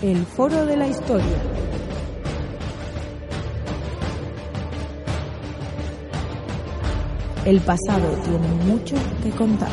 El 0.00 0.24
Foro 0.26 0.64
de 0.64 0.76
la 0.76 0.86
Historia. 0.86 1.26
El 7.44 7.60
pasado 7.62 8.08
tiene 8.22 8.46
mucho 8.64 8.94
que 9.24 9.30
contar. 9.30 9.72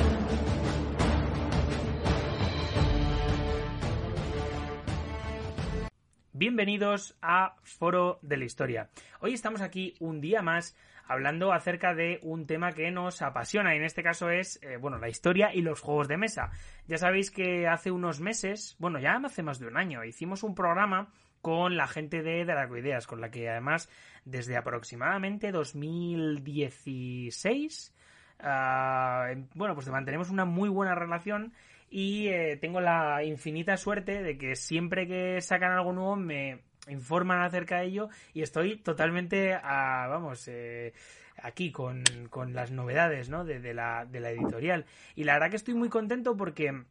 Bienvenidos 6.33 7.15
a 7.21 7.57
Foro 7.61 8.17
de 8.23 8.37
la 8.37 8.45
Historia. 8.45 8.89
Hoy 9.19 9.35
estamos 9.35 9.61
aquí 9.61 9.93
un 9.99 10.21
día 10.21 10.41
más 10.41 10.75
hablando 11.07 11.53
acerca 11.53 11.93
de 11.93 12.19
un 12.23 12.47
tema 12.47 12.71
que 12.71 12.89
nos 12.91 13.21
apasiona 13.21 13.73
y 13.73 13.77
en 13.77 13.83
este 13.83 14.01
caso 14.03 14.29
es, 14.29 14.59
eh, 14.63 14.77
bueno, 14.77 14.97
la 14.97 15.09
historia 15.09 15.53
y 15.53 15.61
los 15.61 15.81
juegos 15.81 16.07
de 16.07 16.15
mesa. 16.17 16.49
Ya 16.87 16.97
sabéis 16.97 17.29
que 17.31 17.67
hace 17.67 17.91
unos 17.91 18.19
meses, 18.19 18.75
bueno, 18.79 18.97
ya 18.99 19.19
hace 19.23 19.43
más 19.43 19.59
de 19.59 19.67
un 19.67 19.77
año, 19.77 20.03
hicimos 20.03 20.41
un 20.43 20.55
programa 20.55 21.13
con 21.41 21.77
la 21.77 21.87
gente 21.87 22.23
de 22.23 22.43
Dracoideas, 22.43 23.07
con 23.07 23.21
la 23.21 23.29
que 23.29 23.47
además 23.49 23.87
desde 24.23 24.57
aproximadamente 24.57 25.51
2016, 25.51 27.93
ah, 28.39 29.27
bueno, 29.53 29.75
pues 29.75 29.87
mantenemos 29.89 30.31
una 30.31 30.45
muy 30.45 30.69
buena 30.69 30.95
relación 30.95 31.53
y 31.89 32.27
eh, 32.29 32.57
tengo 32.59 32.81
la 32.81 33.23
infinita 33.23 33.77
suerte 33.77 34.23
de 34.23 34.37
que 34.37 34.55
siempre 34.55 35.07
que 35.07 35.39
sacan 35.41 35.71
algo 35.71 35.93
nuevo 35.93 36.15
me 36.15 36.61
informan 36.87 37.41
acerca 37.41 37.79
de 37.79 37.87
ello 37.87 38.09
y 38.33 38.41
estoy 38.41 38.77
totalmente, 38.77 39.53
a, 39.53 40.07
vamos, 40.07 40.47
eh, 40.47 40.93
aquí 41.37 41.71
con, 41.71 42.03
con, 42.29 42.53
las 42.53 42.71
novedades 42.71 43.29
¿no? 43.29 43.43
de, 43.45 43.59
de, 43.59 43.73
la, 43.73 44.05
de 44.05 44.19
la 44.19 44.31
editorial. 44.31 44.85
Y 45.15 45.23
la 45.23 45.33
verdad 45.33 45.49
que 45.49 45.57
estoy 45.57 45.73
muy 45.73 45.89
contento 45.89 46.35
porque 46.37 46.85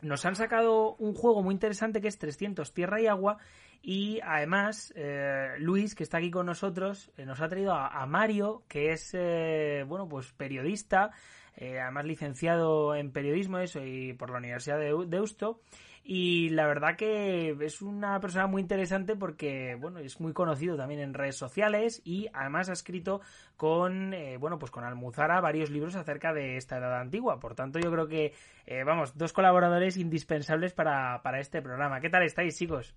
nos 0.00 0.24
han 0.24 0.36
sacado 0.36 0.94
un 0.96 1.14
juego 1.14 1.42
muy 1.42 1.54
interesante 1.54 2.00
que 2.00 2.08
es 2.08 2.18
300 2.18 2.72
Tierra 2.72 3.00
y 3.00 3.06
Agua 3.06 3.38
y 3.82 4.20
además 4.22 4.92
eh, 4.96 5.56
Luis, 5.58 5.94
que 5.94 6.04
está 6.04 6.18
aquí 6.18 6.30
con 6.30 6.46
nosotros, 6.46 7.10
eh, 7.16 7.26
nos 7.26 7.40
ha 7.40 7.48
traído 7.48 7.74
a, 7.74 8.06
Mario, 8.06 8.62
que 8.66 8.92
es, 8.92 9.10
eh, 9.12 9.84
bueno, 9.86 10.08
pues 10.08 10.32
periodista, 10.32 11.10
además 11.56 12.04
licenciado 12.04 12.96
en 12.96 13.12
periodismo 13.12 13.58
eso 13.58 13.84
y 13.84 14.14
por 14.14 14.30
la 14.30 14.38
Universidad 14.38 14.78
de 14.78 14.92
Deusto 15.06 15.60
y 16.06 16.50
la 16.50 16.66
verdad 16.66 16.96
que 16.96 17.56
es 17.60 17.80
una 17.80 18.20
persona 18.20 18.46
muy 18.46 18.60
interesante 18.60 19.16
porque 19.16 19.74
bueno 19.80 20.00
es 20.00 20.20
muy 20.20 20.34
conocido 20.34 20.76
también 20.76 21.00
en 21.00 21.14
redes 21.14 21.36
sociales 21.36 22.02
y 22.04 22.28
además 22.34 22.68
ha 22.68 22.74
escrito 22.74 23.22
con 23.56 24.12
eh, 24.12 24.36
bueno 24.36 24.58
pues 24.58 24.70
con 24.70 24.84
Almuzara 24.84 25.40
varios 25.40 25.70
libros 25.70 25.96
acerca 25.96 26.34
de 26.34 26.58
esta 26.58 26.76
edad 26.76 27.00
antigua. 27.00 27.40
Por 27.40 27.54
tanto 27.54 27.78
yo 27.78 27.90
creo 27.90 28.06
que 28.06 28.34
eh, 28.66 28.84
vamos 28.84 29.16
dos 29.16 29.32
colaboradores 29.32 29.96
indispensables 29.96 30.74
para, 30.74 31.22
para 31.22 31.40
este 31.40 31.62
programa. 31.62 32.00
Qué 32.00 32.10
tal 32.10 32.22
estáis 32.22 32.58
chicos 32.58 32.94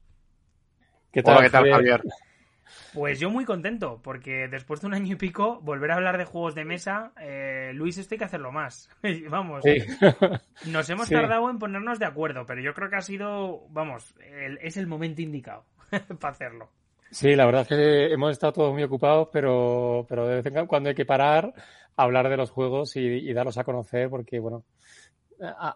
¿Qué 1.11 1.23
tal, 1.23 1.37
Hola, 1.37 1.45
¿qué 1.45 1.49
tal 1.49 1.71
Javier? 1.71 2.01
Pues 2.93 3.19
yo 3.19 3.29
muy 3.29 3.45
contento, 3.45 3.99
porque 4.03 4.47
después 4.47 4.81
de 4.81 4.87
un 4.87 4.93
año 4.93 5.13
y 5.13 5.15
pico, 5.15 5.59
volver 5.61 5.91
a 5.91 5.95
hablar 5.95 6.17
de 6.17 6.25
juegos 6.25 6.55
de 6.55 6.65
mesa, 6.65 7.11
eh, 7.19 7.71
Luis, 7.73 7.97
esto 7.97 8.15
hay 8.15 8.19
que 8.19 8.25
hacerlo 8.25 8.51
más. 8.51 8.89
vamos, 9.29 9.63
sí. 9.63 9.77
nos 10.71 10.89
hemos 10.89 11.07
sí. 11.07 11.13
tardado 11.13 11.49
en 11.49 11.59
ponernos 11.59 11.99
de 11.99 12.05
acuerdo, 12.05 12.45
pero 12.45 12.61
yo 12.61 12.73
creo 12.73 12.89
que 12.89 12.97
ha 12.97 13.01
sido, 13.01 13.67
vamos, 13.69 14.15
el, 14.19 14.57
es 14.61 14.77
el 14.77 14.87
momento 14.87 15.21
indicado 15.21 15.65
para 16.19 16.31
hacerlo. 16.31 16.69
Sí, 17.09 17.35
la 17.35 17.45
verdad 17.45 17.61
es 17.61 17.67
que 17.69 18.13
hemos 18.13 18.31
estado 18.31 18.53
todos 18.53 18.73
muy 18.73 18.83
ocupados, 18.83 19.29
pero, 19.31 20.05
pero 20.09 20.27
de 20.27 20.41
vez 20.41 20.45
en 20.45 20.67
cuando 20.67 20.89
hay 20.89 20.95
que 20.95 21.05
parar, 21.05 21.53
hablar 21.95 22.29
de 22.29 22.37
los 22.37 22.51
juegos 22.51 22.95
y, 22.97 22.99
y 22.99 23.33
darlos 23.33 23.57
a 23.57 23.63
conocer, 23.63 24.09
porque, 24.09 24.39
bueno, 24.39 24.63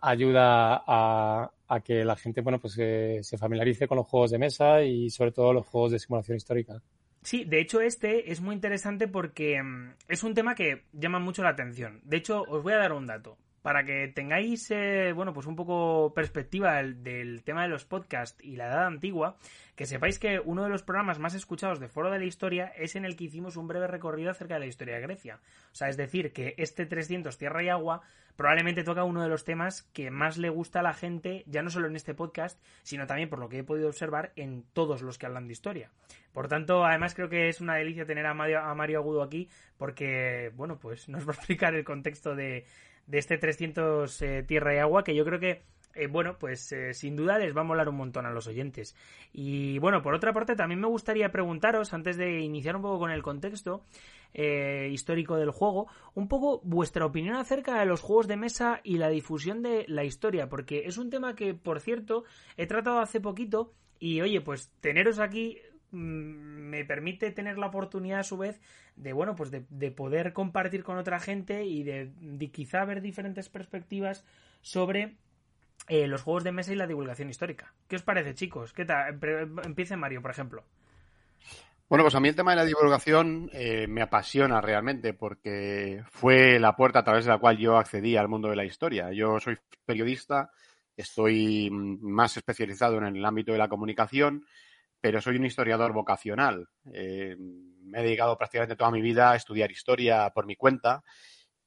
ayuda 0.02 0.84
a, 0.86 1.52
a, 1.68 1.80
que 1.82 2.04
la 2.04 2.16
gente 2.16 2.42
bueno 2.42 2.60
pues 2.60 2.78
eh, 2.80 3.20
se 3.22 3.38
familiarice 3.38 3.88
con 3.88 3.98
los 3.98 4.08
juegos 4.08 4.32
de 4.32 4.40
mesa 4.40 4.82
y 4.82 5.10
sobre 5.10 5.32
todo 5.32 5.54
los 5.54 5.66
juegos 5.68 5.92
de 5.92 6.00
simulación 6.00 6.38
histórica. 6.38 6.82
Sí, 7.24 7.44
de 7.46 7.60
hecho 7.60 7.82
este 7.82 8.32
es 8.32 8.42
muy 8.42 8.56
interesante 8.56 9.08
porque 9.08 9.62
mm, 9.62 9.96
es 10.08 10.24
un 10.24 10.34
tema 10.34 10.56
que 10.56 10.86
llama 10.94 11.20
mucho 11.20 11.44
la 11.44 11.50
atención. 11.50 12.02
De 12.04 12.18
hecho, 12.18 12.44
os 12.48 12.64
voy 12.64 12.74
a 12.74 12.78
dar 12.78 12.94
un 12.94 13.06
dato 13.06 13.38
para 13.62 13.84
que 13.84 14.08
tengáis, 14.08 14.70
eh, 14.72 15.14
bueno, 15.14 15.34
pues 15.34 15.46
un 15.46 15.56
poco 15.56 16.14
perspectiva 16.14 16.78
del, 16.78 17.04
del, 17.04 17.44
tema 17.44 17.64
de 17.64 17.70
los 17.70 17.86
podcasts 17.86 18.44
y 18.44 18.56
la 18.56 18.68
edad 18.68 18.86
antigua, 18.86 19.38
que 19.76 19.86
sepáis 19.86 20.20
que 20.20 20.40
uno 20.40 20.64
de 20.64 20.70
los 20.70 20.84
programas 20.84 21.20
más 21.20 21.36
escuchados 21.36 21.80
de 21.80 21.88
Foro 21.88 22.12
de 22.12 22.20
la 22.20 22.26
Historia 22.26 22.72
es 22.76 22.96
en 22.96 23.06
el 23.06 23.16
que 23.16 23.26
hicimos 23.26 23.58
un 23.58 23.68
breve 23.68 23.88
recorrido 23.88 24.32
acerca 24.32 24.56
de 24.56 24.62
la 24.62 24.66
historia 24.66 24.96
de 24.96 25.02
Grecia. 25.02 25.40
O 25.72 25.76
sea, 25.76 25.90
es 25.90 25.98
decir, 25.98 26.34
que 26.34 26.56
este 26.58 26.86
300 26.86 27.38
Tierra 27.38 27.64
y 27.64 27.70
Agua 27.70 28.02
probablemente 28.36 28.84
toca 28.84 29.04
uno 29.04 29.22
de 29.22 29.30
los 29.30 29.44
temas 29.44 29.84
que 29.94 30.10
más 30.10 30.38
le 30.38 30.50
gusta 30.50 30.80
a 30.80 30.84
la 30.84 30.94
gente, 30.94 31.44
ya 31.48 31.62
no 31.62 31.70
solo 31.70 31.88
en 31.88 31.96
este 31.96 32.14
podcast, 32.14 32.60
sino 32.82 33.06
también 33.06 33.30
por 33.30 33.40
lo 33.40 33.50
que 33.50 33.60
he 33.60 33.64
podido 33.64 33.88
observar 33.88 34.32
en 34.36 34.64
todos 34.74 35.02
los 35.02 35.18
que 35.18 35.28
hablan 35.28 35.48
de 35.48 35.54
historia. 35.54 35.92
Por 36.34 36.48
tanto, 36.48 36.86
además 36.86 37.14
creo 37.14 37.30
que 37.30 37.50
es 37.50 37.62
una 37.62 37.76
delicia 37.76 38.06
tener 38.06 38.26
a 38.26 38.34
Mario, 38.34 38.60
a 38.62 38.74
Mario 38.74 39.00
Agudo 39.00 39.22
aquí, 39.22 39.50
porque, 39.78 40.52
bueno, 40.56 40.80
pues 40.80 41.10
nos 41.10 41.28
va 41.28 41.34
a 41.34 41.36
explicar 41.36 41.76
el 41.76 41.84
contexto 41.84 42.36
de, 42.36 42.66
de 43.12 43.18
este 43.18 43.38
300 43.38 44.22
eh, 44.22 44.44
Tierra 44.48 44.74
y 44.74 44.78
Agua, 44.78 45.04
que 45.04 45.14
yo 45.14 45.26
creo 45.26 45.38
que, 45.38 45.64
eh, 45.96 46.08
bueno, 46.08 46.38
pues 46.40 46.72
eh, 46.72 46.94
sin 46.94 47.18
duda 47.18 47.38
les 47.38 47.56
va 47.56 47.60
a 47.60 47.66
molar 47.66 47.90
un 47.90 47.98
montón 47.98 48.26
a 48.26 48.32
los 48.32 48.48
oyentes. 48.48 48.96
Y 49.34 49.80
bueno, 49.80 50.02
por 50.02 50.14
otra 50.14 50.32
parte, 50.32 50.56
también 50.56 50.80
me 50.80 50.88
gustaría 50.88 51.30
preguntaros, 51.30 51.94
antes 51.94 52.16
de 52.16 52.40
iniciar 52.40 52.78
un 52.78 52.84
poco 52.84 53.00
con 53.00 53.12
el 53.12 53.22
contexto 53.22 53.84
histórico 54.34 55.36
del 55.36 55.52
juego, 55.52 55.88
un 56.14 56.30
poco 56.30 56.62
vuestra 56.64 57.06
opinión 57.06 57.36
acerca 57.36 57.78
de 57.78 57.86
los 57.86 58.00
juegos 58.00 58.30
de 58.30 58.38
mesa 58.38 58.80
y 58.82 58.98
la 58.98 59.10
difusión 59.10 59.62
de 59.62 59.84
la 59.90 60.06
historia, 60.06 60.48
porque 60.48 60.84
es 60.86 60.98
un 60.98 61.10
tema 61.10 61.36
que, 61.36 61.54
por 61.54 61.82
cierto, 61.82 62.24
he 62.56 62.66
tratado 62.66 63.00
hace 63.00 63.20
poquito 63.20 63.74
y, 64.00 64.22
oye, 64.22 64.40
pues 64.40 64.72
teneros 64.80 65.20
aquí 65.20 65.58
me 65.92 66.86
permite 66.86 67.32
tener 67.32 67.58
la 67.58 67.68
oportunidad 67.68 68.20
a 68.20 68.24
su 68.24 68.38
vez 68.38 68.62
de 68.96 69.14
bueno 69.14 69.36
pues 69.36 69.52
de, 69.52 69.66
de 69.70 69.92
poder 69.92 70.34
compartir 70.34 70.84
con 70.84 70.98
otra 70.98 71.20
gente 71.20 71.66
y 71.66 71.84
de, 71.84 72.12
quizá 72.52 72.86
ver 72.86 73.02
diferentes 73.02 73.50
perspectivas 73.50 74.26
sobre 74.62 75.18
eh, 75.88 76.08
los 76.08 76.22
juegos 76.22 76.44
de 76.44 76.52
mesa 76.52 76.72
y 76.74 76.76
la 76.76 76.88
divulgación 76.88 77.30
histórica. 77.30 77.74
¿Qué 77.88 77.96
os 77.96 78.04
parece, 78.04 78.36
chicos? 78.36 78.74
¿Qué 78.74 78.86
tal? 78.86 79.20
Empiece 79.64 79.98
Mario, 79.98 80.22
por 80.22 80.32
ejemplo. 80.32 80.64
Bueno, 81.90 82.06
pues 82.06 82.16
a 82.16 82.22
mí 82.22 82.30
el 82.30 82.36
tema 82.36 82.52
de 82.52 82.58
la 82.58 82.66
divulgación 82.66 83.50
eh, 83.52 83.86
me 83.88 84.02
apasiona 84.02 84.62
realmente 84.62 85.14
porque 85.14 86.04
fue 86.10 86.58
la 86.58 86.76
puerta 86.76 87.00
a 87.00 87.04
través 87.04 87.26
de 87.26 87.32
la 87.32 87.38
cual 87.38 87.58
yo 87.58 87.78
accedí 87.78 88.16
al 88.16 88.30
mundo 88.30 88.50
de 88.50 88.56
la 88.56 88.64
historia. 88.64 89.12
Yo 89.12 89.42
soy 89.42 89.58
periodista, 89.86 90.52
estoy 90.96 91.70
más 91.70 92.38
especializado 92.38 92.98
en 92.98 93.18
el 93.18 93.26
ámbito 93.26 93.52
de 93.52 93.58
la 93.58 93.68
comunicación 93.68 94.46
pero 95.02 95.20
soy 95.20 95.36
un 95.36 95.46
historiador 95.46 95.92
vocacional. 95.92 96.68
Eh, 96.94 97.36
me 97.38 98.00
he 98.00 98.04
dedicado 98.04 98.38
prácticamente 98.38 98.76
toda 98.76 98.92
mi 98.92 99.02
vida 99.02 99.32
a 99.32 99.36
estudiar 99.36 99.72
historia 99.72 100.30
por 100.30 100.46
mi 100.46 100.56
cuenta 100.56 101.04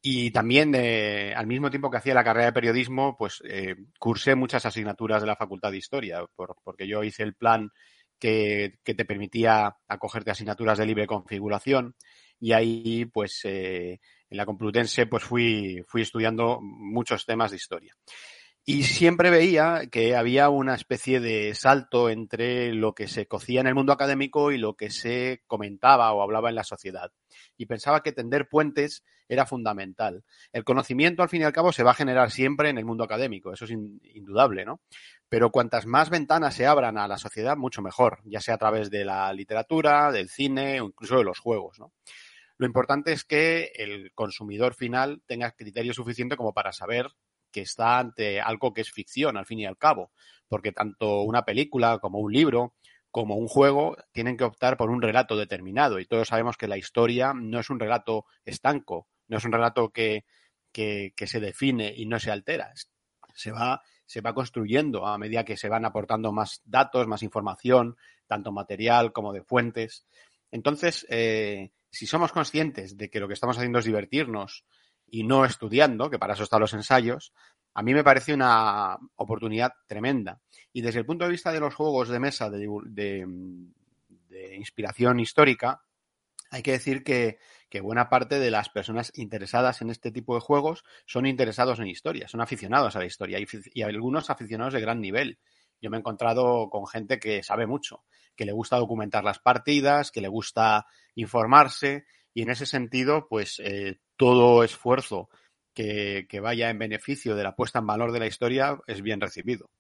y 0.01 0.31
también 0.31 0.75
eh, 0.75 1.35
al 1.35 1.47
mismo 1.47 1.71
tiempo 1.71 1.91
que 1.91 1.97
hacía 1.97 2.15
la 2.15 2.25
carrera 2.25 2.47
de 2.47 2.53
periodismo, 2.53 3.17
pues 3.19 3.43
eh, 3.45 3.75
cursé 3.99 4.35
muchas 4.35 4.65
asignaturas 4.65 5.21
de 5.21 5.27
la 5.27 5.37
Facultad 5.37 5.73
de 5.73 5.79
Historia, 5.79 6.25
por, 6.37 6.57
porque 6.63 6.87
yo 6.87 7.03
hice 7.03 7.25
el 7.25 7.35
plan 7.35 7.71
que, 8.19 8.79
que, 8.85 8.95
te 8.95 9.05
permitía 9.05 9.77
acogerte 9.89 10.31
asignaturas 10.31 10.79
de 10.79 10.87
libre 10.87 11.07
configuración 11.07 11.97
y 12.39 12.53
ahí, 12.53 13.07
pues, 13.07 13.45
en 13.45 13.99
la 14.29 14.45
Complutense, 14.45 15.07
pues 15.07 15.25
fui, 15.25 15.83
fui 15.87 16.03
estudiando 16.03 16.59
muchos 16.61 17.25
temas 17.25 17.51
de 17.51 17.57
historia. 17.57 17.95
Y 18.67 18.85
siempre 18.85 19.29
veía 19.29 19.89
que 19.91 20.17
había 20.17 20.49
una 20.49 20.75
especie 20.75 21.21
de 21.21 21.55
salto 21.55 22.09
entre 22.09 22.73
lo 22.73 22.95
que 22.95 23.09
se 23.09 23.27
cocía 23.27 23.61
en 23.61 23.67
el 23.67 23.75
mundo 23.75 23.93
académico 23.93 24.53
y 24.53 24.59
lo 24.59 24.75
que 24.75 24.91
se 24.91 25.43
comentaba 25.47 26.11
o 26.13 26.23
hablaba 26.23 26.49
en 26.49 26.55
la 26.55 26.65
sociedad. 26.65 27.13
Y 27.59 27.67
pensaba 27.67 28.03
que 28.03 28.13
tender 28.13 28.49
puentes 28.49 29.05
era 29.29 29.45
fundamental. 29.45 30.25
El 30.53 30.65
conocimiento, 30.65 31.23
al 31.23 31.29
fin 31.29 31.43
y 31.43 31.45
al 31.45 31.53
cabo, 31.53 31.73
se 31.73 31.83
va 31.83 31.91
a 31.91 31.95
generar 31.95 32.31
siempre 32.31 32.71
en 32.71 32.79
el 32.79 32.87
mundo 32.87 33.05
académico, 33.05 33.53
eso 33.53 33.67
es 33.67 33.71
indudable, 33.71 34.65
¿no? 34.65 34.81
pero 35.29 35.51
cuantas 35.51 35.85
más 35.85 36.11
ventanas 36.11 36.55
se 36.55 36.65
abran 36.65 36.97
a 36.97 37.09
la 37.09 37.19
sociedad, 37.19 37.57
mucho 37.57 37.83
mejor, 37.83 38.21
ya 38.25 38.41
sea 38.41 38.55
a 38.55 38.59
través 38.59 38.89
de 38.89 39.05
la 39.05 39.33
literatura, 39.33 40.13
del 40.13 40.29
cine 40.29 40.81
o 40.81 40.87
incluso 40.87 41.19
de 41.19 41.25
los 41.25 41.41
juegos. 41.41 41.81
¿no? 41.81 41.93
Lo 42.57 42.67
importante 42.67 43.13
es 43.13 43.25
que 43.25 43.73
el 43.75 44.13
consumidor 44.15 44.75
final 44.75 45.23
tenga 45.27 45.51
criterio 45.51 45.93
suficiente 45.93 46.37
como 46.37 46.53
para 46.53 46.73
saber 46.73 47.09
que 47.55 47.61
está 47.61 48.01
ante 48.01 48.41
algo 48.41 48.75
que 48.75 48.81
es 48.81 48.91
ficción, 48.91 49.37
al 49.37 49.47
fin 49.47 49.61
y 49.61 49.67
al 49.67 49.79
cabo, 49.79 50.11
porque 50.49 50.73
tanto 50.73 51.23
una 51.23 51.45
película 51.45 52.01
como 52.01 52.19
un 52.19 52.33
libro 52.33 52.75
como 53.13 53.37
un 53.37 53.47
juego 53.47 53.97
tienen 54.11 54.37
que 54.37 54.43
optar 54.43 54.77
por 54.77 54.91
un 54.91 55.01
relato 55.01 55.37
determinado 55.37 56.01
y 56.01 56.07
todos 56.07 56.27
sabemos 56.27 56.57
que 56.57 56.67
la 56.67 56.77
historia 56.77 57.33
no 57.33 57.61
es 57.61 57.71
un 57.71 57.79
relato 57.79 58.27
estanco, 58.45 59.07
no 59.29 59.39
es 59.39 59.45
un 59.45 59.53
relato 59.53 59.91
que, 59.91 60.25
que, 60.73 61.13
se 61.27 61.39
define 61.39 61.95
y 61.97 62.07
no 62.07 62.19
se 62.19 62.33
altera, 62.33 62.73
se 63.33 63.53
va, 63.53 63.83
se 64.05 64.21
va 64.21 64.35
construyendo 64.35 65.07
a 65.07 65.17
medida 65.17 65.45
que 65.45 65.57
se 65.57 65.69
van 65.69 65.85
aportando 65.85 66.33
más 66.33 66.61
datos, 66.65 67.07
más 67.07 67.23
información, 67.23 67.97
tanto 68.27 68.51
material 68.51 69.13
como 69.13 69.33
de 69.33 69.45
fuentes. 69.45 70.09
Entonces, 70.51 71.07
eh, 71.09 71.71
si 71.91 72.09
somos 72.09 72.33
conscientes 72.33 72.97
de 72.97 73.11
que 73.11 73.21
lo 73.21 73.29
que 73.29 73.35
estamos 73.35 73.57
haciendo 73.57 73.79
es 73.79 73.85
divertirnos 73.85 74.65
y 75.15 75.23
no 75.23 75.45
estudiando, 75.45 76.11
que 76.11 76.19
para 76.19 76.35
eso 76.35 76.43
están 76.43 76.59
los 76.59 76.75
ensayos, 76.75 77.33
a 77.73 77.85
mí 77.85 77.95
me 77.95 78.03
parece 78.03 78.35
una 78.35 78.99
oportunidad 79.15 79.73
tremenda. 79.87 80.41
Y 80.73 80.81
desde 80.81 80.99
el 80.99 81.07
punto 81.07 81.25
de 81.25 81.31
vista 81.31 81.53
de 81.53 81.61
los 81.61 81.73
juegos 81.73 82.09
de 82.09 82.19
mesa 82.19 82.51
de, 82.51 83.25
inspiración 84.57 85.21
histórica, 85.21 85.85
hay 86.51 86.63
que 86.63 86.73
decir 86.73 87.05
que, 87.05 87.39
que, 87.71 87.81
buena 87.81 88.09
parte 88.09 88.41
de 88.41 88.51
las 88.51 88.71
personas 88.71 89.13
interesadas 89.15 89.83
en 89.83 89.91
este 89.91 90.11
tipo 90.11 90.35
de 90.35 90.41
juegos 90.41 90.83
son 91.07 91.27
interesados 91.27 91.79
en 91.79 91.87
historia, 91.87 92.27
son 92.27 92.41
aficionados 92.41 92.97
a 92.97 92.99
la 92.99 93.07
historia 93.07 93.39
y, 93.39 93.47
y 93.73 93.83
algunos 93.83 94.31
aficionados 94.31 94.75
de 94.75 94.81
gran 94.81 95.01
nivel. 95.01 95.39
Yo 95.81 95.91
me 95.91 95.97
he 95.97 96.01
encontrado 96.01 96.69
con 96.71 96.89
gente 96.89 97.21
que 97.21 97.45
sabe 97.45 97.69
mucho, 97.69 98.03
que 98.35 98.47
le 98.47 98.53
gusta 98.53 98.79
documentar 98.79 99.23
las 99.23 99.39
partidas, 99.39 100.11
que 100.11 100.21
le 100.21 100.29
gusta 100.29 100.87
informarse 101.15 102.05
y 102.35 102.43
en 102.43 102.51
ese 102.51 102.67
sentido, 102.67 103.29
pues 103.29 103.61
eh, 103.65 104.01
todo 104.17 104.65
esfuerzo 104.65 105.31
que, 105.73 106.27
que, 106.29 106.41
vaya 106.41 106.69
en 106.69 106.79
beneficio 106.79 107.37
de 107.37 107.45
la 107.45 107.55
puesta 107.55 107.79
en 107.79 107.87
valor 107.87 108.13
de 108.13 108.21
la 108.21 108.27
historia 108.27 108.79
es 108.87 109.03
bien 109.03 109.21
recibido. 109.21 109.71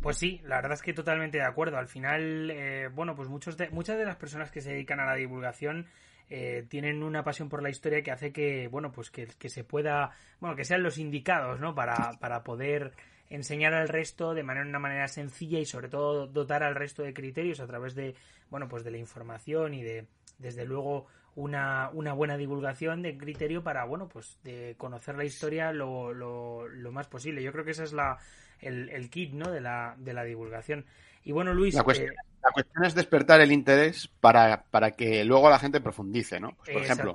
Pues 0.00 0.16
sí, 0.16 0.40
la 0.44 0.56
verdad 0.56 0.72
es 0.72 0.82
que 0.82 0.92
totalmente 0.92 1.38
de 1.38 1.44
acuerdo. 1.44 1.76
Al 1.76 1.88
final, 1.88 2.50
eh, 2.50 2.88
bueno, 2.88 3.14
pues 3.14 3.28
muchos 3.28 3.56
de, 3.56 3.70
muchas 3.70 3.98
de 3.98 4.04
las 4.04 4.16
personas 4.16 4.50
que 4.50 4.60
se 4.60 4.72
dedican 4.72 4.98
a 4.98 5.06
la 5.06 5.14
divulgación 5.14 5.86
eh, 6.28 6.66
tienen 6.68 7.02
una 7.02 7.22
pasión 7.22 7.48
por 7.48 7.62
la 7.62 7.70
historia 7.70 8.02
que 8.02 8.10
hace 8.10 8.32
que, 8.32 8.66
bueno, 8.68 8.90
pues 8.90 9.10
que, 9.10 9.28
que, 9.38 9.48
se 9.48 9.64
pueda, 9.64 10.10
bueno, 10.40 10.56
que 10.56 10.64
sean 10.64 10.82
los 10.82 10.98
indicados, 10.98 11.60
¿no? 11.60 11.74
Para, 11.74 12.18
para 12.18 12.42
poder 12.42 12.92
enseñar 13.30 13.74
al 13.74 13.88
resto 13.88 14.34
de 14.34 14.42
manera 14.42 14.66
una 14.66 14.78
manera 14.78 15.08
sencilla 15.08 15.58
y 15.58 15.66
sobre 15.66 15.88
todo 15.88 16.26
dotar 16.26 16.62
al 16.62 16.74
resto 16.74 17.02
de 17.02 17.14
criterios 17.14 17.60
a 17.60 17.66
través 17.66 17.94
de, 17.94 18.14
bueno, 18.50 18.68
pues 18.68 18.84
de 18.84 18.90
la 18.90 18.98
información 18.98 19.74
y 19.74 19.82
de, 19.82 20.06
desde 20.38 20.64
luego, 20.64 21.06
una, 21.34 21.90
una 21.92 22.12
buena 22.12 22.36
divulgación 22.36 23.02
de 23.02 23.16
criterio 23.16 23.62
para, 23.62 23.84
bueno, 23.84 24.08
pues 24.08 24.38
de 24.44 24.74
conocer 24.76 25.16
la 25.16 25.24
historia 25.24 25.72
lo, 25.72 26.12
lo, 26.12 26.68
lo 26.68 26.92
más 26.92 27.06
posible. 27.06 27.42
Yo 27.42 27.52
creo 27.52 27.64
que 27.64 27.70
esa 27.70 27.84
es 27.84 27.92
la, 27.92 28.18
el, 28.60 28.88
el 28.90 29.10
kit, 29.10 29.32
¿no? 29.32 29.50
De 29.50 29.60
la, 29.60 29.94
de 29.98 30.12
la 30.12 30.24
divulgación. 30.24 30.84
Y 31.24 31.32
bueno, 31.32 31.54
Luis. 31.54 31.74
La 31.74 31.84
cuestión, 31.84 32.10
eh, 32.10 32.16
la 32.42 32.50
cuestión 32.50 32.84
es 32.84 32.94
despertar 32.94 33.40
el 33.40 33.52
interés 33.52 34.08
para, 34.20 34.64
para, 34.70 34.90
que 34.90 35.24
luego 35.24 35.48
la 35.48 35.58
gente 35.58 35.80
profundice, 35.80 36.40
¿no? 36.40 36.56
Pues, 36.56 36.70
por 36.70 36.82
ejemplo, 36.82 37.14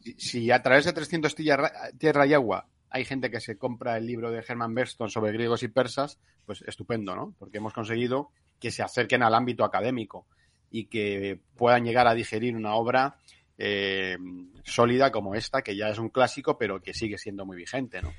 si, 0.00 0.12
si, 0.18 0.50
a 0.50 0.62
través 0.62 0.84
de 0.84 0.92
300 0.92 1.34
tierra, 1.34 1.72
tierra 1.98 2.26
y 2.26 2.34
agua 2.34 2.66
hay 2.90 3.04
gente 3.04 3.30
que 3.30 3.40
se 3.40 3.58
compra 3.58 3.98
el 3.98 4.06
libro 4.06 4.30
de 4.30 4.42
Herman 4.46 4.74
Berston 4.74 5.10
sobre 5.10 5.32
griegos 5.32 5.62
y 5.62 5.68
persas, 5.68 6.18
pues 6.46 6.62
estupendo, 6.62 7.14
¿no? 7.14 7.34
Porque 7.38 7.58
hemos 7.58 7.74
conseguido 7.74 8.30
que 8.60 8.70
se 8.70 8.82
acerquen 8.82 9.22
al 9.22 9.34
ámbito 9.34 9.64
académico 9.64 10.26
y 10.70 10.86
que 10.86 11.38
puedan 11.56 11.84
llegar 11.84 12.06
a 12.06 12.14
digerir 12.14 12.56
una 12.56 12.74
obra 12.74 13.16
eh, 13.56 14.16
sólida 14.62 15.10
como 15.10 15.34
esta, 15.34 15.62
que 15.62 15.76
ya 15.76 15.88
es 15.88 15.98
un 15.98 16.10
clásico, 16.10 16.56
pero 16.56 16.80
que 16.80 16.94
sigue 16.94 17.18
siendo 17.18 17.44
muy 17.44 17.56
vigente, 17.56 18.00
¿no? 18.02 18.12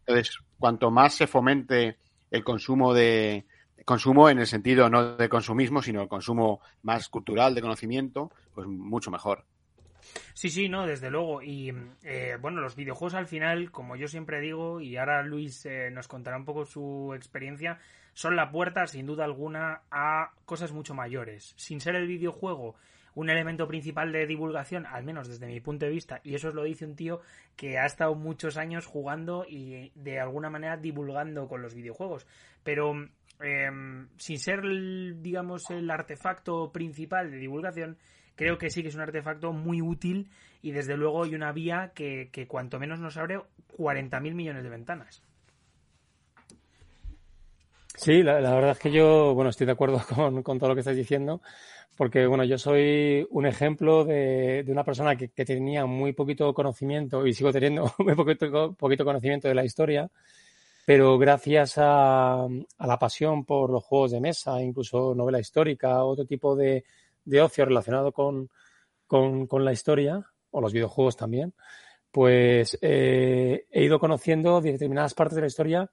Entonces, 0.00 0.38
cuanto 0.58 0.90
más 0.90 1.14
se 1.14 1.26
fomente 1.26 1.98
el 2.30 2.44
consumo 2.44 2.94
de 2.94 3.46
consumo 3.84 4.28
en 4.28 4.40
el 4.40 4.46
sentido 4.48 4.90
no 4.90 5.16
de 5.16 5.28
consumismo, 5.28 5.80
sino 5.80 6.02
el 6.02 6.08
consumo 6.08 6.60
más 6.82 7.08
cultural 7.08 7.54
de 7.54 7.62
conocimiento, 7.62 8.32
pues 8.52 8.66
mucho 8.66 9.10
mejor. 9.12 9.44
Sí, 10.34 10.50
sí, 10.50 10.68
no, 10.68 10.86
desde 10.86 11.10
luego. 11.10 11.42
Y 11.42 11.72
eh, 12.02 12.36
bueno, 12.40 12.60
los 12.60 12.76
videojuegos 12.76 13.14
al 13.14 13.26
final, 13.26 13.70
como 13.70 13.96
yo 13.96 14.08
siempre 14.08 14.40
digo, 14.40 14.80
y 14.80 14.96
ahora 14.96 15.22
Luis 15.22 15.66
eh, 15.66 15.90
nos 15.90 16.08
contará 16.08 16.36
un 16.36 16.44
poco 16.44 16.64
su 16.64 17.12
experiencia, 17.14 17.78
son 18.16 18.34
la 18.34 18.50
puerta, 18.50 18.86
sin 18.86 19.04
duda 19.04 19.26
alguna, 19.26 19.82
a 19.90 20.32
cosas 20.46 20.72
mucho 20.72 20.94
mayores. 20.94 21.52
Sin 21.58 21.82
ser 21.82 21.96
el 21.96 22.08
videojuego 22.08 22.74
un 23.14 23.28
elemento 23.28 23.68
principal 23.68 24.10
de 24.10 24.26
divulgación, 24.26 24.86
al 24.86 25.04
menos 25.04 25.28
desde 25.28 25.46
mi 25.46 25.60
punto 25.60 25.84
de 25.84 25.92
vista, 25.92 26.20
y 26.24 26.34
eso 26.34 26.48
os 26.48 26.54
lo 26.54 26.64
dice 26.64 26.86
un 26.86 26.96
tío 26.96 27.20
que 27.56 27.78
ha 27.78 27.84
estado 27.84 28.14
muchos 28.14 28.56
años 28.56 28.86
jugando 28.86 29.44
y 29.46 29.92
de 29.94 30.18
alguna 30.18 30.48
manera 30.48 30.78
divulgando 30.78 31.46
con 31.46 31.60
los 31.60 31.74
videojuegos. 31.74 32.26
Pero 32.64 32.94
eh, 33.42 33.68
sin 34.16 34.38
ser, 34.38 34.62
digamos, 35.20 35.68
el 35.68 35.90
artefacto 35.90 36.72
principal 36.72 37.30
de 37.30 37.36
divulgación, 37.36 37.98
creo 38.34 38.56
que 38.56 38.70
sí 38.70 38.80
que 38.80 38.88
es 38.88 38.94
un 38.94 39.02
artefacto 39.02 39.52
muy 39.52 39.82
útil 39.82 40.30
y 40.62 40.72
desde 40.72 40.96
luego 40.96 41.24
hay 41.24 41.34
una 41.34 41.52
vía 41.52 41.92
que, 41.94 42.30
que 42.32 42.46
cuanto 42.46 42.80
menos 42.80 42.98
nos 42.98 43.18
abre 43.18 43.40
40.000 43.76 44.34
millones 44.34 44.62
de 44.62 44.70
ventanas. 44.70 45.22
Sí, 47.96 48.22
la, 48.22 48.40
la, 48.40 48.54
verdad 48.54 48.72
es 48.72 48.78
que 48.78 48.90
yo, 48.90 49.34
bueno, 49.34 49.50
estoy 49.50 49.66
de 49.66 49.72
acuerdo 49.72 50.00
con, 50.14 50.42
con, 50.42 50.58
todo 50.58 50.68
lo 50.68 50.74
que 50.74 50.80
estás 50.80 50.96
diciendo, 50.96 51.40
porque, 51.96 52.26
bueno, 52.26 52.44
yo 52.44 52.58
soy 52.58 53.26
un 53.30 53.46
ejemplo 53.46 54.04
de, 54.04 54.62
de 54.64 54.72
una 54.72 54.84
persona 54.84 55.16
que, 55.16 55.30
que, 55.30 55.44
tenía 55.44 55.86
muy 55.86 56.12
poquito 56.12 56.52
conocimiento 56.52 57.26
y 57.26 57.32
sigo 57.32 57.52
teniendo 57.52 57.92
muy 57.98 58.14
poquito, 58.14 58.74
poquito 58.74 59.04
conocimiento 59.04 59.48
de 59.48 59.54
la 59.54 59.64
historia, 59.64 60.10
pero 60.84 61.18
gracias 61.18 61.78
a, 61.78 62.44
a, 62.44 62.86
la 62.86 62.98
pasión 62.98 63.44
por 63.44 63.70
los 63.70 63.82
juegos 63.82 64.12
de 64.12 64.20
mesa, 64.20 64.62
incluso 64.62 65.14
novela 65.14 65.40
histórica, 65.40 66.04
otro 66.04 66.26
tipo 66.26 66.54
de, 66.54 66.84
de 67.24 67.40
ocio 67.40 67.64
relacionado 67.64 68.12
con, 68.12 68.50
con, 69.06 69.46
con, 69.46 69.64
la 69.64 69.72
historia, 69.72 70.24
o 70.50 70.60
los 70.60 70.72
videojuegos 70.72 71.16
también, 71.16 71.54
pues 72.10 72.78
eh, 72.82 73.66
he 73.70 73.84
ido 73.84 73.98
conociendo 73.98 74.60
determinadas 74.60 75.14
partes 75.14 75.36
de 75.36 75.42
la 75.42 75.46
historia 75.48 75.90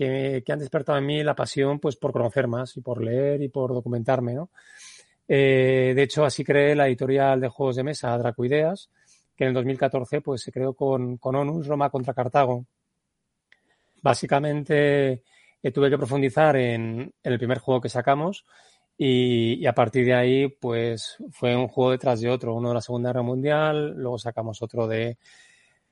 que, 0.00 0.42
que, 0.46 0.52
han 0.52 0.58
despertado 0.58 0.96
en 0.96 1.04
mí 1.04 1.22
la 1.22 1.36
pasión 1.36 1.78
pues 1.78 1.96
por 1.96 2.10
conocer 2.10 2.46
más 2.46 2.74
y 2.78 2.80
por 2.80 3.04
leer 3.04 3.42
y 3.42 3.50
por 3.50 3.74
documentarme, 3.74 4.32
¿no? 4.32 4.48
Eh, 5.28 5.92
de 5.94 6.02
hecho, 6.02 6.24
así 6.24 6.42
creé 6.42 6.74
la 6.74 6.88
editorial 6.88 7.38
de 7.38 7.48
juegos 7.48 7.76
de 7.76 7.84
mesa 7.84 8.16
Dracoideas, 8.16 8.88
que 9.36 9.44
en 9.44 9.48
el 9.48 9.54
2014 9.54 10.22
pues 10.22 10.40
se 10.40 10.52
creó 10.52 10.72
con, 10.72 11.18
con 11.18 11.36
ONUS 11.36 11.66
Roma 11.66 11.90
contra 11.90 12.14
Cartago. 12.14 12.64
Básicamente 14.00 15.22
eh, 15.62 15.70
tuve 15.70 15.90
que 15.90 15.98
profundizar 15.98 16.56
en, 16.56 17.12
en, 17.22 17.32
el 17.32 17.38
primer 17.38 17.58
juego 17.58 17.82
que 17.82 17.90
sacamos 17.90 18.46
y, 18.96 19.62
y, 19.62 19.66
a 19.66 19.74
partir 19.74 20.06
de 20.06 20.14
ahí 20.14 20.48
pues 20.48 21.18
fue 21.30 21.54
un 21.54 21.68
juego 21.68 21.90
detrás 21.90 22.22
de 22.22 22.30
otro, 22.30 22.54
uno 22.54 22.68
de 22.70 22.76
la 22.76 22.80
Segunda 22.80 23.10
Guerra 23.10 23.22
Mundial, 23.22 23.92
luego 23.96 24.18
sacamos 24.18 24.62
otro 24.62 24.86
de, 24.86 25.18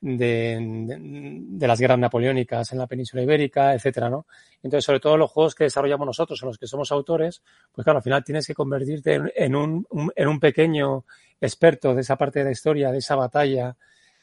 de, 0.01 0.59
de, 0.87 0.97
de, 1.01 1.67
las 1.67 1.81
guerras 1.81 1.99
napoleónicas 1.99 2.73
en 2.73 2.79
la 2.79 2.87
península 2.87 3.23
ibérica, 3.23 3.75
etcétera, 3.75 4.09
¿no? 4.09 4.27
Entonces, 4.63 4.85
sobre 4.85 5.01
todo 5.01 5.17
los 5.17 5.31
juegos 5.31 5.55
que 5.55 5.65
desarrollamos 5.65 6.07
nosotros, 6.07 6.41
en 6.43 6.49
los 6.49 6.59
que 6.59 6.67
somos 6.67 6.93
autores, 6.93 7.43
pues 7.73 7.85
claro, 7.85 7.99
al 7.99 8.03
final 8.03 8.23
tienes 8.25 8.47
que 8.47 8.55
convertirte 8.55 9.21
en, 9.35 9.57
un, 9.57 9.87
en 10.15 10.29
un 10.29 10.39
pequeño 10.41 11.05
experto 11.41 11.95
de 11.95 12.03
esa 12.03 12.17
parte 12.17 12.41
de 12.41 12.47
la 12.47 12.51
historia, 12.53 12.93
de 12.93 12.99
esa 12.99 13.17
batalla, 13.17 13.77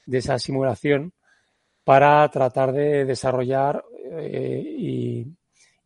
de 0.05 0.17
esa 0.17 0.39
simulación, 0.39 1.13
para 1.83 2.27
tratar 2.29 2.71
de 2.71 3.05
desarrollar 3.05 3.83
eh, 4.11 4.63
y, 4.65 5.27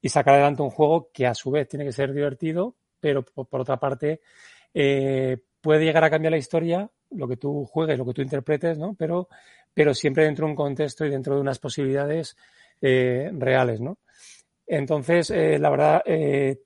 y, 0.01 0.09
sacar 0.09 0.35
adelante 0.35 0.61
un 0.61 0.69
juego 0.69 1.09
que 1.13 1.27
a 1.27 1.33
su 1.33 1.51
vez 1.51 1.67
tiene 1.67 1.85
que 1.85 1.91
ser 1.91 2.13
divertido, 2.13 2.75
pero 2.99 3.23
por, 3.23 3.47
por 3.47 3.61
otra 3.61 3.77
parte 3.77 4.21
eh, 4.73 5.37
puede 5.61 5.83
llegar 5.83 6.03
a 6.03 6.09
cambiar 6.09 6.31
la 6.31 6.37
historia, 6.37 6.89
lo 7.11 7.27
que 7.27 7.37
tú 7.37 7.65
juegues, 7.65 7.97
lo 7.97 8.05
que 8.05 8.13
tú 8.13 8.21
interpretes, 8.21 8.77
¿no? 8.77 8.93
Pero 8.93 9.27
pero 9.73 9.93
siempre 9.93 10.25
dentro 10.25 10.45
de 10.45 10.51
un 10.51 10.55
contexto 10.55 11.05
y 11.05 11.09
dentro 11.09 11.35
de 11.35 11.41
unas 11.41 11.59
posibilidades 11.59 12.35
eh, 12.81 13.29
reales, 13.33 13.81
¿no? 13.81 13.97
Entonces, 14.65 15.31
eh, 15.31 15.57
la 15.57 15.69
verdad, 15.69 16.03
eh, 16.05 16.59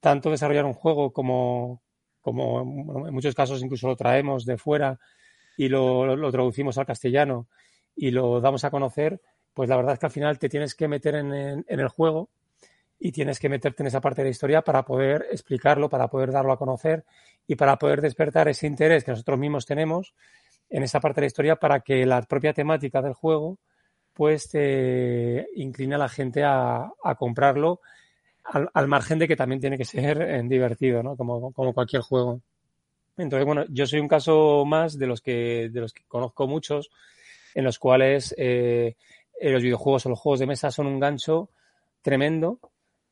tanto 0.00 0.30
desarrollar 0.30 0.64
un 0.64 0.72
juego 0.72 1.12
como, 1.12 1.82
como 2.20 3.06
en 3.06 3.14
muchos 3.14 3.34
casos 3.34 3.62
incluso 3.62 3.86
lo 3.86 3.96
traemos 3.96 4.46
de 4.46 4.56
fuera 4.56 4.98
y 5.56 5.68
lo, 5.68 6.30
traducimos 6.30 6.78
al 6.78 6.86
castellano 6.86 7.48
y 7.94 8.10
lo 8.10 8.40
damos 8.40 8.64
a 8.64 8.70
conocer, 8.70 9.20
pues 9.52 9.68
la 9.68 9.76
verdad 9.76 9.94
es 9.94 9.98
que 9.98 10.06
al 10.06 10.12
final 10.12 10.38
te 10.38 10.48
tienes 10.48 10.74
que 10.74 10.88
meter 10.88 11.16
en, 11.16 11.32
en 11.34 11.80
el 11.80 11.88
juego 11.88 12.30
y 12.98 13.12
tienes 13.12 13.38
que 13.38 13.48
meterte 13.48 13.82
en 13.82 13.88
esa 13.88 14.00
parte 14.00 14.22
de 14.22 14.26
la 14.26 14.30
historia 14.30 14.62
para 14.62 14.84
poder 14.84 15.26
explicarlo, 15.30 15.88
para 15.88 16.08
poder 16.08 16.32
darlo 16.32 16.52
a 16.52 16.58
conocer 16.58 17.04
y 17.46 17.56
para 17.56 17.76
poder 17.76 18.00
despertar 18.00 18.48
ese 18.48 18.66
interés 18.66 19.04
que 19.04 19.10
nosotros 19.10 19.38
mismos 19.38 19.66
tenemos 19.66 20.14
en 20.70 20.82
esa 20.82 21.00
parte 21.00 21.20
de 21.20 21.22
la 21.22 21.28
historia 21.28 21.56
para 21.56 21.80
que 21.80 22.06
la 22.06 22.22
propia 22.22 22.52
temática 22.52 23.02
del 23.02 23.12
juego 23.12 23.58
pues 24.14 24.48
te 24.48 25.48
inclina 25.56 25.96
a 25.96 26.00
la 26.00 26.08
gente 26.08 26.44
a, 26.44 26.90
a 27.02 27.14
comprarlo 27.16 27.80
al, 28.44 28.88
margen 28.88 29.18
de 29.18 29.28
que 29.28 29.36
también 29.36 29.60
tiene 29.60 29.78
que 29.78 29.84
ser 29.84 30.20
eh, 30.22 30.42
divertido, 30.44 31.02
¿no? 31.02 31.16
Como, 31.16 31.52
como 31.52 31.72
cualquier 31.72 32.02
juego. 32.02 32.40
Entonces, 33.16 33.46
bueno, 33.46 33.64
yo 33.68 33.86
soy 33.86 34.00
un 34.00 34.08
caso 34.08 34.64
más 34.64 34.98
de 34.98 35.06
los 35.06 35.20
que, 35.20 35.68
de 35.70 35.80
los 35.80 35.92
que 35.92 36.02
conozco 36.08 36.46
muchos, 36.46 36.90
en 37.54 37.64
los 37.64 37.78
cuales 37.78 38.34
eh, 38.38 38.96
los 39.40 39.62
videojuegos 39.62 40.06
o 40.06 40.08
los 40.10 40.18
juegos 40.18 40.40
de 40.40 40.46
mesa 40.46 40.70
son 40.70 40.86
un 40.86 41.00
gancho 41.00 41.50
tremendo 42.02 42.58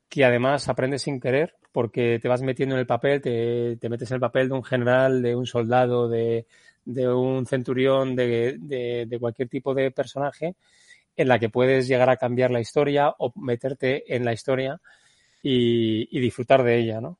que 0.07 0.25
además 0.25 0.67
aprendes 0.67 1.03
sin 1.03 1.19
querer 1.19 1.55
porque 1.71 2.17
te 2.19 2.27
vas 2.27 2.41
metiendo 2.41 2.75
en 2.75 2.79
el 2.79 2.87
papel, 2.87 3.21
te, 3.21 3.77
te 3.77 3.89
metes 3.89 4.09
en 4.09 4.15
el 4.15 4.21
papel 4.21 4.49
de 4.49 4.55
un 4.55 4.63
general, 4.63 5.21
de 5.21 5.35
un 5.35 5.45
soldado, 5.45 6.09
de, 6.09 6.47
de 6.89 7.07
un 7.07 7.45
centurión, 7.45 8.15
de, 8.15 8.57
de, 8.59 9.05
de, 9.07 9.19
cualquier 9.19 9.47
tipo 9.47 9.75
de 9.75 9.91
personaje 9.91 10.55
en 11.15 11.27
la 11.27 11.37
que 11.37 11.49
puedes 11.49 11.87
llegar 11.87 12.09
a 12.09 12.17
cambiar 12.17 12.49
la 12.49 12.61
historia 12.61 13.13
o 13.19 13.31
meterte 13.35 14.15
en 14.15 14.25
la 14.25 14.33
historia 14.33 14.81
y, 15.43 16.07
y 16.17 16.19
disfrutar 16.19 16.63
de 16.63 16.79
ella, 16.79 16.99
¿no? 16.99 17.18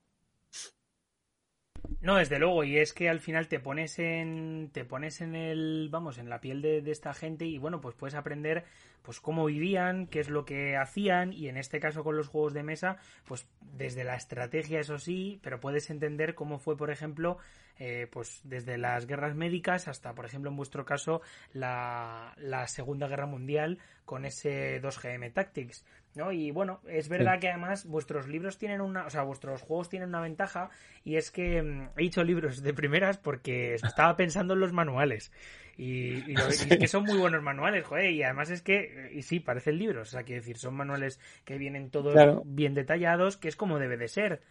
No, 2.02 2.16
desde 2.16 2.40
luego, 2.40 2.64
y 2.64 2.78
es 2.78 2.94
que 2.94 3.10
al 3.10 3.20
final 3.20 3.48
te 3.48 3.60
pones 3.60 4.00
en 4.00 4.70
te 4.74 4.86
pones 4.86 5.22
en 5.22 5.36
el 5.36 5.90
vamos, 5.92 6.18
en 6.18 6.30
la 6.30 6.40
piel 6.40 6.62
de, 6.62 6.82
de, 6.82 6.92
esta 6.92 7.14
gente 7.14 7.46
y 7.46 7.58
bueno, 7.58 7.82
pues 7.82 7.96
puedes 7.96 8.16
aprender 8.16 8.64
pues 9.02 9.20
cómo 9.20 9.46
vivían, 9.46 10.08
qué 10.08 10.20
es 10.20 10.30
lo 10.30 10.46
que 10.46 10.78
hacían 10.78 11.34
y 11.34 11.48
en 11.48 11.58
este 11.58 11.80
caso 11.80 12.04
con 12.04 12.16
los 12.16 12.28
juegos 12.28 12.54
de 12.54 12.64
mesa, 12.64 12.98
pues 13.26 13.48
desde 13.60 14.04
la 14.04 14.16
estrategia 14.16 14.80
eso 14.80 15.00
sí, 15.00 15.40
pero 15.44 15.60
puedes 15.60 15.90
entender 15.90 16.36
cómo 16.36 16.60
fue, 16.60 16.78
por 16.78 16.92
ejemplo, 16.92 17.38
eh, 17.78 18.08
pues 18.12 18.42
desde 18.44 18.78
las 18.78 19.08
guerras 19.08 19.36
médicas 19.36 19.88
hasta, 19.88 20.14
por 20.14 20.26
ejemplo, 20.26 20.50
en 20.50 20.58
vuestro 20.58 20.86
caso, 20.86 21.22
la, 21.54 22.34
la 22.38 22.68
Segunda 22.68 23.08
Guerra 23.08 23.26
Mundial 23.26 23.80
con 24.06 24.26
ese 24.26 24.82
2GM 24.82 25.34
Tactics. 25.34 25.86
¿No? 26.16 26.32
Y 26.32 26.52
bueno, 26.52 26.82
es 26.88 27.10
verdad 27.10 27.36
sí. 27.36 27.40
que 27.42 27.50
además 27.50 27.86
vuestros 27.86 28.28
libros 28.28 28.58
tienen 28.58 28.82
una, 28.82 29.06
o 29.06 29.10
sea, 29.10 29.24
vuestros 29.24 29.62
juegos 29.62 29.90
tienen 29.90 30.10
una 30.10 30.22
ventaja 30.22 30.70
y 31.04 31.16
es 31.16 31.32
que 31.32 31.62
mmm, 31.62 31.90
he 31.98 32.02
dicho 32.02 32.24
libros 32.24 32.62
de 32.62 32.74
primeras 32.74 33.18
porque 33.18 33.76
estaba 33.84 34.16
pensando 34.16 34.54
en 34.54 34.60
los 34.60 34.74
manuales. 34.74 35.32
Y, 35.78 36.24
y, 36.30 36.36
lo, 36.36 36.48
y, 36.48 36.52
es 36.52 36.78
que 36.78 36.88
son 36.90 37.06
muy 37.06 37.18
buenos 37.18 37.42
manuales, 37.42 37.86
joder, 37.86 38.12
y 38.12 38.22
además 38.22 38.50
es 38.50 38.62
que, 38.62 39.12
y 39.14 39.22
sí, 39.22 39.40
parecen 39.40 39.78
libros, 39.78 40.10
o 40.10 40.12
sea, 40.12 40.24
quiero 40.24 40.42
decir, 40.42 40.58
son 40.58 40.74
manuales 40.76 41.22
que 41.46 41.58
vienen 41.58 41.90
todos 41.90 42.12
claro. 42.12 42.44
bien 42.46 42.74
detallados, 42.74 43.38
que 43.38 43.48
es 43.48 43.56
como 43.56 43.80
debe 43.80 43.96
de 43.96 44.10
ser. 44.10 44.42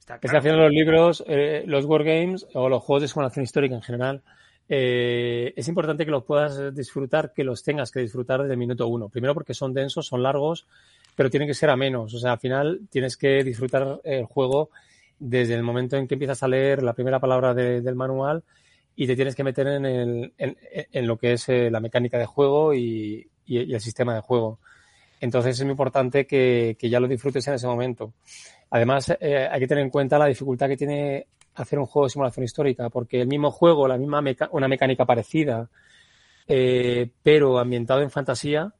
Está 0.00 0.18
claro. 0.18 0.56
los 0.56 0.72
libros, 0.72 1.24
eh, 1.28 1.62
los 1.66 1.84
wargames 1.84 2.48
o 2.54 2.68
los 2.68 2.82
juegos 2.82 3.02
de 3.02 3.08
simulación 3.08 3.44
histórica 3.44 3.76
en 3.76 3.82
general, 3.82 4.22
eh, 4.68 5.52
es 5.56 5.68
importante 5.68 6.04
que 6.04 6.10
los 6.10 6.24
puedas 6.24 6.74
disfrutar, 6.74 7.32
que 7.32 7.44
los 7.44 7.62
tengas 7.62 7.90
que 7.90 8.00
disfrutar 8.00 8.40
desde 8.40 8.54
el 8.54 8.58
minuto 8.58 8.88
uno. 8.88 9.08
Primero 9.08 9.34
porque 9.34 9.54
son 9.54 9.74
densos, 9.74 10.06
son 10.06 10.22
largos, 10.22 10.66
pero 11.14 11.30
tienen 11.30 11.48
que 11.48 11.54
ser 11.54 11.70
a 11.70 11.76
menos. 11.76 12.14
O 12.14 12.18
sea, 12.18 12.32
al 12.32 12.38
final 12.38 12.80
tienes 12.90 13.16
que 13.16 13.42
disfrutar 13.44 14.00
el 14.04 14.24
juego 14.24 14.70
desde 15.18 15.54
el 15.54 15.62
momento 15.62 15.96
en 15.96 16.08
que 16.08 16.14
empiezas 16.14 16.42
a 16.42 16.48
leer 16.48 16.82
la 16.82 16.94
primera 16.94 17.20
palabra 17.20 17.54
de, 17.54 17.80
del 17.80 17.94
manual 17.94 18.42
y 18.96 19.06
te 19.06 19.16
tienes 19.16 19.34
que 19.34 19.44
meter 19.44 19.66
en, 19.68 19.86
el, 19.86 20.32
en, 20.38 21.06
lo 21.06 21.16
que 21.16 21.34
es 21.34 21.48
eh, 21.48 21.70
la 21.70 21.80
mecánica 21.80 22.18
de 22.18 22.26
juego 22.26 22.74
y, 22.74 23.28
el 23.46 23.80
sistema 23.80 24.14
de 24.14 24.20
juego. 24.20 24.58
Entonces 25.20 25.58
es 25.58 25.64
muy 25.64 25.72
importante 25.72 26.26
que, 26.26 26.76
que 26.78 26.88
ya 26.88 26.98
lo 26.98 27.06
disfrutes 27.06 27.46
en 27.48 27.54
ese 27.54 27.66
momento. 27.66 28.14
Además, 28.70 29.14
eh, 29.20 29.46
hay 29.50 29.60
que 29.60 29.66
tener 29.66 29.84
en 29.84 29.90
cuenta 29.90 30.18
la 30.18 30.26
dificultad 30.26 30.68
que 30.68 30.76
tiene 30.76 31.26
hacer 31.54 31.78
un 31.78 31.86
juego 31.86 32.06
de 32.06 32.10
simulación 32.10 32.44
histórica, 32.44 32.88
porque 32.88 33.20
el 33.20 33.28
mismo 33.28 33.50
juego, 33.50 33.86
la 33.86 33.98
misma 33.98 34.22
una 34.52 34.68
mecánica 34.68 35.04
parecida, 35.04 35.68
eh, 36.48 37.10
pero 37.22 37.58
ambientado 37.58 38.00
en 38.00 38.10
fantasía, 38.10 38.72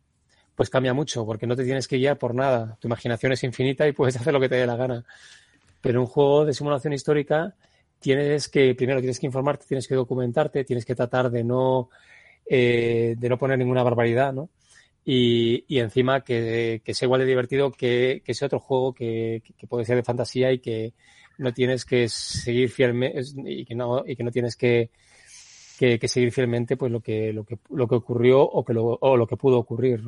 pues 0.55 0.71
cambia 0.71 0.95
mucho, 0.95 1.25
porque 1.25 1.47
no 1.47 1.57
te 1.57 1.65
tienes 1.65 1.89
que 1.89 1.97
guiar 1.97 2.19
por 2.19 2.35
nada. 2.35 2.77
Tu 2.81 2.89
imaginación 2.89 3.33
es 3.33 3.45
infinita 3.45 3.87
y 3.87 3.93
puedes 3.93 4.17
hacer 4.21 4.33
lo 4.33 4.41
que 4.41 4.49
te 4.49 4.57
dé 4.57 4.67
la 4.67 4.77
gana. 4.77 5.05
Pero 5.81 6.01
un 6.01 6.07
juego 6.07 6.45
de 6.45 6.55
simulación 6.55 6.93
histórica 6.93 7.55
tienes 7.99 8.49
que, 8.49 8.75
primero 8.75 9.01
tienes 9.01 9.19
que 9.19 9.27
informarte, 9.27 9.67
tienes 9.67 9.87
que 9.89 9.95
documentarte, 9.95 10.65
tienes 10.65 10.85
que 10.85 10.95
tratar 10.95 11.31
de 11.31 11.45
no, 11.45 11.89
eh, 12.47 13.15
de 13.17 13.29
no 13.29 13.39
poner 13.39 13.59
ninguna 13.59 13.83
barbaridad, 13.83 14.33
¿no? 14.33 14.51
Y, 15.05 15.65
y 15.67 15.81
encima 15.81 16.23
que, 16.23 16.81
que, 16.85 16.95
sea 16.95 17.07
igual 17.07 17.21
de 17.21 17.27
divertido 17.27 17.73
que, 17.73 18.23
que 18.25 18.33
ese 18.33 18.45
otro 18.45 18.61
juego 18.61 18.93
que, 18.93 19.43
que, 19.59 19.67
puede 19.67 19.85
ser 19.85 19.97
de 19.97 20.05
fantasía 20.05 20.53
y 20.53 20.61
que 20.61 20.93
no 21.39 21.53
tienes 21.53 21.85
que 21.85 22.09
seguir 22.09 22.71
fielmente 22.71 23.21
y 23.45 23.65
que 23.65 23.75
no, 23.75 24.05
y 24.07 24.15
que 24.15 24.23
no 24.23 24.31
tienes 24.31 24.55
que, 24.55 24.91
que, 25.99 26.09
seguir 26.09 26.31
fielmente 26.31 26.77
pues 26.77 26.93
lo 26.93 27.01
que, 27.01 27.33
lo 27.33 27.45
que, 27.45 27.59
lo 27.71 27.89
que 27.89 27.97
ocurrió 27.97 28.41
o, 28.41 28.65
que 28.65 28.73
lo, 28.73 28.99
o 29.01 29.17
lo 29.17 29.27
que 29.27 29.37
pudo 29.37 29.59
ocurrir, 29.59 30.03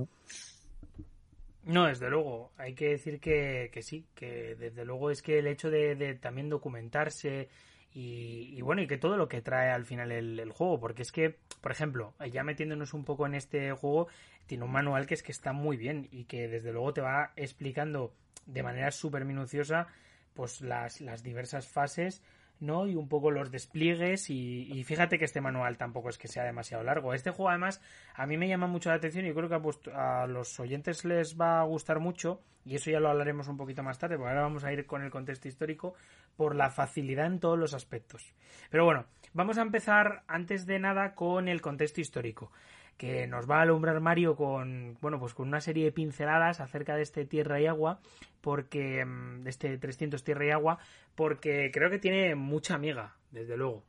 ¿no? 1.65 1.87
Desde 1.87 2.11
luego. 2.11 2.53
Hay 2.59 2.75
que 2.75 2.91
decir 2.91 3.19
que, 3.19 3.71
que 3.73 3.83
sí, 3.83 4.05
que 4.15 4.55
desde 4.55 4.85
luego 4.85 5.11
es 5.11 5.23
que 5.23 5.39
el 5.39 5.47
hecho 5.47 5.71
de, 5.71 6.15
también 6.21 6.49
documentarse 6.49 7.49
y, 7.93 8.55
y, 8.57 8.61
bueno, 8.61 8.83
y 8.83 8.87
que 8.87 8.99
todo 8.99 9.17
lo 9.17 9.29
que 9.29 9.41
trae 9.41 9.71
al 9.71 9.85
final 9.85 10.13
el, 10.13 10.39
el, 10.39 10.51
juego, 10.51 10.79
porque 10.79 11.03
es 11.03 11.11
que, 11.11 11.37
por 11.61 11.73
ejemplo, 11.73 12.13
ya 12.31 12.45
metiéndonos 12.45 12.93
un 12.93 13.05
poco 13.05 13.27
en 13.27 13.35
este 13.35 13.73
juego, 13.73 14.09
tiene 14.47 14.65
un 14.65 14.73
manual 14.73 15.07
que 15.07 15.15
es 15.15 15.23
que 15.23 15.33
está 15.33 15.53
muy 15.53 15.77
bien 15.77 16.09
y 16.13 16.25
que 16.25 16.49
desde 16.49 16.73
luego 16.73 16.93
te 16.93 17.01
va 17.01 17.33
explicando 17.37 18.13
de 18.47 18.63
manera 18.63 18.91
súper 18.91 19.25
minuciosa 19.25 19.87
pues 20.35 20.61
las, 20.61 21.01
las 21.01 21.23
diversas 21.23 21.67
fases 21.67 22.23
¿no? 22.61 22.87
Y 22.87 22.95
un 22.95 23.09
poco 23.09 23.31
los 23.31 23.51
despliegues 23.51 24.31
y, 24.31 24.83
fíjate 24.85 25.19
que 25.19 25.25
este 25.25 25.41
manual 25.41 25.77
tampoco 25.77 26.09
es 26.09 26.19
que 26.19 26.29
sea 26.29 26.45
demasiado 26.45 26.83
largo. 26.83 27.15
Este 27.15 27.31
juego 27.31 27.51
además 27.51 27.81
a 28.15 28.27
mí 28.27 28.37
me 28.37 28.49
llama 28.49 28.67
mucho 28.67 28.91
la 28.91 28.97
atención 28.97 29.27
y 29.27 29.33
creo 29.33 29.49
que 29.49 29.91
a, 29.93 30.23
a, 30.23 30.27
los 30.27 30.59
oyentes 30.61 31.05
les 31.05 31.39
va 31.39 31.61
a 31.61 31.65
gustar 31.65 32.01
mucho 32.01 32.41
y 32.65 32.77
eso 32.77 32.91
ya 32.91 33.01
lo 33.01 33.11
hablaremos 33.11 33.49
un 33.49 33.57
poquito 33.57 33.83
más 33.83 33.99
tarde 33.99 34.17
porque 34.17 34.31
ahora 34.31 34.43
vamos 34.43 34.65
a 34.65 34.73
ir 34.73 34.87
con 34.87 35.03
el 35.03 35.11
contexto 35.11 35.49
histórico 35.49 35.95
por 36.37 36.55
la 36.55 36.71
facilidad 36.71 37.27
en 37.27 37.41
todos 37.41 37.59
los 37.59 37.75
aspectos. 37.75 38.35
Pero 38.71 38.85
bueno, 38.85 39.07
vamos 39.33 39.59
a 39.59 39.63
empezar 39.63 40.23
antes 40.27 40.67
de 40.67 40.79
nada 40.79 41.15
con 41.15 41.49
el 41.49 41.61
contexto 41.61 42.01
histórico 42.01 42.51
que 42.97 43.27
nos 43.27 43.51
va 43.51 43.59
a 43.59 43.63
alumbrar 43.63 44.01
Mario 44.01 44.37
con, 44.37 44.97
bueno, 45.01 45.19
pues 45.19 45.35
con 45.35 45.49
una 45.49 45.61
serie 45.61 45.85
de 45.85 45.93
pinceladas 45.93 46.61
acerca 46.61 46.97
de 46.97 47.03
este 47.03 47.25
Tierra 47.25 47.61
y 47.61 47.67
Agua, 47.67 48.01
porque, 48.41 49.05
mm, 49.05 49.43
de 49.43 49.51
este 49.51 49.79
300 49.79 50.23
Tierra 50.23 50.47
y 50.47 50.51
Agua, 50.51 50.79
porque 51.15 51.71
creo 51.73 51.91
que 51.91 51.99
tiene 51.99 52.35
mucha 52.35 52.75
amiga, 52.75 53.17
desde 53.31 53.57
luego. 53.57 53.83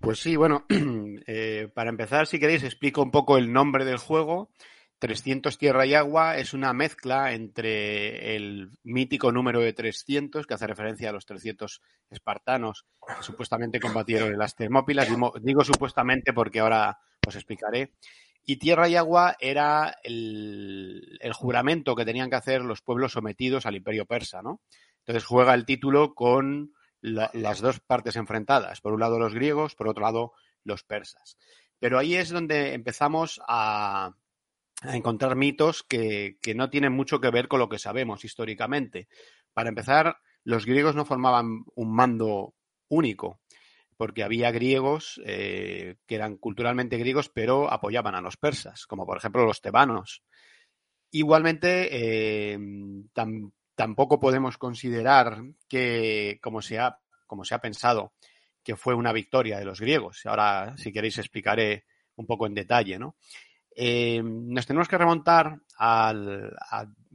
Pues 0.00 0.18
sí, 0.18 0.36
bueno, 0.36 0.66
eh, 1.26 1.68
para 1.72 1.90
empezar, 1.90 2.26
si 2.26 2.38
queréis, 2.38 2.62
explico 2.62 3.02
un 3.02 3.10
poco 3.10 3.38
el 3.38 3.52
nombre 3.52 3.84
del 3.84 3.98
juego. 3.98 4.50
300 4.98 5.58
Tierra 5.58 5.84
y 5.84 5.94
Agua 5.94 6.38
es 6.38 6.54
una 6.54 6.72
mezcla 6.72 7.32
entre 7.32 8.36
el 8.36 8.70
mítico 8.84 9.32
número 9.32 9.60
de 9.60 9.72
300, 9.72 10.46
que 10.46 10.54
hace 10.54 10.66
referencia 10.66 11.10
a 11.10 11.12
los 11.12 11.26
300 11.26 11.82
espartanos 12.10 12.86
que 13.06 13.22
supuestamente 13.22 13.80
combatieron 13.80 14.32
en 14.32 14.38
las 14.38 14.56
Termópilas. 14.56 15.08
Digo, 15.08 15.34
digo 15.42 15.64
supuestamente 15.64 16.32
porque 16.32 16.60
ahora 16.60 16.98
os 17.26 17.36
explicaré. 17.36 17.92
Y 18.46 18.56
Tierra 18.56 18.88
y 18.88 18.96
Agua 18.96 19.36
era 19.40 19.96
el, 20.02 21.18
juramento 21.32 21.96
que 21.96 22.04
tenían 22.04 22.28
que 22.28 22.36
hacer 22.36 22.62
los 22.62 22.82
pueblos 22.82 23.12
sometidos 23.12 23.64
al 23.64 23.76
imperio 23.76 24.04
persa, 24.04 24.42
¿no? 24.42 24.60
Entonces 24.98 25.24
juega 25.24 25.54
el 25.54 25.64
título 25.64 26.14
con 26.14 26.72
la, 27.00 27.30
las 27.32 27.60
dos 27.60 27.80
partes 27.80 28.16
enfrentadas. 28.16 28.80
Por 28.80 28.92
un 28.92 29.00
lado 29.00 29.18
los 29.18 29.34
griegos, 29.34 29.74
por 29.74 29.88
otro 29.88 30.02
lado 30.02 30.32
los 30.62 30.84
persas. 30.84 31.38
Pero 31.78 31.98
ahí 31.98 32.14
es 32.14 32.30
donde 32.30 32.74
empezamos 32.74 33.40
a, 33.46 34.14
a 34.82 34.96
encontrar 34.96 35.36
mitos 35.36 35.82
que, 35.82 36.36
que, 36.42 36.54
no 36.54 36.70
tienen 36.70 36.92
mucho 36.92 37.20
que 37.20 37.30
ver 37.30 37.48
con 37.48 37.60
lo 37.60 37.68
que 37.68 37.78
sabemos 37.78 38.24
históricamente. 38.24 39.08
Para 39.52 39.70
empezar, 39.70 40.18
los 40.42 40.66
griegos 40.66 40.94
no 40.94 41.04
formaban 41.04 41.64
un 41.74 41.94
mando 41.94 42.54
único, 42.88 43.40
porque 43.96 44.22
había 44.22 44.50
griegos 44.50 45.20
eh, 45.24 45.96
que 46.06 46.14
eran 46.14 46.36
culturalmente 46.36 46.98
griegos, 46.98 47.28
pero 47.28 47.70
apoyaban 47.70 48.14
a 48.14 48.20
los 48.20 48.36
persas, 48.36 48.86
como 48.86 49.06
por 49.06 49.16
ejemplo 49.16 49.44
los 49.44 49.60
tebanos. 49.60 50.22
Igualmente, 51.10 51.88
eh, 51.90 52.58
tam, 53.12 53.52
tampoco 53.74 54.18
podemos 54.18 54.58
considerar 54.58 55.42
que, 55.68 56.38
como 56.42 56.60
se, 56.60 56.78
ha, 56.78 56.98
como 57.26 57.44
se 57.44 57.54
ha 57.54 57.60
pensado, 57.60 58.12
que 58.62 58.76
fue 58.76 58.94
una 58.94 59.12
victoria 59.12 59.58
de 59.58 59.64
los 59.64 59.80
griegos. 59.80 60.26
Ahora, 60.26 60.74
si 60.76 60.92
queréis, 60.92 61.18
explicaré 61.18 61.84
un 62.16 62.26
poco 62.26 62.46
en 62.46 62.54
detalle, 62.54 62.98
¿no? 62.98 63.16
Eh, 63.76 64.22
nos 64.22 64.66
tenemos 64.66 64.88
que 64.88 64.98
remontar 64.98 65.58
al, 65.78 66.56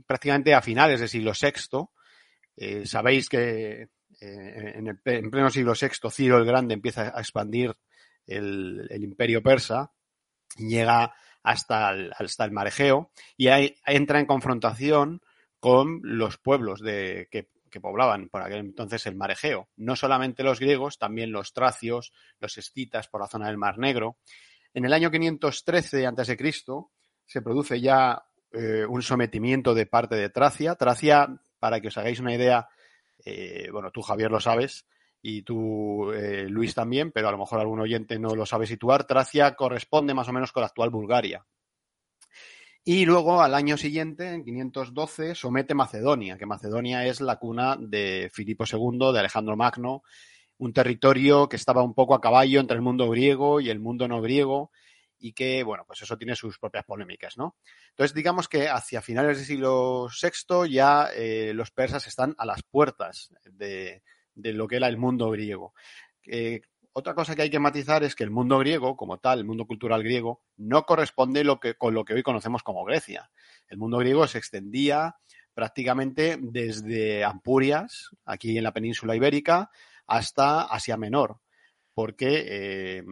prácticamente 0.06 0.54
a 0.54 0.62
finales 0.62 1.00
del 1.00 1.10
siglo 1.10 1.32
VI. 1.32 2.86
Sabéis 2.86 3.30
que 3.30 3.88
en, 4.22 4.88
el, 4.88 5.00
en, 5.06 5.32
pleno 5.32 5.50
siglo 5.50 5.74
VI 5.80 6.10
Ciro 6.12 6.38
el 6.38 6.46
Grande 6.46 6.74
empieza 6.74 7.14
a 7.16 7.20
expandir 7.20 7.76
el, 8.26 8.88
imperio 8.92 9.42
persa, 9.42 9.92
llega 10.58 11.14
hasta 11.44 11.92
el, 11.92 12.12
hasta 12.18 12.46
el 12.46 12.52
Mar 12.52 12.68
Egeo 12.68 13.12
y 13.38 13.48
ahí 13.48 13.76
entra 13.86 14.20
en 14.20 14.26
confrontación 14.26 15.22
con 15.60 16.02
los 16.04 16.38
pueblos 16.38 16.82
de, 16.82 17.28
que, 17.32 17.50
que, 17.70 17.82
poblaban 17.82 18.30
por 18.30 18.42
aquel 18.42 18.60
entonces 18.60 19.06
el 19.08 19.16
Mar 19.16 19.32
Egeo. 19.32 19.70
No 19.76 19.96
solamente 19.96 20.44
los 20.44 20.60
griegos, 20.60 20.98
también 20.98 21.32
los 21.32 21.54
tracios, 21.54 22.14
los 22.40 22.58
escitas 22.58 23.08
por 23.08 23.22
la 23.22 23.28
zona 23.28 23.48
del 23.48 23.58
Mar 23.58 23.78
Negro. 23.78 24.18
En 24.74 24.86
el 24.86 24.94
año 24.94 25.12
513 25.12 26.06
a.C. 26.06 26.54
se 27.26 27.42
produce 27.42 27.82
ya 27.82 28.24
eh, 28.52 28.86
un 28.88 29.02
sometimiento 29.02 29.74
de 29.74 29.86
parte 29.86 30.16
de 30.16 30.30
Tracia. 30.30 30.76
Tracia 30.76 31.28
para 31.60 31.82
que 31.82 31.90
os 31.90 31.98
hagáis 31.98 32.20
una 32.20 32.34
idea, 32.34 32.68
eh, 33.26 33.70
bueno, 33.72 33.92
tú 33.92 34.02
Javier 34.02 34.32
lo 34.32 34.40
sabes 34.40 34.86
y 35.22 35.42
tú 35.42 36.12
eh, 36.12 36.48
Luis 36.50 36.74
también, 36.74 37.12
pero 37.12 37.28
a 37.28 37.32
lo 37.32 37.38
mejor 37.38 37.60
algún 37.60 37.80
oyente 37.80 38.18
no 38.20 38.36
lo 38.36 38.46
sabe 38.46 38.68
situar, 38.68 39.06
Tracia 39.06 39.56
corresponde 39.56 40.14
más 40.14 40.28
o 40.30 40.34
menos 40.34 40.52
con 40.52 40.62
la 40.62 40.68
actual 40.68 40.90
Bulgaria. 40.90 41.46
Y 42.86 43.06
luego 43.06 43.42
al 43.42 43.54
año 43.54 43.78
siguiente, 43.78 44.34
en 44.34 44.44
512, 44.44 45.36
somete 45.36 45.76
Macedonia, 45.76 46.38
que 46.38 46.46
Macedonia 46.46 47.06
es 47.06 47.22
la 47.22 47.38
cuna 47.38 47.78
de 47.80 48.32
Filipo 48.34 48.64
II, 48.66 49.14
de 49.14 49.20
Alejandro 49.20 49.58
Magno, 49.58 50.04
un 50.58 50.74
territorio 50.74 51.48
que 51.50 51.58
estaba 51.58 51.84
un 51.84 51.94
poco 51.94 52.16
a 52.16 52.22
caballo 52.22 52.60
entre 52.60 52.76
el 52.76 52.82
mundo 52.82 53.10
griego 53.10 53.60
y 53.60 53.70
el 53.70 53.80
mundo 53.80 54.08
no 54.08 54.22
griego 54.22 54.72
y 55.20 55.34
que, 55.34 55.64
bueno, 55.64 55.84
pues 55.86 56.02
eso 56.02 56.18
tiene 56.18 56.36
sus 56.36 56.58
propias 56.58 56.86
polémicas, 56.86 57.38
¿no? 57.38 57.58
Entonces, 57.90 58.16
digamos 58.16 58.48
que 58.48 58.70
hacia 58.70 59.02
finales 59.02 59.38
del 59.38 59.46
siglo 59.46 60.08
VI 60.08 60.70
ya 60.72 61.10
eh, 61.14 61.52
los 61.54 61.72
persas 61.72 62.08
están 62.08 62.36
a 62.38 62.46
las 62.46 62.64
puertas 62.64 63.34
de, 63.44 64.02
lo 64.36 64.68
que 64.68 64.78
era 64.78 64.88
el 64.88 64.98
mundo 64.98 65.30
griego. 65.32 65.74
Eh, 66.26 66.62
otra 66.94 67.14
cosa 67.14 67.36
que 67.36 67.44
hay 67.44 67.50
que 67.50 67.60
matizar 67.60 68.04
es 68.04 68.16
que 68.16 68.24
el 68.24 68.32
mundo 68.32 68.58
griego, 68.60 68.96
como 68.96 69.20
tal, 69.20 69.40
el 69.40 69.46
mundo 69.46 69.66
cultural 69.66 70.04
griego, 70.04 70.42
no 70.58 70.84
corresponde 70.86 71.44
lo 71.44 71.60
que, 71.60 71.76
con 71.76 71.94
lo 71.94 72.06
que 72.06 72.14
hoy 72.14 72.24
conocemos 72.24 72.64
como 72.64 72.84
Grecia. 72.86 73.30
El 73.68 73.78
mundo 73.78 73.98
griego 73.98 74.26
se 74.28 74.38
extendía 74.38 75.16
prácticamente 75.54 76.38
desde 76.40 77.24
Ampurias, 77.24 78.10
aquí 78.26 78.58
en 78.58 78.64
la 78.64 78.74
península 78.74 79.16
ibérica, 79.16 79.70
hasta 80.08 80.62
Asia 80.62 80.98
Menor, 80.98 81.40
porque 81.94 82.46
eh, 82.48 83.04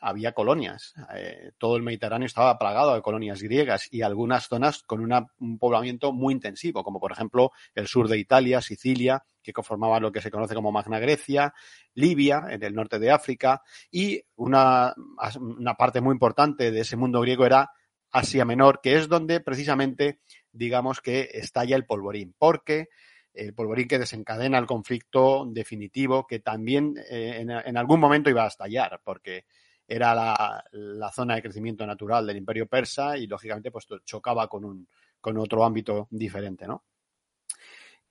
había 0.00 0.32
colonias. 0.32 0.94
Eh, 1.14 1.52
todo 1.58 1.76
el 1.76 1.82
Mediterráneo 1.82 2.26
estaba 2.26 2.58
plagado 2.58 2.94
de 2.94 3.02
colonias 3.02 3.42
griegas 3.42 3.88
y 3.90 4.02
algunas 4.02 4.48
zonas 4.48 4.82
con 4.82 5.00
un 5.02 5.58
poblamiento 5.58 6.12
muy 6.12 6.34
intensivo, 6.34 6.82
como 6.84 7.00
por 7.00 7.12
ejemplo 7.12 7.52
el 7.74 7.86
sur 7.86 8.08
de 8.08 8.18
Italia, 8.18 8.60
Sicilia, 8.60 9.24
que 9.42 9.52
conformaba 9.52 10.00
lo 10.00 10.10
que 10.10 10.20
se 10.20 10.30
conoce 10.30 10.54
como 10.54 10.72
Magna 10.72 10.98
Grecia, 10.98 11.54
Libia, 11.94 12.44
en 12.50 12.62
el 12.62 12.74
norte 12.74 12.98
de 12.98 13.10
África, 13.10 13.62
y 13.90 14.20
una, 14.34 14.94
una 15.38 15.74
parte 15.74 16.00
muy 16.00 16.12
importante 16.12 16.70
de 16.70 16.80
ese 16.80 16.96
mundo 16.96 17.20
griego 17.20 17.46
era 17.46 17.70
Asia 18.10 18.44
Menor, 18.44 18.80
que 18.82 18.96
es 18.96 19.08
donde 19.08 19.40
precisamente 19.40 20.20
digamos 20.52 21.00
que 21.00 21.28
estalla 21.32 21.76
el 21.76 21.86
polvorín, 21.86 22.34
porque 22.38 22.88
el 23.36 23.54
polvorín 23.54 23.88
que 23.88 23.98
desencadena 23.98 24.58
el 24.58 24.66
conflicto 24.66 25.46
definitivo 25.46 26.26
que 26.26 26.40
también 26.40 26.94
eh, 27.10 27.38
en, 27.40 27.76
algún 27.76 28.00
momento 28.00 28.30
iba 28.30 28.44
a 28.44 28.48
estallar, 28.48 29.00
porque 29.04 29.44
era 29.86 30.14
la, 30.72 31.12
zona 31.12 31.36
de 31.36 31.42
crecimiento 31.42 31.86
natural 31.86 32.26
del 32.26 32.38
imperio 32.38 32.66
persa 32.66 33.16
y 33.16 33.26
lógicamente 33.26 33.70
pues 33.70 33.86
chocaba 34.04 34.48
con, 34.48 34.64
un, 34.64 34.88
con 35.20 35.38
otro 35.38 35.64
ámbito 35.64 36.08
diferente, 36.10 36.66
¿no? 36.66 36.84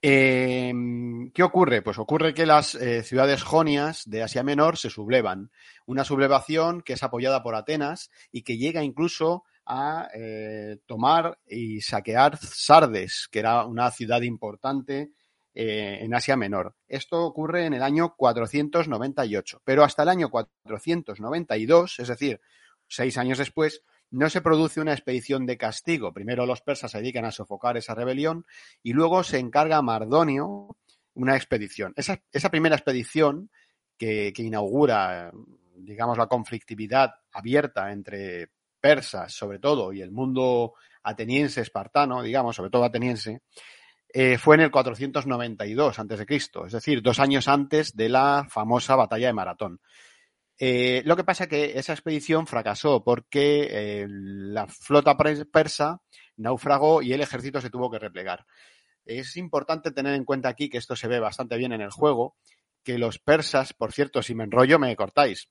Em, 0.01 1.31
¿Qué 1.31 1.41
ocurre? 1.41 1.81
Pues 1.81 1.97
ocurre 1.97 2.33
que 2.33 2.45
las 2.45 2.75
eh, 2.75 3.01
ciudades 3.01 3.41
jonias 3.41 4.03
de 4.05 4.21
Asia 4.21 4.43
Menor 4.43 4.77
se 4.77 4.91
sublevan. 4.91 5.49
Una 5.87 6.03
sublevación 6.03 6.81
que 6.81 6.93
es 6.93 7.01
apoyada 7.01 7.41
por 7.41 7.55
Atenas 7.55 8.11
y 8.31 8.43
que 8.43 8.57
llega 8.57 8.83
incluso 8.83 9.45
a 9.65 10.07
eh, 10.13 10.77
tomar 10.85 11.39
y 11.47 11.81
saquear 11.81 12.37
Sardes, 12.37 13.27
que 13.31 13.39
era 13.39 13.65
una 13.65 13.89
ciudad 13.89 14.21
importante 14.21 15.11
eh, 15.57 15.99
en 16.01 16.13
Asia 16.13 16.35
Menor. 16.35 16.75
Esto 16.85 17.23
ocurre 17.23 17.65
en 17.65 17.73
el 17.73 17.81
año 17.81 18.13
498, 18.17 19.61
pero 19.63 19.85
hasta 19.85 20.03
el 20.03 20.09
año 20.09 20.29
492, 20.29 21.99
es 21.99 22.07
decir, 22.09 22.41
seis 22.89 23.17
años 23.17 23.37
después, 23.37 23.81
no 24.11 24.29
se 24.29 24.41
produce 24.41 24.81
una 24.81 24.91
expedición 24.91 25.45
de 25.45 25.57
castigo. 25.57 26.13
Primero 26.13 26.45
los 26.45 26.61
persas 26.61 26.91
se 26.91 26.97
dedican 26.97 27.23
a 27.23 27.31
sofocar 27.31 27.77
esa 27.77 27.95
rebelión 27.95 28.45
y 28.83 28.91
luego 28.91 29.23
se 29.23 29.39
encarga 29.39 29.81
Mardonio 29.81 30.75
una 31.13 31.37
expedición. 31.37 31.93
Esa, 31.95 32.49
primera 32.51 32.75
expedición 32.75 33.49
que, 33.97 34.33
que, 34.35 34.43
inaugura, 34.43 35.31
digamos, 35.77 36.17
la 36.17 36.27
conflictividad 36.27 37.15
abierta 37.31 37.93
entre 37.93 38.49
persas, 38.81 39.33
sobre 39.33 39.59
todo, 39.59 39.93
y 39.93 40.01
el 40.01 40.11
mundo 40.11 40.73
ateniense, 41.01 41.61
espartano, 41.61 42.21
digamos, 42.21 42.57
sobre 42.57 42.69
todo 42.69 42.83
ateniense, 42.83 43.41
eh, 44.17 44.37
fue 44.37 44.55
en 44.55 44.61
el 44.61 44.71
492 44.71 45.99
a.C., 45.99 46.25
es 46.29 46.71
decir, 46.71 47.01
dos 47.01 47.19
años 47.19 47.49
antes 47.49 47.97
de 47.97 48.07
la 48.07 48.47
famosa 48.49 48.95
batalla 48.95 49.27
de 49.27 49.33
Maratón. 49.33 49.81
Eh, 50.57 51.01
lo 51.03 51.17
que 51.17 51.25
pasa 51.25 51.43
es 51.43 51.49
que 51.49 51.77
esa 51.77 51.91
expedición 51.91 52.47
fracasó 52.47 53.03
porque 53.03 53.67
eh, 53.69 54.07
la 54.07 54.67
flota 54.67 55.17
persa 55.17 55.99
naufragó 56.37 57.01
y 57.01 57.11
el 57.11 57.19
ejército 57.19 57.59
se 57.59 57.69
tuvo 57.69 57.91
que 57.91 57.99
replegar. 57.99 58.45
Es 59.03 59.35
importante 59.35 59.91
tener 59.91 60.13
en 60.13 60.23
cuenta 60.23 60.47
aquí 60.47 60.69
que 60.69 60.77
esto 60.77 60.95
se 60.95 61.09
ve 61.09 61.19
bastante 61.19 61.57
bien 61.57 61.73
en 61.73 61.81
el 61.81 61.91
juego, 61.91 62.37
que 62.85 62.97
los 62.97 63.19
persas, 63.19 63.73
por 63.73 63.91
cierto, 63.91 64.23
si 64.23 64.33
me 64.33 64.45
enrollo 64.45 64.79
me 64.79 64.95
cortáis, 64.95 65.49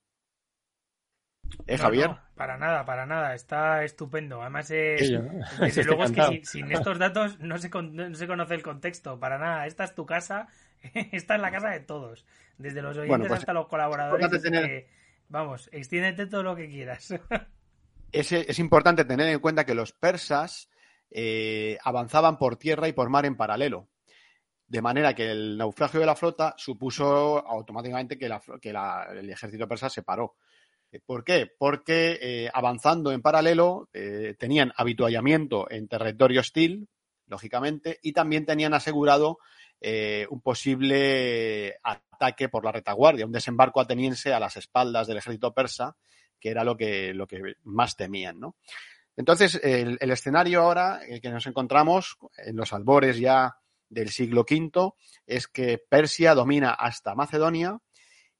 ¿Eh, 1.66 1.78
Javier? 1.78 2.10
para 2.34 2.56
nada, 2.56 2.84
para 2.84 3.06
nada. 3.06 3.34
Está 3.34 3.84
estupendo. 3.84 4.42
Además, 4.42 4.70
es, 4.70 5.12
desde 5.60 5.84
luego 5.84 6.04
es 6.04 6.12
que 6.12 6.44
sin, 6.44 6.70
estos 6.72 6.98
datos 6.98 7.38
no 7.40 7.58
se, 7.58 7.70
no 7.70 8.14
se 8.14 8.26
conoce 8.26 8.54
el 8.54 8.62
contexto. 8.62 9.18
Para 9.18 9.38
nada. 9.38 9.66
Esta 9.66 9.84
es 9.84 9.94
tu 9.94 10.06
casa. 10.06 10.48
Esta 11.12 11.36
es 11.36 11.40
la 11.40 11.50
casa 11.50 11.70
de 11.70 11.80
todos. 11.80 12.26
Desde 12.58 12.82
los 12.82 12.96
oyentes 12.96 13.28
pues 13.28 13.40
hasta 13.40 13.52
los 13.52 13.68
colaboradores. 13.68 14.28
vamos, 15.28 15.68
extiéndete 15.72 16.26
todo 16.26 16.42
lo 16.42 16.56
que 16.56 16.68
quieras. 16.68 17.14
Es, 18.12 18.30
es 18.30 18.60
importante 18.60 19.04
tener 19.04 19.26
en 19.26 19.40
cuenta 19.40 19.66
que 19.66 19.74
los 19.74 19.90
persas 19.90 20.70
eh, 21.10 21.78
avanzaban 21.82 22.38
por 22.38 22.56
tierra 22.56 22.88
y 22.88 22.92
por 22.92 23.08
mar 23.08 23.26
en 23.26 23.36
paralelo. 23.36 23.88
De 24.66 24.82
manera 24.82 25.14
que 25.14 25.30
el 25.30 25.56
naufragio 25.56 26.00
de 26.00 26.06
la 26.06 26.16
flota 26.16 26.54
supuso 26.56 27.38
automáticamente 27.46 28.18
que, 28.18 28.28
que 28.60 28.70
el 28.70 29.30
ejército 29.30 29.68
persa 29.68 29.90
se 29.90 30.02
paró. 30.02 30.36
Eh, 30.94 31.00
¿Por 31.04 31.24
qué? 31.24 31.50
Porque 31.58 32.18
eh, 32.20 32.50
avanzando 32.52 33.10
en 33.10 33.20
paralelo 33.20 33.88
eh, 33.92 34.34
tenían 34.38 34.72
habituallamiento 34.76 35.68
en 35.70 35.88
territorio 35.88 36.40
hostil, 36.40 36.88
lógicamente, 37.26 37.98
y 38.02 38.12
también 38.12 38.46
tenían 38.46 38.74
asegurado 38.74 39.38
un 40.30 40.40
posible 40.40 41.76
ataque 41.82 42.48
por 42.48 42.64
la 42.64 42.72
retaguardia, 42.72 43.26
un 43.26 43.32
desembarco 43.32 43.82
ateniense 43.82 44.32
a 44.32 44.40
las 44.40 44.56
espaldas 44.56 45.06
del 45.06 45.18
ejército 45.18 45.52
persa, 45.52 45.94
que 46.40 46.48
era 46.48 46.64
lo 46.64 46.74
que, 46.74 47.12
lo 47.12 47.26
que 47.26 47.56
más 47.64 47.94
temían, 47.94 48.40
¿no? 48.40 48.56
Entonces, 49.14 49.60
el, 49.62 49.98
el 50.00 50.10
escenario 50.10 50.62
ahora 50.62 51.00
en 51.06 51.20
que 51.20 51.28
nos 51.28 51.46
encontramos, 51.46 52.16
en 52.38 52.56
los 52.56 52.72
albores 52.72 53.18
ya 53.18 53.58
del 53.90 54.08
siglo 54.08 54.46
V, 54.48 54.92
es 55.26 55.48
que 55.48 55.76
Persia 55.86 56.34
domina 56.34 56.70
hasta 56.70 57.14
Macedonia, 57.14 57.78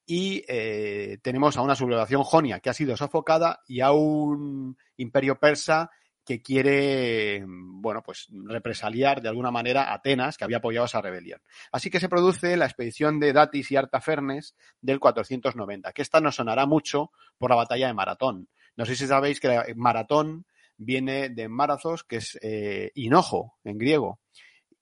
y 0.06 0.44
eh, 0.48 1.18
tenemos 1.22 1.56
a 1.56 1.62
una 1.62 1.74
sublevación 1.74 2.22
jonia 2.22 2.60
que 2.60 2.70
ha 2.70 2.74
sido 2.74 2.96
sofocada 2.96 3.60
y 3.66 3.80
a 3.80 3.92
un 3.92 4.76
imperio 4.96 5.38
persa 5.38 5.90
que 6.24 6.40
quiere, 6.40 7.44
bueno, 7.46 8.02
pues 8.02 8.28
represaliar 8.30 9.20
de 9.20 9.28
alguna 9.28 9.50
manera 9.50 9.84
a 9.84 9.94
Atenas, 9.94 10.38
que 10.38 10.44
había 10.44 10.56
apoyado 10.56 10.86
esa 10.86 11.02
rebelión. 11.02 11.40
Así 11.70 11.90
que 11.90 12.00
se 12.00 12.08
produce 12.08 12.56
la 12.56 12.64
expedición 12.64 13.20
de 13.20 13.34
Datis 13.34 13.70
y 13.70 13.76
Artafernes 13.76 14.56
del 14.80 15.00
490, 15.00 15.92
que 15.92 16.02
esta 16.02 16.20
nos 16.20 16.36
sonará 16.36 16.64
mucho 16.64 17.10
por 17.36 17.50
la 17.50 17.56
batalla 17.56 17.88
de 17.88 17.94
Maratón. 17.94 18.48
No 18.76 18.86
sé 18.86 18.96
si 18.96 19.06
sabéis 19.06 19.38
que 19.38 19.74
Maratón 19.76 20.46
viene 20.78 21.28
de 21.28 21.48
Marazos, 21.48 22.04
que 22.04 22.16
es 22.16 22.38
eh, 22.42 22.90
hinojo 22.94 23.58
en 23.62 23.78
griego 23.78 24.18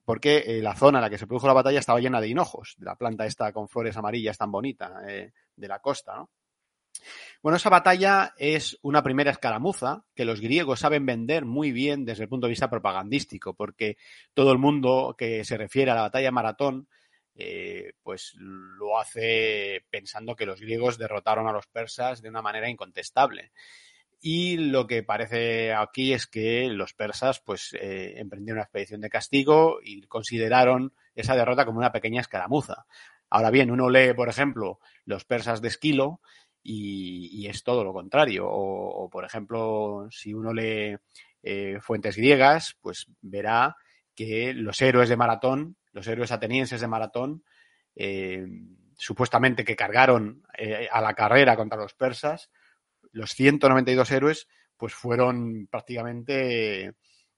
porque 0.04 0.38
eh, 0.46 0.62
la 0.62 0.74
zona 0.74 0.98
en 0.98 1.02
la 1.02 1.10
que 1.10 1.18
se 1.18 1.26
produjo 1.26 1.46
la 1.46 1.52
batalla 1.52 1.78
estaba 1.78 2.00
llena 2.00 2.20
de 2.20 2.28
hinojos, 2.28 2.74
de 2.78 2.86
la 2.86 2.96
planta 2.96 3.26
esta 3.26 3.52
con 3.52 3.68
flores 3.68 3.96
amarillas 3.96 4.38
tan 4.38 4.50
bonita 4.50 5.02
eh, 5.08 5.32
de 5.56 5.68
la 5.68 5.80
costa, 5.80 6.16
¿no? 6.16 6.30
Bueno, 7.42 7.56
esa 7.56 7.70
batalla 7.70 8.34
es 8.36 8.78
una 8.82 9.02
primera 9.02 9.30
escaramuza 9.30 10.04
que 10.14 10.24
los 10.24 10.40
griegos 10.40 10.80
saben 10.80 11.06
vender 11.06 11.44
muy 11.44 11.72
bien 11.72 12.04
desde 12.04 12.24
el 12.24 12.28
punto 12.28 12.46
de 12.46 12.52
vista 12.52 12.70
propagandístico, 12.70 13.54
porque 13.54 13.96
todo 14.34 14.52
el 14.52 14.58
mundo 14.58 15.14
que 15.18 15.44
se 15.44 15.56
refiere 15.56 15.90
a 15.90 15.94
la 15.94 16.02
batalla 16.02 16.28
de 16.28 16.32
Maratón, 16.32 16.88
eh, 17.34 17.94
pues 18.02 18.34
lo 18.36 18.98
hace 18.98 19.84
pensando 19.90 20.36
que 20.36 20.46
los 20.46 20.60
griegos 20.60 20.98
derrotaron 20.98 21.48
a 21.48 21.52
los 21.52 21.66
persas 21.66 22.22
de 22.22 22.28
una 22.28 22.42
manera 22.42 22.68
incontestable. 22.68 23.52
Y 24.24 24.56
lo 24.56 24.86
que 24.86 25.02
parece 25.02 25.74
aquí 25.74 26.12
es 26.12 26.28
que 26.28 26.68
los 26.68 26.94
persas 26.94 27.40
pues 27.40 27.74
eh, 27.74 28.14
emprendieron 28.18 28.58
una 28.58 28.62
expedición 28.62 29.00
de 29.00 29.10
castigo 29.10 29.80
y 29.82 30.00
consideraron 30.02 30.94
esa 31.16 31.34
derrota 31.34 31.66
como 31.66 31.78
una 31.78 31.90
pequeña 31.90 32.20
escaramuza. 32.20 32.86
Ahora 33.28 33.50
bien, 33.50 33.72
uno 33.72 33.90
lee, 33.90 34.14
por 34.14 34.28
ejemplo, 34.28 34.78
los 35.04 35.24
persas 35.24 35.60
de 35.60 35.66
Esquilo 35.66 36.20
y, 36.62 37.48
es 37.48 37.64
todo 37.64 37.82
lo 37.82 37.92
contrario. 37.92 38.46
O, 38.48 39.10
por 39.10 39.24
ejemplo, 39.24 40.06
si 40.12 40.32
uno 40.32 40.52
lee 40.52 40.96
eh, 41.42 41.78
fuentes 41.80 42.16
griegas, 42.16 42.76
pues 42.80 43.08
verá 43.22 43.76
que 44.14 44.54
los 44.54 44.80
héroes 44.82 45.08
de 45.08 45.16
Maratón, 45.16 45.76
los 45.90 46.06
héroes 46.06 46.30
atenienses 46.30 46.80
de 46.80 46.86
Maratón, 46.86 47.42
eh, 47.96 48.46
supuestamente 48.96 49.64
que 49.64 49.74
cargaron 49.74 50.44
a 50.92 51.00
la 51.00 51.14
carrera 51.14 51.56
contra 51.56 51.76
los 51.76 51.94
persas, 51.94 52.50
los 53.12 53.30
192 53.32 54.10
héroes 54.10 54.48
pues 54.76 54.94
fueron 54.94 55.68
prácticamente 55.68 56.94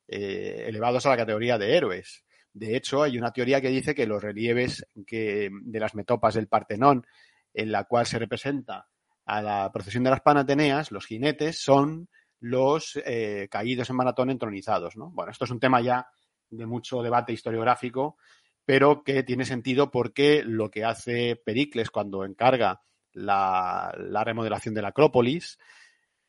eh, 0.09 0.65
elevados 0.67 1.05
a 1.07 1.11
la 1.11 1.17
categoría 1.17 1.59
de 1.59 1.77
héroes. 1.77 2.25
De 2.53 2.77
hecho, 2.77 3.03
hay 3.03 3.19
una 3.19 3.33
teoría 3.33 3.61
que 3.61 3.69
dice 3.69 3.95
que 3.95 4.07
los 4.07 4.23
relieves 4.23 4.87
que, 5.07 5.51
de 5.53 5.81
las 5.81 5.95
metopas 5.95 6.35
del 6.35 6.49
Partenón, 6.49 7.07
en 7.53 7.73
la 7.73 7.85
cual 7.85 8.07
se 8.07 8.19
representa 8.19 8.89
a 9.27 9.43
la 9.43 9.71
procesión 9.73 10.05
de 10.05 10.11
las 10.11 10.21
Panateneas, 10.21 10.91
los 10.91 11.07
jinetes 11.07 11.61
son 11.61 12.09
los 12.41 13.01
eh, 13.05 13.49
caídos 13.51 13.91
en 13.91 13.97
maratón 13.97 14.31
entronizados. 14.31 14.97
¿no? 14.97 15.11
Bueno, 15.11 15.33
esto 15.33 15.45
es 15.45 15.51
un 15.51 15.61
tema 15.61 15.81
ya 15.81 16.07
de 16.51 16.67
mucho 16.67 17.03
debate 17.03 17.33
historiográfico, 17.33 18.17
pero 18.65 19.03
que 19.03 19.23
tiene 19.23 19.45
sentido 19.45 19.91
porque 19.91 20.43
lo 20.45 20.71
que 20.71 20.85
hace 20.85 21.37
Pericles 21.37 21.91
cuando 21.91 22.25
encarga 22.25 22.83
la, 23.15 23.93
remodelación 24.25 24.75
de 24.75 24.83
la 24.83 24.89
Acrópolis 24.89 25.59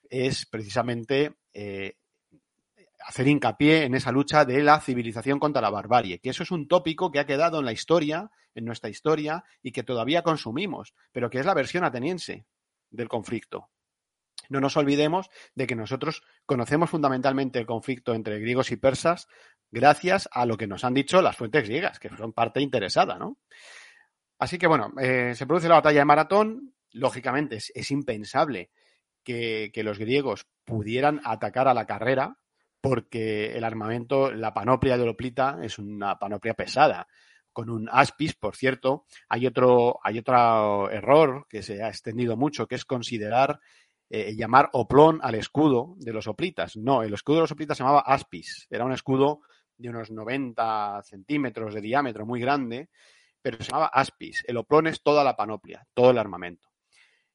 es 0.10 0.46
precisamente 0.46 1.36
eh, 1.54 1.98
hacer 3.06 3.28
hincapié 3.28 3.84
en 3.84 3.96
esa 3.96 4.12
lucha 4.12 4.46
de 4.46 4.64
la 4.64 4.80
civilización 4.80 5.40
contra 5.40 5.62
la 5.62 5.70
barbarie, 5.70 6.20
que 6.20 6.30
eso 6.30 6.44
es 6.44 6.52
un 6.52 6.68
tópico 6.68 7.12
que 7.12 7.20
ha 7.20 7.26
quedado 7.26 7.60
en 7.60 7.66
la 7.66 7.74
historia, 7.74 8.32
en 8.54 8.66
nuestra 8.66 8.90
historia, 8.90 9.44
y 9.62 9.72
que 9.72 9.84
todavía 9.84 10.22
consumimos, 10.22 10.94
pero 11.12 11.30
que 11.30 11.40
es 11.40 11.46
la 11.46 11.54
versión 11.54 11.84
ateniense 11.84 12.46
del 12.90 13.10
conflicto. 13.10 13.70
No 14.50 14.60
nos 14.60 14.78
olvidemos 14.78 15.30
de 15.56 15.66
que 15.66 15.76
nosotros 15.76 16.24
conocemos 16.46 16.90
fundamentalmente 16.90 17.60
el 17.60 17.66
conflicto 17.66 18.14
entre 18.14 18.40
griegos 18.40 18.72
y 18.72 18.78
persas 18.78 19.28
gracias 19.72 20.30
a 20.32 20.46
lo 20.46 20.56
que 20.58 20.68
nos 20.68 20.84
han 20.84 20.94
dicho 20.94 21.22
las 21.22 21.36
fuentes 21.36 21.68
griegas, 21.68 22.00
que 22.00 22.10
son 22.10 22.34
parte 22.34 22.62
interesada, 22.62 23.18
¿no? 23.18 23.38
Así 24.38 24.58
que 24.58 24.68
bueno, 24.68 24.94
eh, 25.00 25.34
se 25.36 25.46
produce 25.46 25.70
la 25.70 25.76
batalla 25.76 26.00
de 26.00 26.06
Maratón. 26.06 26.75
Lógicamente 26.96 27.58
es, 27.58 27.92
impensable 27.92 28.70
que, 29.24 29.72
los 29.84 30.00
griegos 30.00 30.48
pudieran 30.64 31.20
atacar 31.26 31.68
a 31.68 31.74
la 31.74 31.86
carrera 31.86 32.38
porque 32.80 33.58
el 33.58 33.64
armamento, 33.64 34.32
la 34.32 34.54
panoplia 34.54 34.96
de 34.96 35.04
Oloplita 35.04 35.60
es 35.62 35.78
una 35.78 36.18
panoplia 36.18 36.54
pesada. 36.54 37.08
Con 37.52 37.70
un 37.70 37.90
aspis, 37.92 38.36
por 38.36 38.56
cierto, 38.56 39.06
hay 39.28 39.46
otro, 39.46 40.00
hay 40.04 40.20
otro 40.20 40.90
error 40.90 41.48
que 41.50 41.64
se 41.64 41.84
ha 41.84 41.90
extendido 41.90 42.38
mucho, 42.38 42.68
que 42.68 42.76
es 42.76 42.86
considerar 42.86 43.60
eh, 44.10 44.36
llamar 44.36 44.70
oplón 44.74 45.20
al 45.22 45.36
escudo 45.36 45.96
de 45.98 46.14
los 46.14 46.28
oplitas. 46.28 46.78
No, 46.78 47.04
el 47.04 47.14
escudo 47.14 47.38
de 47.38 47.42
los 47.42 47.52
oplitas 47.52 47.78
se 47.78 47.84
llamaba 47.84 48.02
aspis. 48.02 48.68
Era 48.70 48.86
un 48.86 48.94
escudo 48.94 49.42
de 49.78 49.90
unos 49.90 50.12
90 50.12 51.02
centímetros 51.04 51.74
de 51.74 51.82
diámetro, 51.82 52.26
muy 52.26 52.40
grande, 52.40 52.90
pero 53.42 53.58
se 53.58 53.72
llamaba 53.72 53.88
aspis. 53.88 54.44
El 54.48 54.58
oplón 54.58 54.88
es 54.88 55.02
toda 55.02 55.24
la 55.24 55.36
panoplia, 55.36 55.86
todo 55.94 56.12
el 56.12 56.18
armamento. 56.18 56.70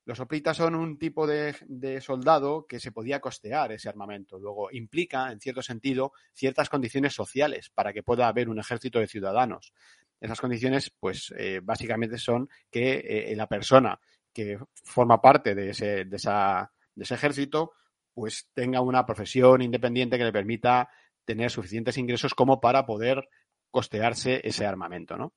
Los 0.05 0.19
oplitas 0.21 0.57
son 0.57 0.75
un 0.75 0.99
tipo 0.99 1.27
de, 1.27 2.01
soldado 2.01 2.67
que 2.67 2.81
se 2.81 2.91
podía 2.91 3.21
costear 3.21 3.73
ese 3.73 3.89
armamento. 3.89 4.39
Luego 4.39 4.71
implica, 4.73 5.31
en 5.31 5.41
cierto 5.41 5.63
sentido, 5.63 6.13
ciertas 6.33 6.69
condiciones 6.69 7.15
sociales 7.15 7.71
para 7.71 7.93
que 7.93 8.03
pueda 8.03 8.27
haber 8.27 8.49
un 8.49 8.59
ejército 8.59 8.99
de 8.99 9.07
ciudadanos. 9.07 9.73
Esas 10.21 10.41
condiciones, 10.41 10.91
pues, 10.99 11.33
eh, 11.37 11.61
básicamente 11.63 12.19
son 12.19 12.49
que 12.71 12.99
eh, 12.99 13.37
la 13.37 13.47
persona 13.47 14.01
que 14.33 14.59
forma 14.75 15.21
parte 15.21 15.55
de 15.55 15.71
ese, 15.71 16.05
de, 16.05 16.17
esa, 16.17 16.73
de 16.95 17.05
ese 17.05 17.15
ejército, 17.15 17.73
pues 18.13 18.49
tenga 18.55 18.81
una 18.81 19.07
profesión 19.07 19.63
independiente 19.63 20.19
que 20.19 20.25
le 20.25 20.33
permita 20.33 20.89
tener 21.25 21.51
suficientes 21.51 21.97
ingresos 21.99 22.35
como 22.35 22.61
para 22.61 22.87
poder 22.87 23.29
costearse 23.71 24.41
ese 24.45 24.67
armamento, 24.67 25.17
¿no? 25.17 25.33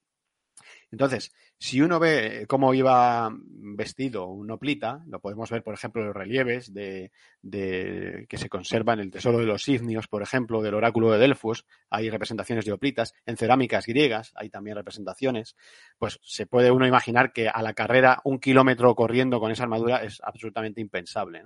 Entonces, 0.91 1.33
si 1.57 1.81
uno 1.81 1.99
ve 1.99 2.45
cómo 2.47 2.73
iba 2.73 3.29
vestido 3.33 4.27
un 4.27 4.51
oplita, 4.51 5.03
lo 5.07 5.19
podemos 5.19 5.49
ver, 5.49 5.63
por 5.63 5.73
ejemplo, 5.73 6.01
en 6.01 6.07
los 6.07 6.15
relieves 6.15 6.73
de, 6.73 7.11
que 7.41 8.37
se 8.37 8.49
conservan 8.49 8.99
en 8.99 9.05
el 9.05 9.11
Tesoro 9.11 9.39
de 9.39 9.45
los 9.45 9.63
Signios, 9.63 10.07
por 10.07 10.21
ejemplo, 10.21 10.61
del 10.61 10.75
Oráculo 10.75 11.11
de 11.11 11.19
Delfos, 11.19 11.65
hay 11.89 12.09
representaciones 12.09 12.65
de 12.65 12.73
oplitas, 12.73 13.13
en 13.25 13.37
cerámicas 13.37 13.85
griegas 13.85 14.31
hay 14.35 14.49
también 14.49 14.75
representaciones, 14.75 15.55
pues 15.97 16.19
se 16.23 16.45
puede 16.45 16.71
uno 16.71 16.85
imaginar 16.85 17.33
que 17.33 17.49
a 17.49 17.61
la 17.61 17.73
carrera 17.73 18.19
un 18.23 18.39
kilómetro 18.39 18.93
corriendo 18.95 19.39
con 19.39 19.51
esa 19.51 19.63
armadura 19.63 20.03
es 20.03 20.21
absolutamente 20.23 20.81
impensable. 20.81 21.45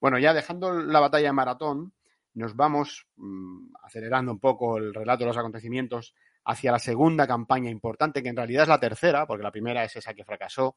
Bueno, 0.00 0.18
ya 0.18 0.34
dejando 0.34 0.72
la 0.72 1.00
batalla 1.00 1.28
de 1.28 1.32
maratón, 1.32 1.92
nos 2.36 2.54
vamos 2.54 3.06
mm, 3.16 3.74
acelerando 3.82 4.30
un 4.30 4.38
poco 4.38 4.76
el 4.76 4.92
relato 4.92 5.20
de 5.20 5.28
los 5.28 5.38
acontecimientos 5.38 6.14
hacia 6.46 6.72
la 6.72 6.78
segunda 6.78 7.26
campaña 7.26 7.70
importante, 7.70 8.22
que 8.22 8.28
en 8.28 8.36
realidad 8.36 8.62
es 8.62 8.68
la 8.68 8.80
tercera, 8.80 9.26
porque 9.26 9.42
la 9.42 9.50
primera 9.50 9.84
es 9.84 9.96
esa 9.96 10.14
que 10.14 10.24
fracasó, 10.24 10.76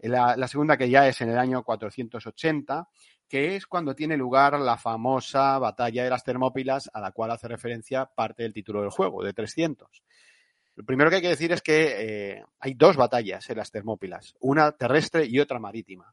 la, 0.00 0.48
segunda 0.48 0.76
que 0.76 0.90
ya 0.90 1.06
es 1.06 1.20
en 1.20 1.30
el 1.30 1.38
año 1.38 1.62
480, 1.62 2.88
que 3.28 3.56
es 3.56 3.66
cuando 3.66 3.94
tiene 3.94 4.16
lugar 4.16 4.58
la 4.58 4.76
famosa 4.76 5.58
batalla 5.58 6.04
de 6.04 6.10
las 6.10 6.24
Termópilas, 6.24 6.90
a 6.92 7.00
la 7.00 7.12
cual 7.12 7.30
hace 7.30 7.48
referencia 7.48 8.06
parte 8.06 8.42
del 8.42 8.52
título 8.52 8.82
del 8.82 8.90
juego, 8.90 9.22
de 9.22 9.32
300. 9.32 10.02
Lo 10.74 10.84
primero 10.84 11.08
que 11.08 11.16
hay 11.16 11.22
que 11.22 11.28
decir 11.28 11.52
es 11.52 11.62
que 11.62 12.32
eh, 12.32 12.44
hay 12.58 12.74
dos 12.74 12.96
batallas 12.96 13.48
en 13.48 13.56
las 13.56 13.70
Termópilas, 13.70 14.34
una 14.40 14.72
terrestre 14.72 15.24
y 15.26 15.38
otra 15.38 15.60
marítima. 15.60 16.12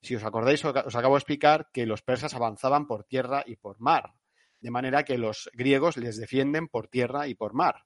Si 0.00 0.16
os 0.16 0.24
acordáis, 0.24 0.64
os 0.64 0.96
acabo 0.96 1.14
de 1.14 1.18
explicar 1.18 1.68
que 1.72 1.84
los 1.84 2.00
persas 2.00 2.32
avanzaban 2.32 2.86
por 2.86 3.04
tierra 3.04 3.44
y 3.46 3.56
por 3.56 3.78
mar, 3.80 4.14
de 4.60 4.70
manera 4.70 5.04
que 5.04 5.18
los 5.18 5.50
griegos 5.52 5.98
les 5.98 6.16
defienden 6.16 6.68
por 6.68 6.88
tierra 6.88 7.28
y 7.28 7.34
por 7.34 7.52
mar. 7.52 7.84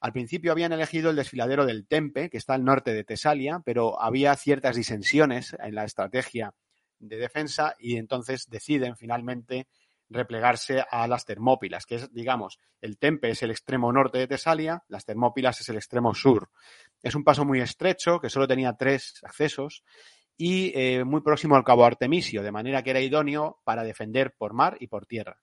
Al 0.00 0.12
principio 0.12 0.52
habían 0.52 0.72
elegido 0.72 1.10
el 1.10 1.16
desfiladero 1.16 1.66
del 1.66 1.86
Tempe, 1.86 2.30
que 2.30 2.38
está 2.38 2.54
al 2.54 2.64
norte 2.64 2.94
de 2.94 3.04
Tesalia, 3.04 3.60
pero 3.64 4.00
había 4.00 4.34
ciertas 4.34 4.76
disensiones 4.76 5.54
en 5.58 5.74
la 5.74 5.84
estrategia 5.84 6.54
de 6.98 7.16
defensa 7.16 7.74
y 7.78 7.96
entonces 7.96 8.48
deciden 8.48 8.96
finalmente 8.96 9.68
replegarse 10.08 10.84
a 10.90 11.06
las 11.06 11.24
Termópilas, 11.24 11.86
que 11.86 11.96
es, 11.96 12.12
digamos, 12.12 12.58
el 12.80 12.98
Tempe 12.98 13.30
es 13.30 13.42
el 13.42 13.50
extremo 13.50 13.92
norte 13.92 14.18
de 14.18 14.26
Tesalia, 14.26 14.82
las 14.88 15.04
Termópilas 15.04 15.60
es 15.60 15.68
el 15.68 15.76
extremo 15.76 16.14
sur. 16.14 16.50
Es 17.02 17.14
un 17.14 17.22
paso 17.22 17.44
muy 17.44 17.60
estrecho, 17.60 18.20
que 18.20 18.28
solo 18.28 18.48
tenía 18.48 18.72
tres 18.72 19.20
accesos 19.22 19.84
y 20.36 20.72
eh, 20.74 21.04
muy 21.04 21.20
próximo 21.20 21.56
al 21.56 21.64
Cabo 21.64 21.84
Artemisio, 21.84 22.42
de 22.42 22.50
manera 22.50 22.82
que 22.82 22.90
era 22.90 23.00
idóneo 23.00 23.60
para 23.62 23.84
defender 23.84 24.34
por 24.36 24.52
mar 24.52 24.76
y 24.80 24.88
por 24.88 25.06
tierra. 25.06 25.38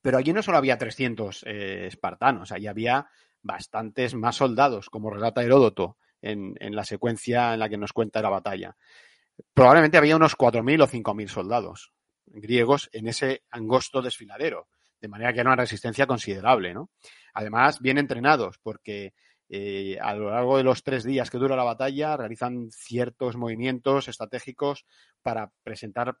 Pero 0.00 0.18
allí 0.18 0.32
no 0.32 0.42
solo 0.42 0.58
había 0.58 0.78
300 0.78 1.44
eh, 1.46 1.86
espartanos, 1.86 2.52
allí 2.52 2.66
había 2.66 3.08
bastantes 3.46 4.14
más 4.14 4.36
soldados, 4.36 4.90
como 4.90 5.10
relata 5.10 5.42
Heródoto 5.42 5.96
en, 6.20 6.54
la 6.74 6.84
secuencia 6.84 7.54
en 7.54 7.60
la 7.60 7.68
que 7.68 7.78
nos 7.78 7.92
cuenta 7.92 8.22
la 8.22 8.30
batalla. 8.30 8.76
Probablemente 9.54 9.98
había 9.98 10.16
unos 10.16 10.36
4.000 10.36 10.82
o 10.82 10.88
5.000 10.88 11.28
soldados 11.28 11.92
griegos 12.26 12.90
en 12.92 13.06
ese 13.06 13.44
angosto 13.50 14.02
desfiladero, 14.02 14.68
de 15.00 15.08
manera 15.08 15.32
que 15.32 15.40
era 15.40 15.50
una 15.50 15.62
resistencia 15.62 16.06
considerable, 16.06 16.74
¿no? 16.74 16.90
Además, 17.34 17.80
bien 17.80 17.98
entrenados, 17.98 18.58
porque 18.58 19.14
eh, 19.48 19.96
a 20.00 20.14
lo 20.14 20.30
largo 20.30 20.56
de 20.56 20.64
los 20.64 20.82
tres 20.82 21.04
días 21.04 21.30
que 21.30 21.38
dura 21.38 21.54
la 21.54 21.62
batalla 21.62 22.16
realizan 22.16 22.68
ciertos 22.72 23.36
movimientos 23.36 24.08
estratégicos 24.08 24.86
para 25.22 25.52
presentar 25.62 26.18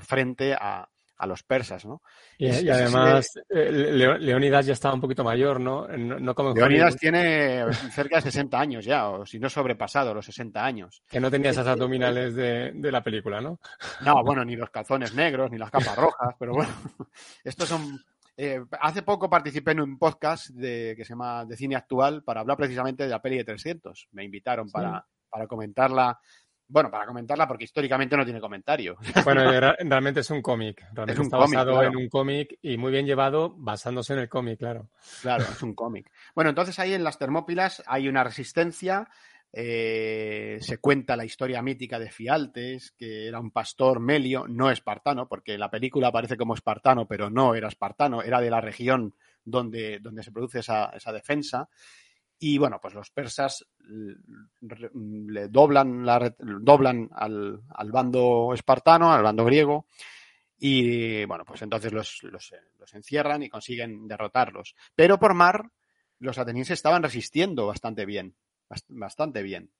frente 0.00 0.54
a, 0.54 0.88
a 1.16 1.26
los 1.26 1.42
persas, 1.42 1.84
¿no? 1.84 2.02
Y, 2.38 2.68
además, 2.68 3.38
eh, 3.48 3.70
Leónidas 3.70 4.66
ya 4.66 4.72
estaba 4.72 4.94
un 4.94 5.00
poquito 5.00 5.22
mayor, 5.22 5.60
¿no? 5.60 5.86
Leónidas 5.86 6.96
tiene 6.96 7.72
cerca 7.92 8.16
de 8.16 8.22
60 8.22 8.58
años 8.58 8.84
ya, 8.84 9.08
o 9.08 9.24
si 9.24 9.38
no 9.38 9.48
sobrepasado 9.48 10.12
los 10.12 10.26
60 10.26 10.64
años. 10.64 11.02
Que 11.08 11.20
no 11.20 11.30
tenía 11.30 11.50
esas 11.50 11.66
abdominales 11.66 12.34
de, 12.34 12.92
la 12.92 13.02
película, 13.02 13.40
¿no? 13.40 13.60
No, 14.04 14.22
bueno, 14.24 14.44
ni 14.44 14.56
los 14.56 14.70
calzones 14.70 15.14
negros, 15.14 15.50
ni 15.50 15.58
las 15.58 15.70
capas 15.70 15.96
rojas, 15.96 16.34
pero 16.38 16.52
bueno, 16.52 16.72
estos 17.44 17.68
son... 17.68 18.00
Eh, 18.36 18.60
hace 18.80 19.02
poco 19.02 19.30
participé 19.30 19.70
en 19.70 19.80
un 19.80 19.96
podcast 19.96 20.48
de, 20.48 20.94
que 20.96 21.04
se 21.04 21.10
llama 21.10 21.44
De 21.44 21.56
Cine 21.56 21.76
Actual 21.76 22.24
para 22.24 22.40
hablar 22.40 22.56
precisamente 22.56 23.04
de 23.04 23.10
la 23.10 23.22
peli 23.22 23.36
de 23.36 23.44
300. 23.44 24.08
Me 24.10 24.24
invitaron 24.24 24.72
para, 24.72 25.06
para 25.30 25.46
comentarla 25.46 26.18
bueno, 26.66 26.90
para 26.90 27.06
comentarla, 27.06 27.46
porque 27.46 27.64
históricamente 27.64 28.16
no 28.16 28.24
tiene 28.24 28.40
comentario. 28.40 28.96
Bueno, 29.24 29.50
realmente 29.50 30.20
es 30.20 30.30
un 30.30 30.42
cómic. 30.42 30.86
Realmente 30.92 31.22
está 31.22 31.36
basado 31.36 31.82
en 31.82 31.96
un 31.96 32.08
cómic 32.08 32.58
y 32.62 32.76
muy 32.76 32.92
bien 32.92 33.06
llevado 33.06 33.54
basándose 33.56 34.12
en 34.14 34.20
el 34.20 34.28
cómic, 34.28 34.58
claro. 34.58 34.88
Claro, 35.22 35.44
es 35.44 35.62
un 35.62 35.74
cómic. 35.74 36.10
Bueno, 36.34 36.50
entonces 36.50 36.78
ahí 36.78 36.92
en 36.92 37.04
las 37.04 37.18
Termópilas 37.18 37.82
hay 37.86 38.08
una 38.08 38.24
resistencia. 38.24 39.08
Eh, 39.52 40.58
se 40.60 40.78
cuenta 40.78 41.16
la 41.16 41.24
historia 41.24 41.62
mítica 41.62 41.98
de 41.98 42.10
Fialtes, 42.10 42.90
que 42.98 43.28
era 43.28 43.38
un 43.38 43.52
pastor 43.52 44.00
melio, 44.00 44.46
no 44.48 44.70
espartano, 44.70 45.28
porque 45.28 45.56
la 45.56 45.70
película 45.70 46.08
aparece 46.08 46.36
como 46.36 46.54
espartano, 46.54 47.06
pero 47.06 47.30
no 47.30 47.54
era 47.54 47.68
espartano, 47.68 48.22
era 48.22 48.40
de 48.40 48.50
la 48.50 48.60
región 48.60 49.14
donde, 49.44 50.00
donde 50.00 50.22
se 50.22 50.32
produce 50.32 50.58
esa, 50.58 50.86
esa 50.86 51.12
defensa. 51.12 51.68
Y 52.38 52.58
bueno, 52.58 52.80
pues 52.80 52.94
los 52.94 53.10
persas 53.10 53.64
le 53.80 55.48
doblan, 55.48 56.04
la, 56.04 56.34
doblan 56.38 57.08
al, 57.12 57.62
al, 57.70 57.92
bando 57.92 58.52
espartano, 58.52 59.12
al 59.12 59.22
bando 59.22 59.44
griego, 59.44 59.86
y 60.58 61.24
bueno, 61.26 61.44
pues 61.44 61.62
entonces 61.62 61.92
los, 61.92 62.22
los, 62.22 62.52
los, 62.78 62.94
encierran 62.94 63.42
y 63.42 63.48
consiguen 63.48 64.08
derrotarlos. 64.08 64.74
Pero 64.94 65.18
por 65.18 65.34
mar, 65.34 65.70
los 66.18 66.38
atenienses 66.38 66.78
estaban 66.78 67.02
resistiendo 67.02 67.66
bastante 67.66 68.04
bien, 68.04 68.34
bastante 68.88 69.42
bien. 69.42 69.70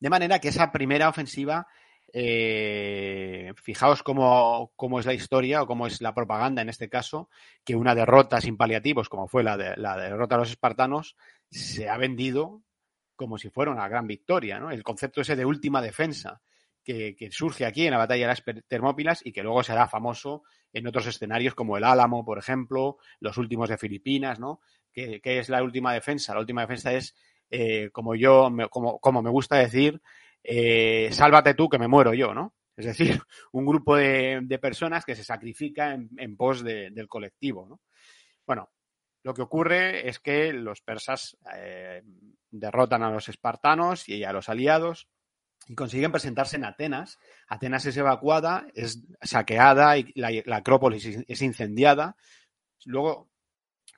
De 0.00 0.10
manera 0.10 0.38
que 0.38 0.48
esa 0.48 0.72
primera 0.72 1.08
ofensiva 1.08 1.66
eh, 2.12 3.52
fijaos 3.56 4.02
cómo, 4.02 4.72
cómo, 4.76 4.98
es 4.98 5.06
la 5.06 5.12
historia 5.12 5.62
o 5.62 5.66
cómo 5.66 5.86
es 5.86 6.00
la 6.00 6.14
propaganda 6.14 6.62
en 6.62 6.70
este 6.70 6.88
caso, 6.88 7.28
que 7.64 7.76
una 7.76 7.94
derrota 7.94 8.40
sin 8.40 8.56
paliativos, 8.56 9.08
como 9.08 9.28
fue 9.28 9.42
la, 9.42 9.56
de, 9.56 9.76
la 9.76 9.96
derrota 9.96 10.36
de 10.36 10.40
los 10.40 10.50
espartanos, 10.50 11.16
se 11.50 11.88
ha 11.88 11.96
vendido 11.96 12.62
como 13.16 13.38
si 13.38 13.50
fuera 13.50 13.72
una 13.72 13.88
gran 13.88 14.06
victoria, 14.06 14.60
¿no? 14.60 14.70
El 14.70 14.82
concepto 14.82 15.20
ese 15.20 15.34
de 15.34 15.44
última 15.44 15.82
defensa 15.82 16.40
que, 16.84 17.16
que, 17.16 17.30
surge 17.32 17.66
aquí 17.66 17.84
en 17.84 17.90
la 17.90 17.98
batalla 17.98 18.28
de 18.28 18.28
las 18.28 18.44
Termópilas 18.68 19.26
y 19.26 19.32
que 19.32 19.42
luego 19.42 19.62
será 19.64 19.88
famoso 19.88 20.44
en 20.72 20.86
otros 20.86 21.06
escenarios 21.06 21.54
como 21.54 21.76
el 21.76 21.84
Álamo, 21.84 22.24
por 22.24 22.38
ejemplo, 22.38 22.98
los 23.20 23.36
últimos 23.36 23.68
de 23.68 23.78
Filipinas, 23.78 24.38
¿no? 24.38 24.60
¿Qué, 24.92 25.20
es 25.24 25.48
la 25.48 25.62
última 25.62 25.92
defensa? 25.92 26.34
La 26.34 26.40
última 26.40 26.62
defensa 26.62 26.92
es, 26.92 27.14
eh, 27.50 27.90
como 27.90 28.14
yo, 28.14 28.50
me, 28.50 28.68
como, 28.68 28.98
como 28.98 29.22
me 29.22 29.30
gusta 29.30 29.56
decir, 29.56 30.00
eh, 30.42 31.08
sálvate 31.12 31.54
tú 31.54 31.68
que 31.68 31.78
me 31.78 31.88
muero 31.88 32.14
yo, 32.14 32.34
¿no? 32.34 32.54
Es 32.76 32.86
decir, 32.86 33.20
un 33.52 33.66
grupo 33.66 33.96
de, 33.96 34.40
de 34.42 34.58
personas 34.58 35.04
que 35.04 35.14
se 35.14 35.24
sacrifica 35.24 35.92
en, 35.92 36.36
pos 36.36 36.62
de, 36.62 36.90
del 36.90 37.08
colectivo, 37.08 37.66
¿no? 37.68 37.80
Bueno, 38.46 38.70
lo 39.22 39.34
que 39.34 39.42
ocurre 39.42 40.08
es 40.08 40.18
que 40.18 40.52
los 40.52 40.80
persas 40.80 41.36
eh, 41.54 42.02
derrotan 42.50 43.02
a 43.02 43.10
los 43.10 43.28
espartanos 43.28 44.08
y 44.08 44.24
a 44.24 44.32
los 44.32 44.48
aliados 44.48 45.08
y 45.66 45.74
consiguen 45.74 46.12
presentarse 46.12 46.56
en 46.56 46.64
Atenas. 46.64 47.18
Atenas 47.48 47.84
es 47.86 47.96
evacuada, 47.96 48.66
es 48.74 49.04
saqueada 49.20 49.98
y 49.98 50.12
la, 50.14 50.56
Acrópolis 50.56 51.04
es 51.26 51.42
incendiada. 51.42 52.16
Luego, 52.84 53.30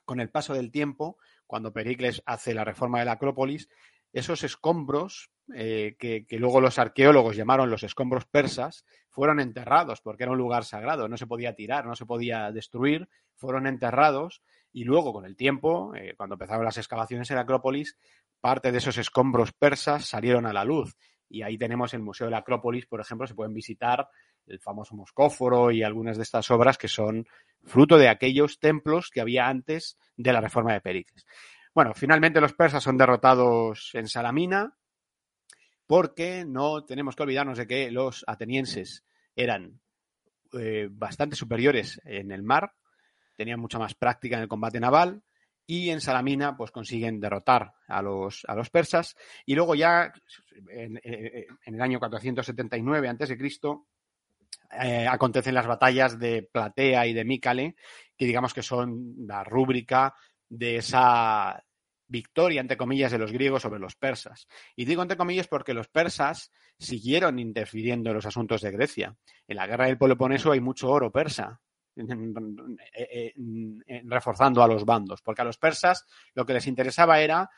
con 0.05 0.19
el 0.19 0.29
paso 0.29 0.53
del 0.53 0.71
tiempo, 0.71 1.17
cuando 1.47 1.71
Pericles 1.71 2.23
hace 2.25 2.53
la 2.53 2.65
reforma 2.65 2.99
de 2.99 3.05
la 3.05 3.13
Acrópolis, 3.13 3.69
esos 4.13 4.43
escombros 4.43 5.31
eh, 5.53 5.95
que, 5.97 6.25
luego 6.31 6.61
los 6.61 6.79
arqueólogos 6.79 7.35
llamaron 7.35 7.69
los 7.69 7.83
escombros 7.83 8.25
persas, 8.25 8.85
fueron 9.09 9.39
enterrados 9.39 10.01
porque 10.01 10.23
era 10.23 10.31
un 10.31 10.37
lugar 10.37 10.65
sagrado, 10.65 11.07
no 11.07 11.17
se 11.17 11.27
podía 11.27 11.55
tirar, 11.55 11.85
no 11.85 11.95
se 11.95 12.05
podía 12.05 12.51
destruir, 12.51 13.09
fueron 13.35 13.67
enterrados 13.67 14.41
y 14.73 14.83
luego 14.83 15.13
con 15.13 15.25
el 15.25 15.35
tiempo, 15.35 15.93
eh, 15.95 16.13
cuando 16.15 16.35
empezaron 16.35 16.65
las 16.65 16.77
excavaciones 16.77 17.29
en 17.29 17.35
la 17.35 17.43
Acrópolis, 17.43 17.97
parte 18.39 18.71
de 18.71 18.77
esos 18.77 18.97
escombros 18.97 19.51
persas 19.51 20.05
salieron 20.05 20.45
a 20.45 20.53
la 20.53 20.63
luz 20.63 20.95
y 21.29 21.43
ahí 21.43 21.57
tenemos 21.57 21.93
el 21.93 22.01
Museo 22.01 22.27
de 22.27 22.31
la 22.31 22.39
Acrópolis, 22.39 22.85
por 22.85 22.99
ejemplo, 22.99 23.25
se 23.25 23.35
pueden 23.35 23.53
visitar 23.53 24.09
el 24.47 24.59
famoso 24.59 24.95
Moscóforo 24.95 25.71
y 25.71 25.83
algunas 25.83 26.17
de 26.17 26.23
estas 26.23 26.49
obras 26.51 26.77
que 26.77 26.87
son 26.87 27.27
fruto 27.63 27.97
de 27.97 28.09
aquellos 28.09 28.59
templos 28.59 29.09
que 29.09 29.21
había 29.21 29.47
antes 29.47 29.97
de 30.17 30.33
la 30.33 30.41
reforma 30.41 30.73
de 30.73 30.81
Pericles. 30.81 31.25
Bueno, 31.73 31.93
finalmente 31.93 32.41
los 32.41 32.53
persas 32.53 32.83
son 32.83 32.97
derrotados 32.97 33.91
en 33.93 34.07
Salamina, 34.07 34.75
porque 35.87 36.45
no 36.45 36.83
tenemos 36.83 37.15
que 37.15 37.23
olvidarnos 37.23 37.57
de 37.57 37.67
que 37.67 37.91
los 37.91 38.23
atenienses 38.27 39.05
eran 39.35 39.79
eh, 40.53 40.89
bastante 40.91 41.35
superiores 41.35 42.01
en 42.03 42.31
el 42.31 42.43
mar, 42.43 42.73
tenían 43.41 43.59
mucha 43.59 43.79
más 43.79 43.95
práctica 43.95 44.37
en 44.37 44.43
el 44.43 44.47
combate 44.47 44.79
naval 44.79 45.23
y 45.65 45.89
en 45.89 45.99
Salamina 45.99 46.55
pues 46.55 46.69
consiguen 46.69 47.19
derrotar 47.19 47.73
a 47.87 48.01
los, 48.01 48.43
a 48.47 48.55
los 48.55 48.69
persas 48.69 49.15
y 49.47 49.55
luego 49.55 49.73
ya 49.73 50.13
en, 50.69 50.99
en 51.03 51.75
el 51.75 51.81
año 51.81 51.97
479 51.97 53.09
a.C. 53.09 53.37
Eh, 54.79 55.07
acontecen 55.07 55.55
las 55.55 55.65
batallas 55.65 56.19
de 56.19 56.43
Platea 56.43 57.07
y 57.07 57.13
de 57.13 57.25
Mícale, 57.25 57.75
que 58.15 58.25
digamos 58.25 58.53
que 58.53 58.61
son 58.61 59.15
la 59.25 59.43
rúbrica 59.43 60.13
de 60.47 60.77
esa 60.77 61.61
victoria, 62.07 62.61
entre 62.61 62.77
comillas, 62.77 63.11
de 63.11 63.17
los 63.17 63.31
griegos 63.31 63.63
sobre 63.63 63.79
los 63.79 63.95
persas. 63.95 64.47
Y 64.75 64.85
digo 64.85 65.01
entre 65.01 65.17
comillas 65.17 65.47
porque 65.47 65.73
los 65.73 65.87
persas 65.87 66.51
siguieron 66.77 67.39
interfiriendo 67.39 68.11
en 68.11 68.17
los 68.17 68.25
asuntos 68.25 68.61
de 68.61 68.71
Grecia. 68.71 69.15
En 69.47 69.57
la 69.57 69.67
guerra 69.67 69.87
del 69.87 69.97
Peloponeso 69.97 70.51
hay 70.51 70.59
mucho 70.59 70.89
oro 70.89 71.11
persa, 71.11 71.59
reforzando 74.03 74.63
a 74.63 74.67
los 74.67 74.85
bandos, 74.85 75.21
porque 75.21 75.41
a 75.41 75.45
los 75.45 75.57
persas 75.57 76.05
lo 76.33 76.45
que 76.45 76.53
les 76.53 76.67
interesaba 76.67 77.19
era 77.19 77.49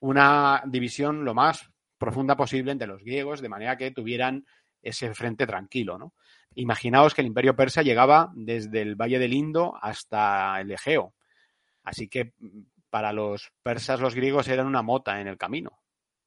una 0.00 0.62
división 0.66 1.24
lo 1.24 1.34
más 1.34 1.70
profunda 1.98 2.36
posible 2.36 2.72
entre 2.72 2.88
los 2.88 3.02
griegos, 3.02 3.40
de 3.40 3.48
manera 3.48 3.76
que 3.76 3.90
tuvieran 3.90 4.46
ese 4.82 5.12
frente 5.14 5.46
tranquilo. 5.46 6.14
Imaginaos 6.54 7.14
que 7.14 7.20
el 7.20 7.28
imperio 7.28 7.54
persa 7.54 7.82
llegaba 7.82 8.32
desde 8.34 8.82
el 8.82 8.96
Valle 8.96 9.18
del 9.18 9.34
Indo 9.34 9.78
hasta 9.80 10.60
el 10.60 10.70
Egeo. 10.70 11.14
Así 11.82 12.08
que 12.08 12.32
para 12.88 13.12
los 13.12 13.52
persas 13.62 14.00
los 14.00 14.14
griegos 14.14 14.48
eran 14.48 14.66
una 14.66 14.82
mota 14.82 15.20
en 15.20 15.28
el 15.28 15.38
camino, 15.38 15.78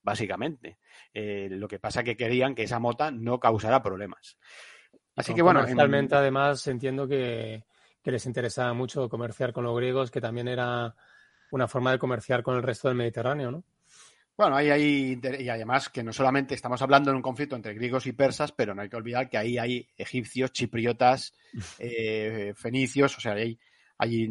básicamente. 0.01 0.77
Eh, 1.13 1.49
lo 1.51 1.67
que 1.67 1.79
pasa 1.79 2.03
que 2.03 2.15
querían 2.15 2.55
que 2.55 2.63
esa 2.63 2.79
mota 2.79 3.11
no 3.11 3.39
causara 3.39 3.83
problemas. 3.83 4.37
Así 5.15 5.33
que 5.33 5.41
bueno. 5.41 5.61
Comercialmente, 5.61 6.15
en... 6.15 6.21
además, 6.21 6.65
entiendo 6.67 7.07
que, 7.07 7.63
que, 8.01 8.11
les 8.11 8.25
interesaba 8.25 8.73
mucho 8.73 9.09
comerciar 9.09 9.53
con 9.53 9.63
los 9.63 9.75
griegos, 9.75 10.11
que 10.11 10.21
también 10.21 10.47
era 10.47 10.95
una 11.51 11.67
forma 11.67 11.91
de 11.91 11.99
comerciar 11.99 12.41
con 12.43 12.55
el 12.55 12.63
resto 12.63 12.87
del 12.87 12.97
Mediterráneo, 12.97 13.51
¿no? 13.51 13.63
Bueno, 14.35 14.55
ahí 14.55 14.71
hay, 14.71 15.21
y 15.39 15.49
además 15.49 15.89
que 15.89 16.01
no 16.01 16.11
solamente 16.11 16.55
estamos 16.55 16.81
hablando 16.81 17.11
de 17.11 17.17
un 17.17 17.21
conflicto 17.21 17.55
entre 17.55 17.75
griegos 17.75 18.07
y 18.07 18.13
persas, 18.13 18.51
pero 18.51 18.73
no 18.73 18.81
hay 18.81 18.89
que 18.89 18.95
olvidar 18.95 19.29
que 19.29 19.37
ahí 19.37 19.59
hay 19.59 19.87
egipcios, 19.95 20.51
chipriotas, 20.51 21.35
eh, 21.79 22.53
fenicios, 22.55 23.15
o 23.15 23.21
sea, 23.21 23.33
hay, 23.33 23.59
hay 23.99 24.27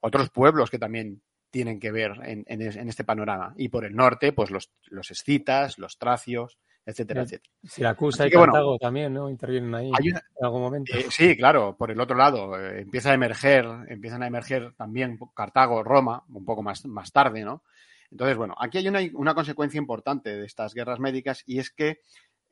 otros 0.00 0.28
pueblos 0.28 0.70
que 0.70 0.78
también 0.78 1.22
tienen 1.50 1.80
que 1.80 1.90
ver 1.90 2.12
en, 2.24 2.44
en, 2.46 2.60
en, 2.60 2.88
este 2.88 3.04
panorama. 3.04 3.54
Y 3.56 3.70
por 3.70 3.86
el 3.86 3.96
norte, 3.96 4.34
pues 4.34 4.50
los, 4.50 4.70
los 4.88 5.10
escitas, 5.10 5.78
los 5.78 5.96
tracios, 5.96 6.58
etcétera, 6.86 7.22
etcétera. 7.22 7.52
Siracusa 7.64 8.26
y 8.28 8.30
Cartago 8.30 8.66
bueno, 8.66 8.78
también, 8.78 9.12
¿no? 9.12 9.28
Intervienen 9.28 9.74
ahí 9.74 9.90
una, 9.90 10.22
en 10.38 10.44
algún 10.44 10.62
momento. 10.62 10.96
Eh, 10.96 11.06
sí, 11.10 11.36
claro, 11.36 11.76
por 11.76 11.90
el 11.90 12.00
otro 12.00 12.16
lado, 12.16 12.58
eh, 12.58 12.82
empieza 12.82 13.10
a 13.10 13.14
emerger, 13.14 13.66
empiezan 13.88 14.22
a 14.22 14.28
emerger 14.28 14.72
también 14.74 15.18
Cartago, 15.34 15.82
Roma, 15.82 16.24
un 16.28 16.44
poco 16.44 16.62
más, 16.62 16.86
más 16.86 17.10
tarde, 17.10 17.44
¿no? 17.44 17.64
Entonces, 18.12 18.36
bueno, 18.36 18.54
aquí 18.58 18.78
hay 18.78 18.86
una, 18.86 19.00
una 19.14 19.34
consecuencia 19.34 19.78
importante 19.78 20.36
de 20.36 20.46
estas 20.46 20.74
guerras 20.74 21.00
médicas 21.00 21.42
y 21.44 21.58
es 21.58 21.72
que 21.72 21.98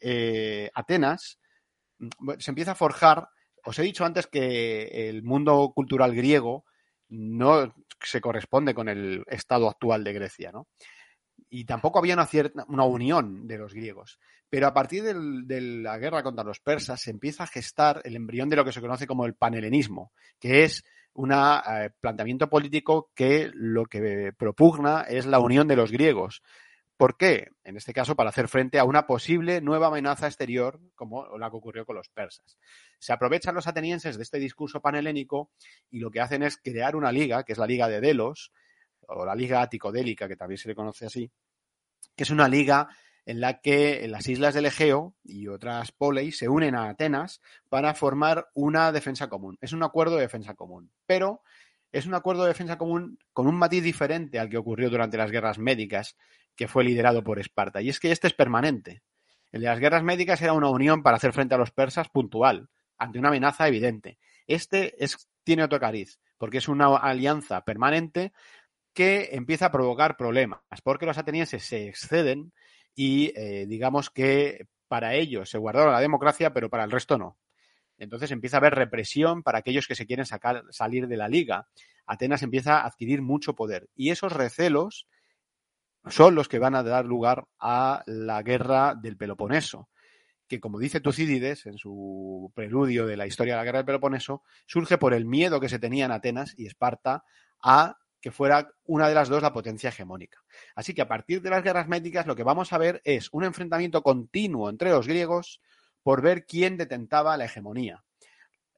eh, 0.01 0.69
Atenas 0.75 1.39
se 2.39 2.51
empieza 2.51 2.73
a 2.73 2.77
forjar. 2.77 3.29
Os 3.65 3.79
he 3.79 3.83
dicho 3.83 4.05
antes 4.05 4.27
que 4.27 5.09
el 5.09 5.23
mundo 5.23 5.73
cultural 5.73 6.13
griego 6.13 6.65
no 7.09 7.73
se 8.03 8.21
corresponde 8.21 8.75
con 8.75 8.89
el 8.89 9.23
estado 9.29 9.69
actual 9.71 10.03
de 10.03 10.13
Grecia, 10.13 10.51
¿no? 10.51 10.67
Y 11.51 11.65
tampoco 11.65 11.99
había 11.99 12.15
una, 12.15 12.27
cierta, 12.27 12.65
una 12.69 12.85
unión 12.85 13.47
de 13.47 13.59
los 13.59 13.75
griegos. 13.75 14.19
Pero 14.51 14.67
a 14.67 14.75
partir 14.75 15.03
del, 15.03 15.47
de 15.47 15.61
la 15.61 15.99
guerra 15.99 16.23
contra 16.23 16.45
los 16.45 16.61
persas 16.61 17.01
se 17.01 17.11
empieza 17.11 17.45
a 17.45 17.49
gestar 17.49 18.01
el 18.05 18.17
embrión 18.17 18.49
de 18.49 18.57
lo 18.57 18.65
que 18.65 18.73
se 18.73 18.81
conoce 18.81 19.07
como 19.07 19.27
el 19.27 19.35
panhelenismo, 19.35 20.13
que 20.39 20.65
es 20.65 20.85
un 21.15 21.33
eh, 21.33 21.91
planteamiento 22.01 22.49
político 22.49 23.11
que 23.15 23.51
lo 23.55 23.87
que 23.87 24.33
propugna 24.37 25.03
es 25.03 25.27
la 25.27 25.39
unión 25.39 25.69
de 25.69 25.77
los 25.77 25.93
griegos. 25.93 26.43
¿Por 26.97 27.17
qué? 27.17 27.49
En 27.65 27.77
este 27.77 27.93
caso, 27.93 28.15
para 28.15 28.31
hacer 28.31 28.47
frente 28.47 28.79
a 28.79 28.85
una 28.85 29.07
posible 29.07 29.61
nueva 29.61 29.89
amenaza 29.89 30.27
exterior, 30.27 30.81
como 30.95 31.37
la 31.39 31.51
que 31.51 31.57
ocurrió 31.57 31.85
con 31.85 31.97
los 31.97 32.09
persas. 32.09 32.57
Se 32.99 33.13
aprovechan 33.13 33.55
los 33.55 33.67
atenienses 33.67 34.17
de 34.17 34.23
este 34.23 34.39
discurso 34.39 34.81
panhelénico 34.81 35.51
y 35.91 35.99
lo 35.99 36.11
que 36.11 36.21
hacen 36.21 36.45
es 36.45 36.57
crear 36.57 36.95
una 36.95 37.11
liga, 37.11 37.43
que 37.43 37.53
es 37.53 37.59
la 37.59 37.67
Liga 37.67 37.89
de 37.89 38.01
Delos, 38.01 38.53
o 39.09 39.25
la 39.25 39.35
Liga 39.35 39.63
Aticodélica, 39.63 40.29
que 40.29 40.37
también 40.37 40.59
se 40.59 40.69
le 40.69 40.75
conoce 40.75 41.07
así, 41.07 41.31
que 42.17 42.25
es 42.25 42.31
una 42.31 42.49
liga 42.49 42.89
en 43.27 43.41
la 43.41 43.61
que 43.61 44.07
las 44.09 44.29
islas 44.29 44.55
del 44.55 44.67
Egeo 44.67 45.15
y 45.25 45.49
otras 45.49 45.93
poleis 45.93 46.39
se 46.39 46.49
unen 46.49 46.75
a 46.75 46.89
Atenas 46.89 47.41
para 47.69 47.95
formar 47.95 48.49
una 48.55 48.93
defensa 48.93 49.29
común. 49.29 49.57
Es 49.61 49.73
un 49.73 49.83
acuerdo 49.83 50.17
de 50.17 50.23
defensa 50.23 50.55
común, 50.55 50.91
pero 51.07 51.43
es 51.91 52.07
un 52.07 52.15
acuerdo 52.15 52.43
de 52.43 52.49
defensa 52.49 52.77
común 52.77 53.19
con 53.33 53.47
un 53.47 53.55
matiz 53.55 53.83
diferente 53.83 54.39
al 54.39 54.51
que 54.51 54.59
ocurrió 54.59 54.91
durante 54.91 55.17
las 55.17 55.31
guerras 55.31 55.59
médicas, 55.59 56.17
que 56.57 56.69
fue 56.69 56.85
liderado 56.85 57.25
por 57.25 57.39
Esparta. 57.39 57.81
Y 57.81 57.89
es 57.89 57.99
que 57.99 58.13
este 58.13 58.27
es 58.27 58.35
permanente. 58.35 59.03
El 59.53 59.63
de 59.63 59.69
las 59.69 59.79
guerras 59.79 60.03
médicas 60.03 60.43
era 60.43 60.53
una 60.53 60.69
unión 60.69 61.03
para 61.03 61.17
hacer 61.17 61.33
frente 61.33 61.55
a 61.55 61.59
los 61.59 61.71
persas 61.71 62.09
puntual, 62.09 62.69
ante 62.99 63.19
una 63.19 63.29
amenaza 63.29 63.69
evidente. 63.69 64.19
Este 64.47 65.03
es, 65.03 65.29
tiene 65.45 65.63
otro 65.63 65.81
cariz, 65.81 66.19
porque 66.37 66.59
es 66.59 66.69
una 66.69 66.97
alianza 66.97 67.65
permanente 67.65 68.33
que 68.95 69.31
empieza 69.33 69.67
a 69.67 69.73
provocar 69.73 70.17
problemas, 70.17 70.61
porque 70.83 71.07
los 71.07 71.19
atenienses 71.19 71.65
se 71.65 71.89
exceden 71.89 72.53
y 72.95 73.33
eh, 73.35 73.67
digamos 73.67 74.09
que 74.09 74.69
para 74.89 75.15
ellos 75.15 75.51
se 75.51 75.59
guardaron 75.59 75.93
la 75.93 76.01
democracia, 76.01 76.53
pero 76.55 76.71
para 76.71 76.85
el 76.85 76.91
resto 76.91 77.19
no. 77.19 77.37
Entonces 77.99 78.31
empieza 78.31 78.57
a 78.57 78.59
haber 78.59 78.75
represión 78.75 79.43
para 79.43 79.59
aquellos 79.59 79.87
que 79.87 79.95
se 79.95 80.07
quieren 80.07 80.27
sacar, 80.27 80.65
salir 80.71 81.09
de 81.09 81.17
la 81.17 81.29
liga. 81.29 81.69
Atenas 82.07 82.43
empieza 82.43 82.81
a 82.81 82.87
adquirir 82.87 83.23
mucho 83.23 83.55
poder 83.55 83.89
y 83.95 84.11
esos 84.11 84.33
recelos 84.33 85.07
son 86.07 86.35
los 86.35 86.49
que 86.49 86.59
van 86.59 86.75
a 86.75 86.83
dar 86.83 87.05
lugar 87.07 87.47
a 87.59 88.03
la 88.07 88.43
guerra 88.43 88.95
del 88.95 89.17
Peloponeso, 89.17 89.89
que 90.47 90.61
como 90.61 90.79
dice 90.79 91.01
Tucídides 91.01 91.67
en 91.67 91.79
su 91.79 92.53
preludio 92.55 93.07
de 93.07 93.17
la 93.17 93.27
historia 93.27 93.55
de 93.55 93.59
la 93.59 93.65
guerra 93.65 93.79
del 93.79 93.87
Peloponeso, 93.87 94.43
surge 94.67 94.99
por 94.99 95.15
el 95.15 95.25
miedo 95.25 95.61
que 95.61 95.69
se 95.69 95.79
tenía 95.79 96.05
en 96.05 96.13
Atenas 96.13 96.55
y 96.59 96.67
Esparta 96.67 97.25
a 97.63 97.97
que 98.25 98.31
fuera 98.31 98.73
una 98.87 99.07
de 99.07 99.15
las 99.15 99.29
dos 99.29 99.43
la 99.43 99.53
potencia 99.53 99.91
hegemónica. 99.91 100.43
Así 100.75 100.95
que 100.95 101.03
a 101.03 101.09
partir 101.09 101.43
de 101.43 101.51
las 101.51 101.63
guerras 101.63 101.89
médicas 101.89 102.27
lo 102.27 102.35
que 102.35 102.43
vamos 102.43 102.73
a 102.73 102.79
ver 102.79 103.03
es 103.05 103.29
un 103.33 103.45
enfrentamiento 103.45 104.03
continuo 104.03 104.71
entre 104.71 104.89
los 104.89 105.07
griegos 105.07 105.61
por 106.03 106.23
ver 106.23 106.47
quién 106.47 106.79
detentaba 106.79 107.37
la 107.37 107.45
hegemonía. 107.45 108.03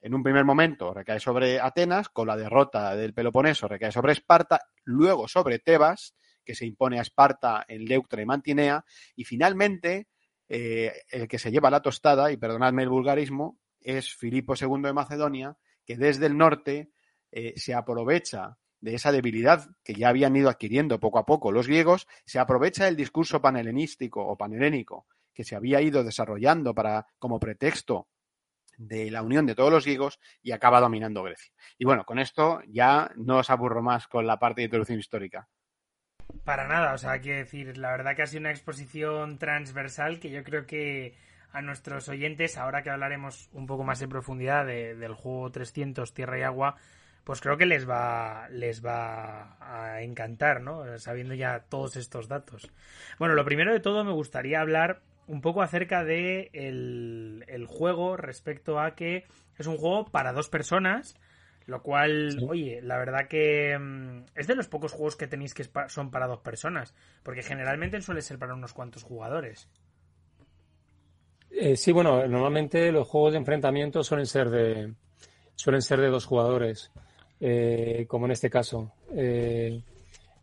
En 0.02 0.14
un 0.14 0.24
primer 0.24 0.44
momento 0.44 0.92
recae 0.92 1.20
sobre 1.20 1.60
Atenas, 1.60 2.08
con 2.08 2.26
la 2.26 2.36
derrota 2.36 2.96
del 2.96 3.14
Peloponeso 3.14 3.68
recae 3.68 3.92
sobre 3.92 4.14
Esparta, 4.14 4.62
luego 4.82 5.28
sobre 5.28 5.60
Tebas, 5.60 6.16
que 6.44 6.56
se 6.56 6.66
impone 6.66 6.98
a 6.98 7.02
Esparta 7.02 7.64
en 7.68 7.84
Leuctra 7.84 8.20
y 8.20 8.26
Mantinea, 8.26 8.84
y 9.14 9.22
finalmente 9.22 10.08
eh, 10.48 10.92
el 11.08 11.28
que 11.28 11.38
se 11.38 11.52
lleva 11.52 11.70
la 11.70 11.82
tostada, 11.82 12.32
y 12.32 12.36
perdonadme 12.36 12.82
el 12.82 12.88
vulgarismo, 12.88 13.60
es 13.78 14.12
Filipo 14.12 14.54
II 14.60 14.82
de 14.82 14.92
Macedonia, 14.92 15.56
que 15.84 15.96
desde 15.96 16.26
el 16.26 16.36
norte 16.36 16.90
eh, 17.30 17.52
se 17.54 17.74
aprovecha 17.74 18.58
de 18.80 18.94
esa 18.94 19.12
debilidad 19.12 19.68
que 19.82 19.94
ya 19.94 20.08
habían 20.08 20.36
ido 20.36 20.48
adquiriendo 20.48 21.00
poco 21.00 21.18
a 21.18 21.26
poco 21.26 21.52
los 21.52 21.66
griegos, 21.66 22.06
se 22.24 22.38
aprovecha 22.38 22.84
del 22.84 22.96
discurso 22.96 23.40
panhelenístico 23.40 24.26
o 24.26 24.36
panhelénico 24.36 25.06
que 25.34 25.44
se 25.44 25.54
había 25.54 25.80
ido 25.82 26.02
desarrollando 26.02 26.74
para, 26.74 27.06
como 27.18 27.38
pretexto 27.38 28.08
de 28.78 29.10
la 29.10 29.22
unión 29.22 29.46
de 29.46 29.54
todos 29.54 29.70
los 29.70 29.84
griegos 29.84 30.18
y 30.42 30.52
acaba 30.52 30.80
dominando 30.80 31.22
Grecia. 31.22 31.52
Y 31.78 31.84
bueno, 31.84 32.04
con 32.04 32.18
esto 32.18 32.60
ya 32.66 33.10
no 33.16 33.38
os 33.38 33.50
aburro 33.50 33.82
más 33.82 34.08
con 34.08 34.26
la 34.26 34.38
parte 34.38 34.60
de 34.60 34.66
introducción 34.66 34.98
histórica. 34.98 35.48
Para 36.44 36.66
nada, 36.66 36.94
o 36.94 36.98
sea, 36.98 37.20
quiero 37.20 37.38
decir, 37.38 37.78
la 37.78 37.90
verdad 37.90 38.16
que 38.16 38.22
ha 38.22 38.26
sido 38.26 38.40
una 38.40 38.50
exposición 38.50 39.38
transversal 39.38 40.20
que 40.20 40.30
yo 40.30 40.42
creo 40.42 40.66
que 40.66 41.14
a 41.52 41.62
nuestros 41.62 42.08
oyentes, 42.08 42.58
ahora 42.58 42.82
que 42.82 42.90
hablaremos 42.90 43.48
un 43.52 43.66
poco 43.66 43.84
más 43.84 44.02
en 44.02 44.10
profundidad 44.10 44.66
del 44.66 45.14
juego 45.14 45.50
300 45.50 46.12
Tierra 46.12 46.38
y 46.38 46.42
Agua, 46.42 46.76
pues 47.26 47.40
creo 47.40 47.56
que 47.56 47.66
les 47.66 47.90
va, 47.90 48.48
les 48.50 48.86
va 48.86 49.56
a 49.58 50.00
encantar, 50.00 50.60
¿no? 50.60 50.96
Sabiendo 51.00 51.34
ya 51.34 51.64
todos 51.68 51.96
estos 51.96 52.28
datos. 52.28 52.70
Bueno, 53.18 53.34
lo 53.34 53.44
primero 53.44 53.72
de 53.72 53.80
todo 53.80 54.04
me 54.04 54.12
gustaría 54.12 54.60
hablar 54.60 55.02
un 55.26 55.40
poco 55.40 55.60
acerca 55.60 56.04
de 56.04 56.50
el, 56.52 57.66
juego 57.66 58.16
respecto 58.16 58.78
a 58.78 58.94
que 58.94 59.24
es 59.58 59.66
un 59.66 59.76
juego 59.76 60.04
para 60.04 60.32
dos 60.32 60.48
personas, 60.48 61.16
lo 61.66 61.82
cual, 61.82 62.38
oye, 62.48 62.80
la 62.80 62.96
verdad 62.96 63.26
que 63.26 63.76
mm, 63.76 64.26
es 64.36 64.46
de 64.46 64.54
los 64.54 64.68
pocos 64.68 64.92
juegos 64.92 65.16
que 65.16 65.26
tenéis 65.26 65.52
que 65.52 65.66
son 65.88 66.12
para 66.12 66.28
dos 66.28 66.38
personas, 66.42 66.94
porque 67.24 67.42
generalmente 67.42 68.00
suele 68.02 68.22
ser 68.22 68.38
para 68.38 68.54
unos 68.54 68.72
cuantos 68.72 69.02
jugadores. 69.02 69.68
Eh, 71.50 71.76
sí, 71.76 71.90
bueno, 71.90 72.24
normalmente 72.28 72.92
los 72.92 73.08
juegos 73.08 73.32
de 73.32 73.38
enfrentamiento 73.38 74.04
suelen 74.04 74.26
ser 74.26 74.48
de 74.48 74.94
suelen 75.56 75.82
ser 75.82 76.00
de 76.00 76.08
dos 76.08 76.24
jugadores, 76.24 76.92
eh, 77.40 78.06
como 78.08 78.26
en 78.26 78.32
este 78.32 78.50
caso. 78.50 78.92
Eh, 79.14 79.82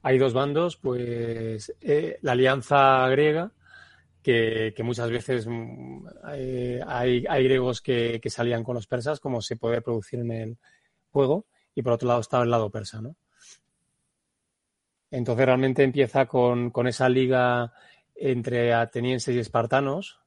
hay 0.02 0.18
dos 0.18 0.34
bandos, 0.34 0.78
pues 0.78 1.74
la 2.22 2.32
alianza 2.34 3.08
griega 3.10 3.52
que, 4.24 4.74
muchas 4.84 5.12
veces 5.12 5.46
mm, 5.48 6.06
hay, 6.88 7.24
griegos 7.44 7.82
que, 7.82 8.22
salían 8.28 8.64
con 8.64 8.76
los 8.76 8.88
persas, 8.88 9.20
como 9.20 9.42
se 9.42 9.58
puede 9.58 9.82
producir 9.82 10.20
en 10.20 10.32
el 10.32 10.58
juego, 11.12 11.46
y 11.76 11.82
por 11.82 11.94
otro 11.94 12.08
lado 12.08 12.22
estaba 12.22 12.44
el 12.44 12.50
lado 12.50 12.70
persa, 12.70 13.02
¿no? 13.02 13.16
Entonces 15.12 15.46
realmente 15.46 15.84
empieza 15.84 16.26
con, 16.26 16.72
esa 16.88 17.08
liga 17.08 17.72
entre 18.16 18.74
atenienses 18.74 19.36
y 19.36 19.40
espartanos, 19.40 20.20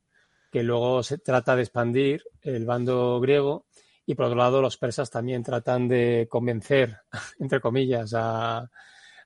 que 0.53 0.63
luego 0.63 1.03
se 1.03 1.19
trata 1.19 1.57
de 1.57 1.63
expandir 1.63 2.23
el 2.43 2.65
bando 2.67 3.19
griego, 3.19 3.67
y 4.07 4.15
por 4.15 4.27
otro 4.27 4.39
lado 4.39 4.63
los 4.63 4.79
persas 4.79 5.11
también 5.11 5.43
tratan 5.43 5.89
de 5.89 6.27
convencer, 6.31 6.99
entre 7.41 7.61
comillas, 7.61 8.15
a, 8.15 8.71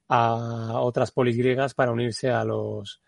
a 0.08 0.80
otras 0.80 1.12
polis 1.12 1.36
griegas 1.36 1.74
para 1.74 1.92
unirse 1.92 2.30
a 2.30 2.42
los, 2.44 3.00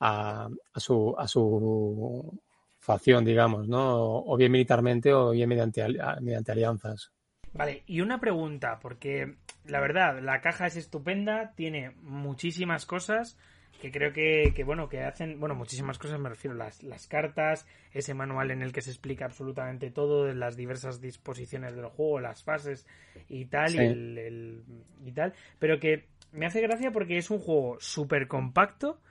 a, 0.00 0.48
su, 0.76 1.14
a 1.18 1.26
su 1.26 2.40
facción, 2.78 3.24
digamos, 3.24 3.66
¿no? 3.66 4.22
O 4.24 4.36
bien 4.36 4.52
militarmente 4.52 5.12
o 5.12 5.30
bien 5.30 5.48
mediante, 5.48 5.84
mediante 6.20 6.52
alianzas. 6.52 7.10
Vale, 7.52 7.82
y 7.86 8.00
una 8.00 8.20
pregunta, 8.20 8.78
porque 8.80 9.36
la 9.64 9.80
verdad, 9.80 10.20
la 10.20 10.40
caja 10.40 10.66
es 10.66 10.76
estupenda, 10.76 11.54
tiene 11.54 11.90
muchísimas 12.02 12.84
cosas 12.84 13.38
que 13.84 13.92
creo 13.92 14.14
que, 14.14 14.54
que 14.56 14.64
bueno, 14.64 14.88
que 14.88 15.02
hacen, 15.02 15.38
bueno, 15.38 15.54
muchísimas 15.54 15.98
cosas 15.98 16.18
me 16.18 16.30
refiero, 16.30 16.56
las, 16.56 16.82
las 16.82 17.06
cartas, 17.06 17.68
ese 17.92 18.14
manual 18.14 18.50
en 18.50 18.62
el 18.62 18.72
que 18.72 18.80
se 18.80 18.88
explica 18.88 19.26
absolutamente 19.26 19.90
todo, 19.90 20.24
de 20.24 20.34
las 20.34 20.56
diversas 20.56 21.02
disposiciones 21.02 21.76
del 21.76 21.88
juego, 21.88 22.18
las 22.18 22.42
fases 22.42 22.86
y 23.28 23.44
tal, 23.44 23.74
y, 23.74 23.78
el, 23.78 24.64
y 25.04 25.12
tal, 25.12 25.34
pero 25.58 25.78
que 25.78 26.06
me 26.32 26.46
hace 26.46 26.62
gracia 26.62 26.92
porque 26.92 27.18
es 27.18 27.30
un 27.30 27.40
juego 27.40 27.76
súper 27.78 28.26
compacto, 28.26 29.02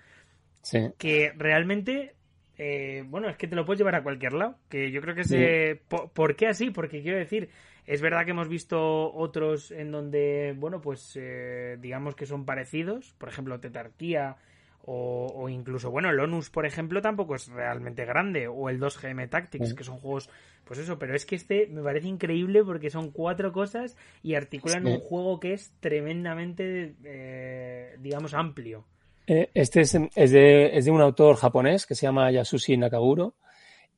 que 0.97 1.31
realmente, 1.37 2.15
eh, 2.57 3.03
bueno, 3.05 3.29
es 3.29 3.37
que 3.37 3.47
te 3.47 3.55
lo 3.55 3.65
puedes 3.65 3.77
llevar 3.77 3.93
a 3.93 4.01
cualquier 4.01 4.33
lado. 4.33 4.57
Que 4.69 4.91
yo 4.91 5.01
creo 5.01 5.13
que 5.13 5.21
es... 5.21 5.81
¿por, 5.87 6.35
qué 6.35 6.47
así? 6.47 6.71
Porque 6.71 7.03
quiero 7.03 7.19
decir, 7.19 7.49
es 7.85 8.01
verdad 8.01 8.25
que 8.25 8.31
hemos 8.31 8.49
visto 8.49 9.13
otros 9.13 9.69
en 9.69 9.91
donde, 9.91 10.55
bueno, 10.57 10.81
pues 10.81 11.15
eh, 11.15 11.77
digamos 11.79 12.15
que 12.15 12.25
son 12.25 12.45
parecidos. 12.45 13.13
Por 13.19 13.29
ejemplo, 13.29 13.59
Tetarquía 13.59 14.37
o, 14.85 15.47
incluso, 15.47 15.91
bueno, 15.91 16.09
el 16.09 16.19
ONUS, 16.19 16.49
por 16.49 16.65
ejemplo, 16.65 17.01
tampoco 17.01 17.35
es 17.35 17.47
realmente 17.47 18.03
grande. 18.03 18.47
O 18.47 18.69
el 18.69 18.81
2GM 18.81 19.29
Tactics, 19.29 19.73
que 19.73 19.83
son 19.85 19.97
juegos, 19.97 20.29
pues 20.65 20.79
eso. 20.79 20.99
Pero 20.99 21.15
es 21.15 21.25
que 21.25 21.35
este 21.35 21.67
me 21.67 21.81
parece 21.81 22.07
increíble 22.07 22.63
porque 22.65 22.89
son 22.89 23.11
cuatro 23.11 23.53
cosas 23.53 23.95
y 24.21 24.35
articulan 24.35 24.85
un 24.85 24.99
juego 24.99 25.39
que 25.39 25.53
es 25.53 25.71
tremendamente, 25.79 26.95
eh, 27.05 27.95
digamos, 27.99 28.33
amplio. 28.33 28.85
Eh, 29.25 29.49
este 29.53 29.81
es, 29.81 29.91
de, 29.93 30.91
un 30.91 31.01
autor 31.01 31.37
japonés 31.37 31.85
que 31.85 31.95
se 31.95 32.05
llama 32.05 32.29
Yasushi 32.31 32.75
Nakaguro, 32.75 33.35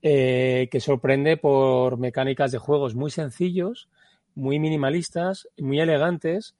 eh, 0.03 0.67
que 0.69 0.79
sorprende 0.79 1.35
por 1.35 1.97
mecánicas 1.97 2.51
de 2.51 2.59
juegos 2.59 2.93
muy 2.93 3.09
sencillos, 3.09 3.89
muy 4.35 4.59
minimalistas, 4.59 5.47
muy 5.57 5.79
elegantes, 5.79 6.55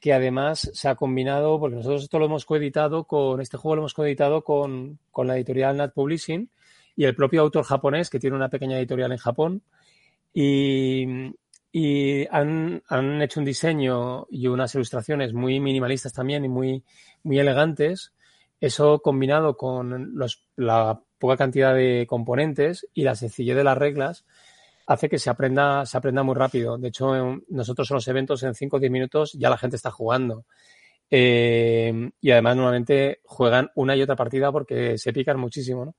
que 0.00 0.12
además 0.12 0.70
se 0.74 0.88
ha 0.88 0.94
combinado, 0.94 1.58
porque 1.58 1.76
nosotros 1.76 2.04
esto 2.04 2.18
lo 2.18 2.26
hemos 2.26 2.44
coeditado 2.44 3.04
con, 3.04 3.40
este 3.40 3.56
juego 3.56 3.76
lo 3.76 3.82
hemos 3.82 3.94
coeditado 3.94 4.44
con, 4.44 4.98
con 5.10 5.26
la 5.26 5.36
editorial 5.36 5.76
Nat 5.76 5.92
Publishing 5.92 6.48
y 6.96 7.04
el 7.04 7.14
propio 7.14 7.42
autor 7.42 7.64
japonés, 7.64 8.10
que 8.10 8.18
tiene 8.18 8.36
una 8.36 8.48
pequeña 8.48 8.78
editorial 8.78 9.12
en 9.12 9.18
Japón. 9.18 9.62
Y, 10.32 11.06
y 11.72 12.26
han, 12.30 12.82
han, 12.88 13.22
hecho 13.22 13.40
un 13.40 13.46
diseño 13.46 14.26
y 14.30 14.48
unas 14.48 14.74
ilustraciones 14.74 15.32
muy 15.34 15.60
minimalistas 15.60 16.12
también 16.12 16.44
y 16.44 16.48
muy, 16.48 16.82
muy 17.22 17.38
elegantes. 17.38 18.12
Eso 18.60 19.00
combinado 19.00 19.56
con 19.56 20.16
los, 20.16 20.46
la 20.56 21.00
poca 21.18 21.36
cantidad 21.36 21.74
de 21.74 22.06
componentes 22.08 22.86
y 22.94 23.02
la 23.02 23.14
sencillez 23.14 23.56
de 23.56 23.64
las 23.64 23.76
reglas 23.76 24.24
hace 24.86 25.08
que 25.08 25.18
se 25.18 25.30
aprenda, 25.30 25.84
se 25.86 25.98
aprenda 25.98 26.22
muy 26.22 26.34
rápido. 26.34 26.78
De 26.78 26.88
hecho, 26.88 27.12
nosotros 27.48 27.90
en 27.90 27.94
los 27.94 28.08
eventos 28.08 28.42
en 28.42 28.54
5 28.54 28.76
o 28.76 28.80
10 28.80 28.92
minutos 28.92 29.32
ya 29.32 29.50
la 29.50 29.58
gente 29.58 29.76
está 29.76 29.90
jugando. 29.90 30.44
Eh, 31.10 32.10
y 32.20 32.30
además 32.30 32.56
normalmente 32.56 33.20
juegan 33.24 33.70
una 33.76 33.94
y 33.94 34.02
otra 34.02 34.16
partida 34.16 34.50
porque 34.50 34.98
se 34.98 35.12
pican 35.12 35.38
muchísimo. 35.38 35.84
¿no? 35.84 35.96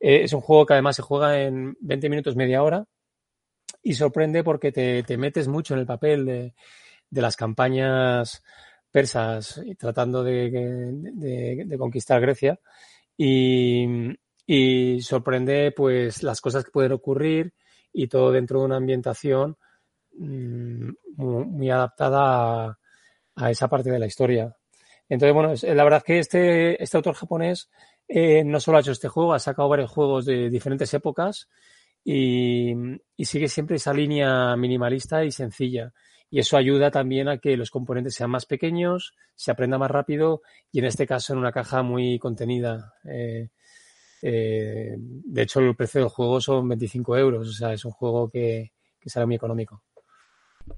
Eh, 0.00 0.22
es 0.24 0.32
un 0.32 0.40
juego 0.40 0.66
que 0.66 0.74
además 0.74 0.96
se 0.96 1.02
juega 1.02 1.40
en 1.42 1.76
20 1.80 2.08
minutos, 2.08 2.36
media 2.36 2.62
hora 2.62 2.86
y 3.82 3.94
sorprende 3.94 4.42
porque 4.44 4.72
te, 4.72 5.16
metes 5.16 5.48
mucho 5.48 5.74
en 5.74 5.80
el 5.80 5.86
papel 5.86 6.26
de, 6.26 6.54
las 7.10 7.36
campañas 7.36 8.42
persas 8.90 9.60
y 9.64 9.74
tratando 9.74 10.22
de, 10.24 11.76
conquistar 11.78 12.20
Grecia 12.20 12.58
y, 13.16 14.16
sorprende 15.02 15.72
pues 15.72 16.22
las 16.22 16.40
cosas 16.40 16.64
que 16.64 16.72
pueden 16.72 16.92
ocurrir 16.92 17.54
y 17.92 18.08
todo 18.08 18.32
dentro 18.32 18.60
de 18.60 18.66
una 18.66 18.76
ambientación 18.76 19.56
mm, 20.16 20.90
muy, 21.16 21.70
adaptada 21.70 22.78
a, 23.36 23.50
esa 23.50 23.68
parte 23.68 23.90
de 23.90 23.98
la 23.98 24.06
historia. 24.06 24.54
Entonces, 25.08 25.34
bueno, 25.34 25.54
la 25.74 25.84
verdad 25.84 26.02
que 26.02 26.18
este, 26.20 26.82
este 26.82 26.96
autor 26.96 27.14
japonés 27.14 27.68
eh, 28.06 28.44
no 28.44 28.60
solo 28.60 28.78
ha 28.78 28.80
hecho 28.80 28.92
este 28.92 29.08
juego, 29.08 29.34
ha 29.34 29.38
sacado 29.38 29.68
varios 29.68 29.90
juegos 29.90 30.24
de 30.24 30.50
diferentes 30.50 30.92
épocas 30.94 31.48
y, 32.04 32.74
sigue 33.18 33.48
siempre 33.48 33.76
esa 33.76 33.92
línea 33.92 34.56
minimalista 34.56 35.24
y 35.24 35.30
sencilla. 35.30 35.92
Y 36.30 36.38
eso 36.38 36.56
ayuda 36.56 36.90
también 36.90 37.28
a 37.28 37.38
que 37.38 37.56
los 37.56 37.70
componentes 37.70 38.14
sean 38.14 38.30
más 38.30 38.46
pequeños, 38.46 39.14
se 39.34 39.50
aprenda 39.50 39.78
más 39.78 39.90
rápido 39.90 40.42
y 40.70 40.78
en 40.78 40.84
este 40.86 41.06
caso 41.06 41.32
en 41.32 41.40
una 41.40 41.52
caja 41.52 41.82
muy 41.82 42.18
contenida. 42.18 42.94
Eh, 43.04 43.50
eh, 44.22 44.94
de 44.98 45.42
hecho, 45.42 45.60
el 45.60 45.74
precio 45.74 46.00
del 46.00 46.10
juego 46.10 46.40
son 46.40 46.68
25 46.68 47.16
euros, 47.16 47.48
o 47.48 47.52
sea, 47.52 47.72
es 47.72 47.84
un 47.84 47.92
juego 47.92 48.28
que, 48.28 48.72
que 49.00 49.10
sale 49.10 49.26
muy 49.26 49.36
económico. 49.36 49.82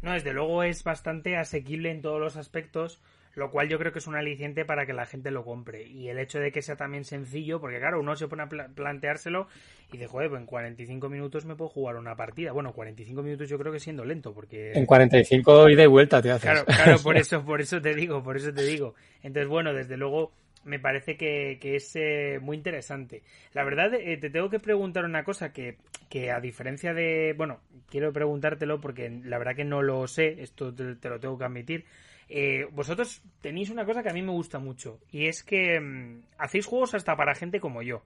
No, 0.00 0.12
desde 0.12 0.32
luego 0.32 0.62
es 0.62 0.84
bastante 0.84 1.36
asequible 1.36 1.90
en 1.90 2.02
todos 2.02 2.20
los 2.20 2.36
aspectos 2.36 3.00
lo 3.34 3.50
cual 3.50 3.68
yo 3.68 3.78
creo 3.78 3.92
que 3.92 3.98
es 3.98 4.06
un 4.06 4.14
aliciente 4.14 4.64
para 4.64 4.84
que 4.84 4.92
la 4.92 5.06
gente 5.06 5.30
lo 5.30 5.44
compre. 5.44 5.86
Y 5.86 6.08
el 6.08 6.18
hecho 6.18 6.38
de 6.38 6.52
que 6.52 6.60
sea 6.60 6.76
también 6.76 7.04
sencillo, 7.04 7.60
porque 7.60 7.78
claro, 7.78 8.00
uno 8.00 8.14
se 8.14 8.28
pone 8.28 8.42
a 8.42 8.48
planteárselo 8.48 9.48
y 9.88 9.92
dice, 9.92 10.06
joder, 10.06 10.28
pues 10.28 10.40
en 10.40 10.46
45 10.46 11.08
minutos 11.08 11.46
me 11.46 11.56
puedo 11.56 11.70
jugar 11.70 11.96
una 11.96 12.14
partida. 12.14 12.52
Bueno, 12.52 12.72
45 12.72 13.22
minutos 13.22 13.48
yo 13.48 13.58
creo 13.58 13.72
que 13.72 13.80
siendo 13.80 14.04
lento, 14.04 14.34
porque... 14.34 14.72
En 14.72 14.84
45 14.84 15.70
y 15.70 15.76
de 15.76 15.86
vuelta 15.86 16.20
te 16.20 16.30
haces. 16.30 16.50
Claro, 16.50 16.66
claro, 16.66 16.98
por 17.02 17.16
eso, 17.16 17.44
por 17.44 17.60
eso 17.60 17.80
te 17.80 17.94
digo, 17.94 18.22
por 18.22 18.36
eso 18.36 18.52
te 18.52 18.62
digo. 18.62 18.94
Entonces, 19.22 19.48
bueno, 19.48 19.72
desde 19.72 19.96
luego 19.96 20.32
me 20.64 20.78
parece 20.78 21.16
que, 21.16 21.58
es 21.62 21.92
eh, 21.96 22.38
muy 22.40 22.56
interesante. 22.56 23.22
La 23.52 23.64
verdad, 23.64 23.94
eh, 23.94 24.16
te 24.16 24.30
tengo 24.30 24.50
que 24.50 24.60
preguntar 24.60 25.04
una 25.04 25.24
cosa 25.24 25.52
que, 25.52 25.76
que, 26.08 26.30
a 26.30 26.40
diferencia 26.40 26.94
de... 26.94 27.34
Bueno, 27.36 27.60
quiero 27.88 28.12
preguntártelo 28.12 28.80
porque 28.80 29.10
la 29.24 29.38
verdad 29.38 29.56
que 29.56 29.64
no 29.64 29.82
lo 29.82 30.06
sé, 30.06 30.42
esto 30.42 30.74
te, 30.74 31.08
lo 31.08 31.20
tengo 31.20 31.38
que 31.38 31.44
admitir. 31.44 31.84
Eh, 32.28 32.66
vosotros 32.72 33.22
tenéis 33.40 33.70
una 33.70 33.84
cosa 33.84 34.02
que 34.02 34.08
a 34.08 34.14
mí 34.14 34.22
me 34.22 34.32
gusta 34.32 34.58
mucho 34.58 35.00
y 35.10 35.26
es 35.26 35.42
que 35.42 35.78
mm, 35.78 36.22
hacéis 36.38 36.66
juegos 36.66 36.94
hasta 36.94 37.16
para 37.16 37.34
gente 37.34 37.60
como 37.60 37.82
yo. 37.82 38.02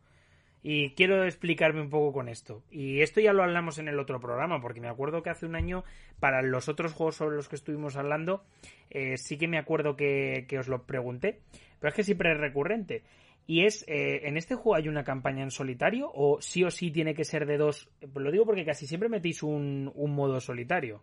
Y 0.68 0.90
quiero 0.94 1.22
explicarme 1.22 1.80
un 1.80 1.90
poco 1.90 2.12
con 2.12 2.28
esto. 2.28 2.64
Y 2.72 3.00
esto 3.00 3.20
ya 3.20 3.32
lo 3.32 3.44
hablamos 3.44 3.78
en 3.78 3.86
el 3.86 4.00
otro 4.00 4.18
programa, 4.18 4.60
porque 4.60 4.80
me 4.80 4.88
acuerdo 4.88 5.22
que 5.22 5.30
hace 5.30 5.46
un 5.46 5.54
año, 5.54 5.84
para 6.18 6.42
los 6.42 6.68
otros 6.68 6.92
juegos 6.92 7.14
sobre 7.14 7.36
los 7.36 7.48
que 7.48 7.54
estuvimos 7.54 7.94
hablando, 7.94 8.42
eh, 8.90 9.16
sí 9.16 9.38
que 9.38 9.46
me 9.46 9.58
acuerdo 9.58 9.94
que, 9.94 10.44
os 10.58 10.66
lo 10.66 10.82
pregunté. 10.82 11.38
Pero 11.78 11.90
es 11.90 11.94
que 11.94 12.02
siempre 12.02 12.32
es 12.32 12.38
recurrente. 12.38 13.04
Y 13.46 13.64
es, 13.64 13.84
eh, 13.86 14.22
¿en 14.24 14.36
este 14.36 14.56
juego 14.56 14.74
hay 14.74 14.88
una 14.88 15.04
campaña 15.04 15.44
en 15.44 15.52
solitario 15.52 16.10
o 16.12 16.40
sí 16.40 16.64
o 16.64 16.70
sí 16.72 16.90
tiene 16.90 17.14
que 17.14 17.22
ser 17.22 17.46
de 17.46 17.58
dos? 17.58 17.88
Lo 18.16 18.32
digo 18.32 18.44
porque 18.44 18.64
casi 18.64 18.88
siempre 18.88 19.08
metéis 19.08 19.44
un, 19.44 19.92
modo 19.94 20.40
solitario. 20.40 21.00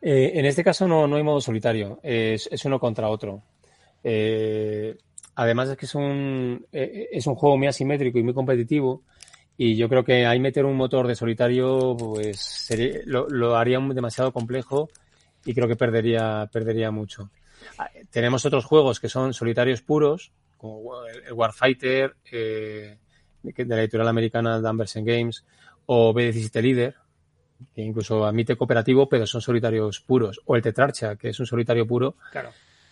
Eh, 0.00 0.32
en 0.32 0.46
este 0.46 0.64
caso 0.64 0.88
no, 0.88 1.06
no 1.06 1.16
hay 1.16 1.22
modo 1.22 1.42
solitario, 1.42 2.00
es, 2.02 2.48
es 2.50 2.64
uno 2.64 2.80
contra 2.80 3.10
otro. 3.10 3.42
Eh, 4.02 4.96
Además 5.36 5.68
es 5.68 5.76
que 5.76 5.86
es 5.86 5.94
un, 5.94 6.66
eh, 6.72 6.90
eh, 6.92 7.08
es 7.12 7.26
un 7.26 7.34
juego 7.34 7.56
muy 7.58 7.66
asimétrico 7.66 8.18
y 8.18 8.22
muy 8.22 8.34
competitivo 8.34 9.02
y 9.58 9.76
yo 9.76 9.88
creo 9.88 10.04
que 10.04 10.26
ahí 10.26 10.40
meter 10.40 10.64
un 10.64 10.76
motor 10.76 11.06
de 11.06 11.14
solitario 11.14 11.96
pues 11.98 12.68
lo, 13.04 13.56
haría 13.56 13.78
demasiado 13.78 14.32
complejo 14.32 14.88
y 15.44 15.54
creo 15.54 15.68
que 15.68 15.76
perdería, 15.76 16.48
perdería 16.52 16.90
mucho. 16.90 17.30
Ah, 17.78 17.88
tenemos 18.10 18.44
otros 18.44 18.64
juegos 18.64 18.98
que 18.98 19.08
son 19.08 19.32
solitarios 19.32 19.82
puros, 19.82 20.32
como 20.56 21.04
el 21.06 21.32
Warfighter, 21.32 22.16
eh, 22.32 22.96
de 23.42 23.64
la 23.64 23.80
editorial 23.80 24.08
americana 24.08 24.60
Danvers 24.60 24.94
Games, 24.96 25.44
o 25.86 26.12
B17 26.12 26.62
Leader, 26.62 26.94
que 27.74 27.82
incluso 27.82 28.26
admite 28.26 28.56
cooperativo, 28.56 29.08
pero 29.08 29.26
son 29.26 29.40
solitarios 29.40 30.00
puros, 30.00 30.40
o 30.46 30.56
el 30.56 30.62
Tetrarcha, 30.62 31.16
que 31.16 31.28
es 31.28 31.40
un 31.40 31.46
solitario 31.46 31.86
puro, 31.86 32.16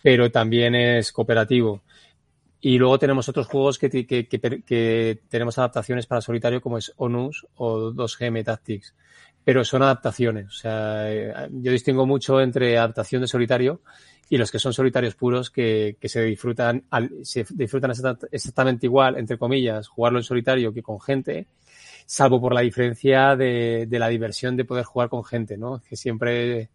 pero 0.02 0.30
también 0.30 0.74
es 0.74 1.12
cooperativo. 1.12 1.82
Y 2.66 2.78
luego 2.78 2.98
tenemos 2.98 3.28
otros 3.28 3.46
juegos 3.46 3.78
que, 3.78 3.90
que, 3.90 5.18
tenemos 5.28 5.58
adaptaciones 5.58 6.06
para 6.06 6.22
solitario 6.22 6.62
como 6.62 6.78
es 6.78 6.94
Onus 6.96 7.46
o 7.56 7.92
2GM 7.92 8.42
Tactics. 8.42 8.94
Pero 9.44 9.66
son 9.66 9.82
adaptaciones. 9.82 10.46
O 10.46 10.52
sea, 10.52 11.12
eh, 11.12 11.34
yo 11.50 11.72
distingo 11.72 12.06
mucho 12.06 12.40
entre 12.40 12.78
adaptación 12.78 13.20
de 13.20 13.28
solitario 13.28 13.82
y 14.30 14.38
los 14.38 14.50
que 14.50 14.58
son 14.58 14.72
solitarios 14.72 15.14
puros 15.14 15.50
que, 15.50 15.98
se 16.04 16.24
disfrutan, 16.24 16.84
se 17.22 17.44
disfrutan 17.50 17.92
exactamente 18.32 18.86
igual, 18.86 19.18
entre 19.18 19.36
comillas, 19.36 19.86
jugarlo 19.86 20.18
en 20.18 20.24
solitario 20.24 20.72
que 20.72 20.82
con 20.82 20.98
gente, 21.02 21.48
salvo 22.06 22.40
por 22.40 22.54
la 22.54 22.62
diferencia 22.62 23.36
de, 23.36 23.84
de 23.86 23.98
la 23.98 24.08
diversión 24.08 24.56
de 24.56 24.64
poder 24.64 24.86
jugar 24.86 25.10
con 25.10 25.22
gente, 25.22 25.58
¿no? 25.58 25.82
Que 25.86 25.96
siempre 25.96 26.70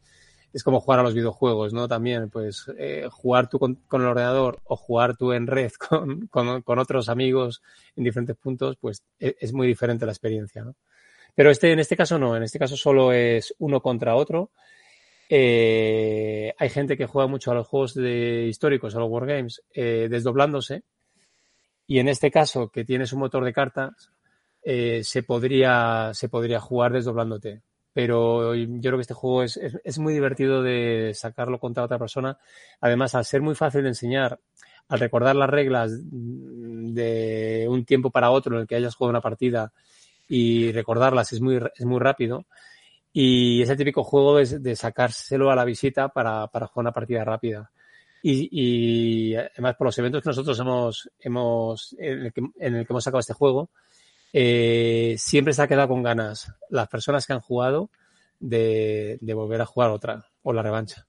es 0.54 0.64
como 0.64 0.80
jugar 0.80 1.00
a 1.00 1.04
los 1.04 1.14
videojuegos, 1.14 1.74
¿no? 1.74 1.88
También, 1.88 2.30
pues, 2.30 2.66
eh, 2.78 3.08
jugar 3.12 3.50
tú 3.50 3.60
con, 3.60 3.80
el 3.92 4.02
ordenador 4.02 4.60
o 4.66 4.76
jugar 4.76 5.16
tú 5.16 5.32
en 5.32 5.48
red 5.48 5.72
con, 5.90 6.28
con, 6.28 6.80
otros 6.80 7.10
amigos 7.10 7.62
en 7.96 8.04
diferentes 8.04 8.36
puntos, 8.36 8.78
pues 8.78 9.04
e, 9.20 9.36
es, 9.40 9.54
muy 9.54 9.68
diferente 9.68 10.06
la 10.06 10.12
experiencia, 10.12 10.64
¿no? 10.64 10.76
Pero 11.36 11.52
este, 11.52 11.72
en 11.72 11.80
este 11.80 11.96
caso 11.96 12.18
no, 12.18 12.36
en 12.36 12.44
este 12.44 12.60
caso 12.60 12.76
solo 12.76 13.14
es 13.14 13.54
uno 13.60 13.82
contra 13.82 14.16
otro. 14.16 14.52
Eh, 15.30 16.54
hay 16.58 16.70
gente 16.70 16.98
que 16.98 17.06
juega 17.06 17.28
mucho 17.28 17.52
a 17.52 17.54
los 17.54 17.68
juegos 17.68 17.94
de 17.94 18.48
históricos, 18.50 18.96
a 18.96 19.00
los 19.00 19.10
wargames, 19.10 19.62
eh, 19.74 20.08
desdoblándose. 20.10 20.84
Y 21.86 22.00
en 22.00 22.08
este 22.08 22.32
caso, 22.32 22.70
que 22.70 22.84
tienes 22.84 23.14
un 23.14 23.20
motor 23.20 23.46
de 23.46 23.54
cartas, 23.54 24.12
eh, 24.64 25.02
se, 25.04 25.24
podría, 25.24 26.12
se 26.14 26.30
podría 26.30 26.60
jugar 26.60 26.92
desdoblándote 26.92 27.62
pero 27.94 28.56
yo 28.56 28.80
creo 28.82 28.98
que 28.98 29.02
este 29.02 29.14
juego 29.14 29.44
es, 29.44 29.58
es, 29.58 30.00
muy 30.00 30.14
divertido 30.14 30.62
de 30.62 31.12
sacarlo 31.16 31.60
contra 31.60 31.84
otra 31.84 32.00
persona. 32.00 32.38
Además, 32.82 33.16
al 33.16 33.26
ser 33.26 33.42
muy 33.42 33.56
fácil 33.56 33.84
de 33.84 33.90
enseñar, 33.90 34.40
al 34.88 35.00
recordar 35.00 35.36
las 35.36 35.50
reglas 35.50 35.92
de 36.04 37.66
un 37.70 37.86
tiempo 37.86 38.10
para 38.12 38.32
otro 38.32 38.56
en 38.56 38.62
el 38.62 38.68
que 38.68 38.76
hayas 38.76 38.96
jugado 38.96 39.12
una 39.12 39.22
partida 39.22 39.72
y 40.28 40.72
recordarlas 40.72 41.34
es 41.34 41.42
muy, 41.42 41.60
es 41.76 41.86
muy 41.86 42.00
rápido. 42.00 42.46
Y 43.12 43.62
es 43.64 43.76
típico 43.76 44.04
juego 44.04 44.38
de, 44.38 44.60
de 44.60 44.76
sacárselo 44.76 45.50
a 45.50 45.56
la 45.56 45.66
visita 45.66 46.10
para, 46.10 46.48
para 46.48 46.68
jugar 46.68 46.84
una 46.84 46.94
partida 46.94 47.24
rápida. 47.24 47.72
Y, 48.22 49.36
además 49.36 49.76
por 49.76 49.86
los 49.86 49.98
eventos 49.98 50.22
que 50.22 50.30
nosotros 50.30 50.60
hemos, 50.60 51.10
hemos 51.20 51.96
en 51.98 52.26
el 52.26 52.34
que 52.86 52.92
hemos 52.92 53.04
sacado 53.04 53.20
este 53.20 53.34
juego, 53.34 53.70
eh, 54.34 55.16
siempre 55.18 55.54
se 55.54 55.62
ha 55.62 55.68
quedado 55.68 55.90
con 55.90 56.04
ganas 56.04 56.54
las 56.70 56.88
personas 56.88 57.26
que 57.26 57.34
han 57.34 57.42
jugado 57.42 57.90
de, 58.40 59.20
volver 59.22 59.62
a 59.62 59.66
jugar 59.66 59.90
otra 59.90 60.26
o 60.44 60.54
la 60.54 60.62
revancha. 60.62 61.06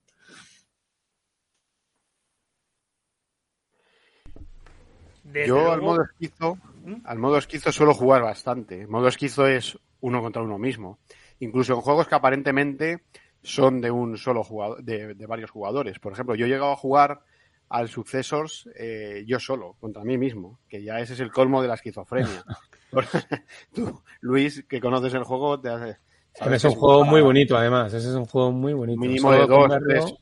Yo 5.46 5.70
al 5.70 5.80
modo 5.80 6.02
esquizo, 6.02 6.58
¿Mm? 6.84 6.94
al 7.04 7.18
modo 7.18 7.38
esquizo 7.38 7.70
suelo 7.70 7.94
jugar 7.94 8.22
bastante. 8.22 8.80
El 8.80 8.88
modo 8.88 9.06
esquizo 9.06 9.46
es 9.46 9.78
uno 10.00 10.20
contra 10.22 10.42
uno 10.42 10.58
mismo. 10.58 10.98
Incluso 11.38 11.74
en 11.74 11.80
juegos 11.80 12.08
que 12.08 12.16
aparentemente 12.16 13.04
son 13.42 13.80
de 13.80 13.90
un 13.90 14.16
solo 14.18 14.42
jugador, 14.42 14.82
de, 14.82 15.14
varios 15.26 15.50
jugadores. 15.50 15.98
Por 15.98 16.12
ejemplo, 16.12 16.34
yo 16.34 16.46
he 16.46 16.48
llegado 16.48 16.72
a 16.72 16.76
jugar 16.76 17.22
al 17.70 17.88
Successors 17.88 18.68
eh, 18.76 19.24
yo 19.26 19.40
solo, 19.40 19.76
contra 19.80 20.04
mí 20.04 20.18
mismo, 20.18 20.58
que 20.68 20.82
ya 20.82 21.00
ese 21.00 21.14
es 21.14 21.20
el 21.20 21.32
colmo 21.32 21.62
de 21.62 21.68
la 21.68 21.74
esquizofrenia. 21.74 22.44
Tú, 23.74 24.02
Luis, 24.20 24.64
que 24.68 24.80
conoces 24.80 25.14
el 25.14 25.24
juego, 25.24 25.58
te 25.60 25.70
hace... 25.70 25.96
Es 26.34 26.64
un 26.64 26.74
juego 26.74 27.04
muy 27.04 27.20
bonito, 27.20 27.56
además. 27.56 27.92
Ese 27.92 28.08
es 28.08 28.14
un 28.14 28.24
juego 28.24 28.52
muy 28.52 28.72
bonito. 28.72 29.00
Mínimo 29.00 29.32
de 29.32 29.46
dos, 29.46 29.72
tres. 29.86 30.14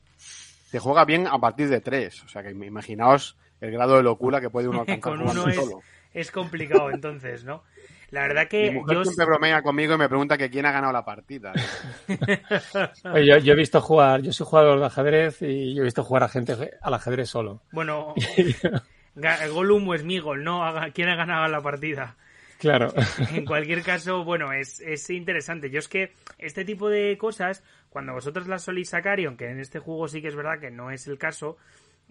Te 0.71 0.79
juega 0.79 1.05
bien 1.05 1.27
a 1.27 1.37
partir 1.39 1.69
de 1.69 1.81
tres. 1.81 2.23
O 2.23 2.27
sea, 2.27 2.41
que 2.43 2.49
imaginaos 2.49 3.37
el 3.61 3.71
grado 3.71 3.97
de 3.97 4.03
locura 4.03 4.41
que 4.41 4.49
puede 4.49 4.67
uno 4.67 4.79
alcanzar 4.87 5.17
Con 5.17 5.21
uno 5.21 5.47
es, 5.47 5.55
solo. 5.55 5.81
es 6.13 6.31
complicado, 6.31 6.89
entonces, 6.91 7.43
¿no? 7.43 7.63
La 8.11 8.21
verdad 8.21 8.47
que. 8.47 8.71
Mi 8.71 8.79
mujer 8.79 8.97
yo... 8.97 9.03
siempre 9.05 9.25
bromea 9.25 9.61
conmigo 9.61 9.95
y 9.95 9.97
me 9.97 10.09
pregunta 10.09 10.37
que 10.37 10.49
quién 10.49 10.65
ha 10.65 10.71
ganado 10.71 10.93
la 10.93 11.05
partida. 11.05 11.53
yo, 13.03 13.37
yo, 13.37 13.53
he 13.53 13.55
visto 13.55 13.81
jugar, 13.81 14.21
yo 14.21 14.33
soy 14.33 14.47
jugador 14.47 14.79
de 14.79 14.85
ajedrez 14.85 15.41
y 15.41 15.75
yo 15.75 15.81
he 15.81 15.85
visto 15.85 16.03
jugar 16.03 16.23
a 16.23 16.29
gente 16.29 16.55
al 16.81 16.93
ajedrez 16.93 17.29
solo. 17.29 17.61
Bueno, 17.71 18.13
Gollum 19.15 19.93
es 19.93 20.03
mi 20.03 20.19
gol, 20.19 20.43
¿no? 20.43 20.61
¿Quién 20.93 21.09
ha 21.09 21.15
ganado 21.15 21.47
la 21.47 21.61
partida? 21.61 22.15
Claro. 22.59 22.93
En 23.33 23.45
cualquier 23.45 23.83
caso, 23.83 24.23
bueno, 24.23 24.51
es, 24.51 24.79
es 24.81 25.09
interesante. 25.09 25.69
Yo 25.69 25.79
es 25.79 25.87
que 25.87 26.13
este 26.37 26.65
tipo 26.65 26.89
de 26.89 27.17
cosas, 27.17 27.63
cuando 27.89 28.13
vosotros 28.13 28.47
las 28.47 28.63
solís 28.63 28.89
sacar, 28.89 29.19
y 29.19 29.25
aunque 29.25 29.49
en 29.49 29.59
este 29.59 29.79
juego 29.79 30.07
sí 30.07 30.21
que 30.21 30.27
es 30.27 30.35
verdad 30.35 30.59
que 30.59 30.69
no 30.69 30.91
es 30.91 31.07
el 31.07 31.17
caso, 31.17 31.57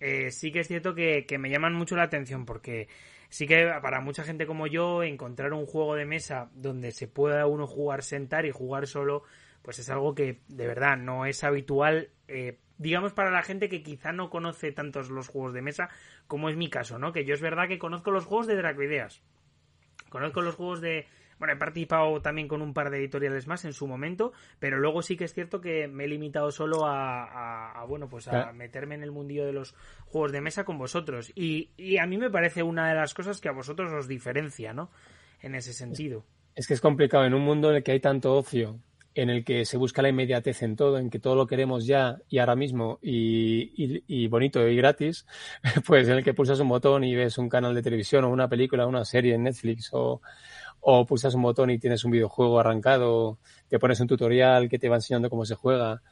eh, 0.00 0.30
sí 0.30 0.50
que 0.50 0.60
es 0.60 0.68
cierto 0.68 0.94
que, 0.94 1.26
que, 1.26 1.38
me 1.38 1.50
llaman 1.50 1.74
mucho 1.74 1.96
la 1.96 2.04
atención 2.04 2.46
porque 2.46 2.88
sí 3.28 3.46
que 3.46 3.70
para 3.82 4.00
mucha 4.00 4.24
gente 4.24 4.46
como 4.46 4.66
yo 4.66 5.02
encontrar 5.02 5.52
un 5.52 5.66
juego 5.66 5.94
de 5.94 6.04
mesa 6.04 6.50
donde 6.54 6.92
se 6.92 7.08
pueda 7.08 7.46
uno 7.46 7.66
jugar 7.66 8.02
sentar 8.02 8.46
y 8.46 8.50
jugar 8.50 8.86
solo 8.86 9.22
pues 9.62 9.78
es 9.78 9.90
algo 9.90 10.14
que 10.14 10.40
de 10.48 10.66
verdad 10.66 10.96
no 10.96 11.26
es 11.26 11.44
habitual 11.44 12.10
eh, 12.26 12.58
digamos 12.78 13.12
para 13.12 13.30
la 13.30 13.42
gente 13.42 13.68
que 13.68 13.82
quizá 13.82 14.12
no 14.12 14.30
conoce 14.30 14.72
tantos 14.72 15.10
los 15.10 15.28
juegos 15.28 15.52
de 15.52 15.62
mesa 15.62 15.90
como 16.26 16.48
es 16.48 16.56
mi 16.56 16.70
caso 16.70 16.98
no 16.98 17.12
que 17.12 17.24
yo 17.24 17.34
es 17.34 17.40
verdad 17.40 17.68
que 17.68 17.78
conozco 17.78 18.10
los 18.10 18.24
juegos 18.24 18.46
de 18.46 18.56
Dracoideas. 18.56 19.22
Conozco 20.08 20.42
los 20.42 20.54
juegos 20.54 20.80
de... 20.80 21.06
Bueno, 21.38 21.54
he 21.54 21.56
participado 21.56 22.20
también 22.20 22.48
con 22.48 22.62
un 22.62 22.74
par 22.74 22.90
de 22.90 22.98
editoriales 22.98 23.46
más 23.46 23.64
en 23.64 23.72
su 23.72 23.86
momento, 23.86 24.32
pero 24.58 24.78
luego 24.78 25.02
sí 25.02 25.16
que 25.16 25.24
es 25.24 25.34
cierto 25.34 25.60
que 25.60 25.88
me 25.88 26.04
he 26.04 26.08
limitado 26.08 26.50
solo 26.50 26.84
a, 26.86 27.84
bueno, 27.88 28.08
pues 28.08 28.28
a 28.28 28.52
meterme 28.52 28.96
en 28.96 29.02
el 29.02 29.12
mundillo 29.12 29.46
de 29.46 29.52
los 29.52 29.74
juegos 30.06 30.32
de 30.32 30.40
mesa 30.40 30.64
con 30.64 30.78
vosotros. 30.78 31.32
Y, 31.34 31.70
y, 31.76 31.98
a 31.98 32.06
mí 32.06 32.18
me 32.18 32.30
parece 32.30 32.62
una 32.62 32.88
de 32.88 32.94
las 32.94 33.14
cosas 33.14 33.40
que 33.40 33.48
a 33.48 33.52
vosotros 33.52 33.92
os 33.92 34.08
diferencia, 34.08 34.72
¿no? 34.72 34.90
En 35.40 35.54
ese 35.54 35.72
sentido. 35.72 36.24
Es 36.54 36.66
que 36.66 36.74
es 36.74 36.80
complicado 36.80 37.24
en 37.24 37.34
un 37.34 37.42
mundo 37.42 37.70
en 37.70 37.76
el 37.76 37.82
que 37.84 37.92
hay 37.92 38.00
tanto 38.00 38.34
ocio, 38.34 38.80
en 39.14 39.30
el 39.30 39.44
que 39.44 39.64
se 39.64 39.76
busca 39.76 40.00
la 40.00 40.10
inmediatez 40.10 40.62
en 40.62 40.76
todo, 40.76 40.96
en 40.96 41.10
que 41.10 41.18
todo 41.18 41.34
lo 41.34 41.46
queremos 41.46 41.86
ya 41.86 42.18
y 42.28 42.38
ahora 42.38 42.54
mismo 42.54 43.00
y, 43.02 44.02
y, 44.06 44.28
bonito 44.28 44.66
y 44.68 44.76
gratis, 44.76 45.26
pues 45.86 46.08
en 46.08 46.18
el 46.18 46.24
que 46.24 46.34
pulsas 46.34 46.60
un 46.60 46.68
botón 46.68 47.02
y 47.02 47.16
ves 47.16 47.36
un 47.36 47.48
canal 47.48 47.74
de 47.74 47.82
televisión 47.82 48.24
o 48.24 48.30
una 48.30 48.48
película, 48.48 48.86
una 48.86 49.04
serie 49.04 49.34
en 49.34 49.42
Netflix 49.42 49.90
o, 49.92 50.20
o 50.80 51.04
pulsas 51.06 51.34
un 51.34 51.42
botón 51.42 51.70
y 51.70 51.78
tienes 51.78 52.04
un 52.04 52.10
videojuego 52.10 52.60
arrancado, 52.60 53.38
te 53.68 53.78
pones 53.78 54.00
un 54.00 54.06
tutorial 54.06 54.68
que 54.68 54.78
te 54.78 54.88
va 54.88 54.96
enseñando 54.96 55.30
cómo 55.30 55.44
se 55.44 55.54
juega. 55.54 56.02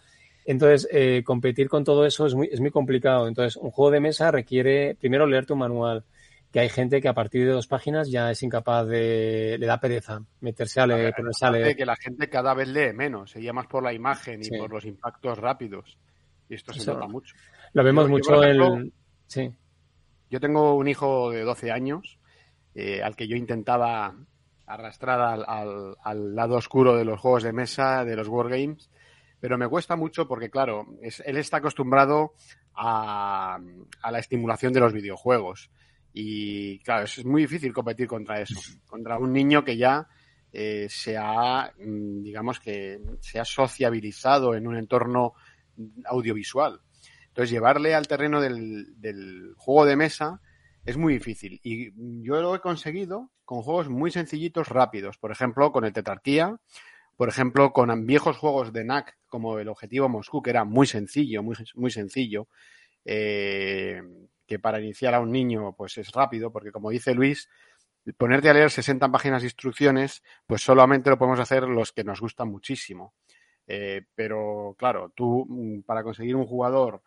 Entonces, 0.44 0.88
eh, 0.92 1.22
competir 1.24 1.68
con 1.68 1.84
todo 1.84 2.06
eso 2.06 2.26
es 2.26 2.34
muy, 2.34 2.48
es 2.50 2.60
muy 2.60 2.70
complicado. 2.70 3.26
Entonces, 3.26 3.56
un 3.56 3.70
juego 3.70 3.90
de 3.90 4.00
mesa 4.00 4.30
requiere 4.30 4.94
primero 4.94 5.26
leerte 5.26 5.52
un 5.52 5.58
manual, 5.58 6.04
que 6.52 6.60
hay 6.60 6.68
gente 6.68 7.00
que 7.00 7.08
a 7.08 7.14
partir 7.14 7.44
de 7.44 7.52
dos 7.52 7.66
páginas 7.66 8.10
ya 8.10 8.30
es 8.30 8.42
incapaz 8.42 8.86
de, 8.86 9.56
le 9.58 9.66
da 9.66 9.80
pereza 9.80 10.22
meterse 10.40 10.80
a 10.80 10.86
leer, 10.86 11.12
ponerse 11.14 11.44
a 11.44 11.50
leer. 11.50 11.76
que 11.76 11.84
la 11.84 11.96
gente 11.96 12.28
cada 12.28 12.54
vez 12.54 12.68
lee 12.68 12.92
menos, 12.92 13.32
se 13.32 13.52
más 13.52 13.66
por 13.66 13.82
la 13.82 13.92
imagen 13.92 14.40
y 14.42 14.56
por 14.56 14.70
los 14.70 14.84
impactos 14.84 15.36
rápidos. 15.38 15.98
Y 16.48 16.54
esto 16.54 16.72
se 16.72 16.86
nota 16.86 17.08
mucho. 17.08 17.34
Lo 17.72 17.82
vemos 17.82 18.08
mucho 18.08 18.42
en... 18.44 18.92
Sí. 19.26 19.50
Yo 20.30 20.36
yo 20.36 20.40
tengo 20.40 20.74
un 20.74 20.88
hijo 20.88 21.30
de 21.30 21.42
12 21.42 21.70
años 21.70 22.18
eh, 22.74 23.02
al 23.02 23.16
que 23.16 23.26
yo 23.26 23.36
intentaba 23.36 24.14
arrastrar 24.66 25.44
al, 25.46 26.34
lado 26.34 26.56
oscuro 26.56 26.96
de 26.96 27.04
los 27.04 27.20
juegos 27.20 27.44
de 27.44 27.52
mesa, 27.52 28.04
de 28.04 28.16
los 28.16 28.28
wargames, 28.28 28.90
pero 29.40 29.58
me 29.58 29.68
cuesta 29.68 29.96
mucho 29.96 30.26
porque, 30.26 30.50
claro, 30.50 30.86
él 31.00 31.36
está 31.36 31.58
acostumbrado 31.58 32.32
a, 32.74 33.58
la 34.10 34.18
estimulación 34.18 34.72
de 34.72 34.80
los 34.80 34.92
videojuegos. 34.92 35.70
Y, 36.12 36.78
claro, 36.80 37.04
es 37.04 37.24
muy 37.24 37.42
difícil 37.42 37.72
competir 37.72 38.08
contra 38.08 38.40
eso, 38.40 38.58
contra 38.86 39.18
un 39.18 39.32
niño 39.32 39.64
que 39.64 39.76
ya 39.76 40.08
eh, 40.52 40.86
se 40.88 41.16
ha, 41.16 41.72
mm, 41.78 42.22
digamos 42.22 42.58
que, 42.58 42.98
se 43.20 43.38
ha 43.38 43.44
sociabilizado 43.44 44.54
en 44.54 44.66
un 44.66 44.76
entorno 44.76 45.34
audiovisual. 46.06 46.80
Entonces, 47.28 47.50
llevarle 47.50 47.94
al 47.94 48.08
terreno 48.08 48.40
del, 48.40 48.98
del 48.98 49.52
juego 49.58 49.84
de 49.84 49.96
mesa 49.96 50.40
es 50.86 50.96
muy 50.96 51.12
difícil. 51.12 51.60
Y 51.62 51.92
yo 52.22 52.40
lo 52.40 52.54
he 52.54 52.60
conseguido 52.60 53.30
con 53.46 53.62
juegos 53.62 53.88
muy 53.88 54.10
sencillitos, 54.10 54.68
rápidos. 54.68 55.16
Por 55.16 55.30
ejemplo, 55.30 55.72
con 55.72 55.86
el 55.86 55.92
Tetrarquía. 55.94 56.56
Por 57.16 57.30
ejemplo, 57.30 57.72
con 57.72 58.04
viejos 58.04 58.36
juegos 58.36 58.74
de 58.74 58.84
NAC 58.84 59.16
como 59.28 59.58
el 59.58 59.68
Objetivo 59.68 60.10
Moscú, 60.10 60.42
que 60.42 60.50
era 60.50 60.64
muy 60.64 60.86
sencillo, 60.86 61.42
muy, 61.42 61.56
muy 61.74 61.90
sencillo. 61.90 62.48
Eh, 63.06 64.02
que 64.46 64.58
para 64.58 64.80
iniciar 64.80 65.14
a 65.14 65.20
un 65.20 65.32
niño 65.32 65.74
pues 65.76 65.96
es 65.98 66.12
rápido, 66.12 66.52
porque 66.52 66.72
como 66.72 66.90
dice 66.90 67.14
Luis, 67.14 67.48
ponerte 68.16 68.48
a 68.48 68.54
leer 68.54 68.70
60 68.70 69.10
páginas 69.10 69.42
de 69.42 69.46
instrucciones, 69.48 70.22
pues 70.46 70.62
solamente 70.62 71.10
lo 71.10 71.18
podemos 71.18 71.40
hacer 71.40 71.64
los 71.64 71.92
que 71.92 72.04
nos 72.04 72.20
gustan 72.20 72.48
muchísimo. 72.48 73.14
Eh, 73.66 74.02
pero 74.14 74.76
claro, 74.78 75.12
tú 75.14 75.46
mm, 75.48 75.82
para 75.82 76.02
conseguir 76.02 76.36
un 76.36 76.46
jugador 76.46 77.02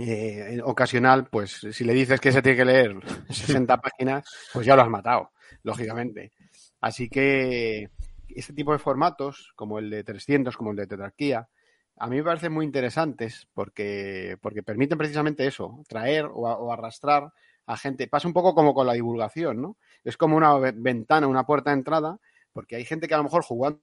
eh, 0.00 0.60
ocasional, 0.64 1.26
pues 1.26 1.66
si 1.70 1.84
le 1.84 1.92
dices 1.92 2.20
que 2.20 2.32
se 2.32 2.42
tiene 2.42 2.58
que 2.58 2.64
leer 2.64 2.96
60 3.30 3.80
páginas, 3.80 4.28
pues 4.52 4.66
ya 4.66 4.76
lo 4.76 4.82
has 4.82 4.88
matado, 4.88 5.30
lógicamente. 5.62 6.32
Así 6.80 7.08
que 7.08 7.90
este 8.28 8.52
tipo 8.52 8.72
de 8.72 8.78
formatos, 8.78 9.52
como 9.54 9.78
el 9.78 9.90
de 9.90 10.02
300, 10.02 10.56
como 10.56 10.72
el 10.72 10.76
de 10.76 10.86
tetrarquía, 10.86 11.48
a 11.96 12.08
mí 12.08 12.16
me 12.16 12.24
parecen 12.24 12.52
muy 12.52 12.64
interesantes 12.66 13.48
porque, 13.54 14.36
porque 14.40 14.62
permiten 14.62 14.98
precisamente 14.98 15.46
eso, 15.46 15.82
traer 15.88 16.26
o, 16.32 16.72
arrastrar 16.72 17.32
a 17.66 17.76
gente. 17.76 18.08
Pasa 18.08 18.26
un 18.26 18.34
poco 18.34 18.54
como 18.54 18.74
con 18.74 18.86
la 18.86 18.94
divulgación, 18.94 19.62
¿no? 19.62 19.76
Es 20.02 20.16
como 20.16 20.36
una 20.36 20.58
ventana, 20.58 21.28
una 21.28 21.46
puerta 21.46 21.70
de 21.70 21.76
entrada, 21.76 22.18
porque 22.52 22.76
hay 22.76 22.84
gente 22.84 23.06
que 23.06 23.14
a 23.14 23.18
lo 23.18 23.24
mejor 23.24 23.44
jugando 23.44 23.80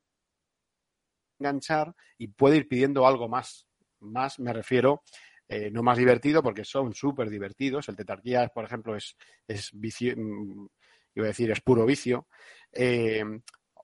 enganchar 1.40 1.96
y 2.18 2.28
puede 2.28 2.58
ir 2.58 2.68
pidiendo 2.68 3.08
algo 3.08 3.30
más. 3.30 3.66
Más 4.00 4.40
me 4.40 4.54
refiero 4.54 5.04
eh, 5.54 5.70
no 5.70 5.84
más 5.84 5.98
divertido 5.98 6.42
porque 6.42 6.64
son 6.64 6.94
súper 6.94 7.30
divertidos. 7.30 7.90
El 7.90 7.98
Tetarquía, 7.98 8.48
por 8.48 8.64
ejemplo, 8.64 8.96
es, 8.96 9.18
es 9.46 9.70
vicio, 9.74 10.14
mm, 10.16 10.66
iba 11.16 11.26
a 11.26 11.28
decir, 11.28 11.52
es 11.52 11.60
puro 11.60 11.86
vicio. 11.86 12.28
Eh, 12.72 13.22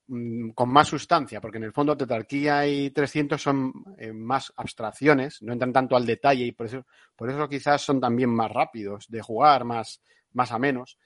mm, 0.06 0.52
con 0.52 0.70
más 0.70 0.88
sustancia, 0.88 1.42
porque 1.42 1.58
en 1.58 1.64
el 1.64 1.74
fondo 1.74 1.94
Tetarquía 1.94 2.66
y 2.66 2.88
300 2.88 3.42
son 3.42 3.74
eh, 3.98 4.14
más 4.14 4.50
abstracciones, 4.56 5.42
no 5.42 5.52
entran 5.52 5.74
tanto 5.74 5.94
al 5.94 6.06
detalle 6.06 6.46
y 6.46 6.52
por 6.52 6.64
eso, 6.64 6.86
por 7.14 7.28
eso 7.28 7.46
quizás 7.46 7.82
son 7.82 8.00
también 8.00 8.30
más 8.30 8.50
rápidos 8.50 9.04
de 9.06 9.20
jugar, 9.20 9.64
más, 9.64 10.00
más 10.32 10.50
a 10.52 10.58
menos. 10.58 10.98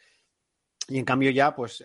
Y 0.87 0.97
en 0.97 1.05
cambio 1.05 1.33
ya, 1.33 1.57
pues 1.57 1.83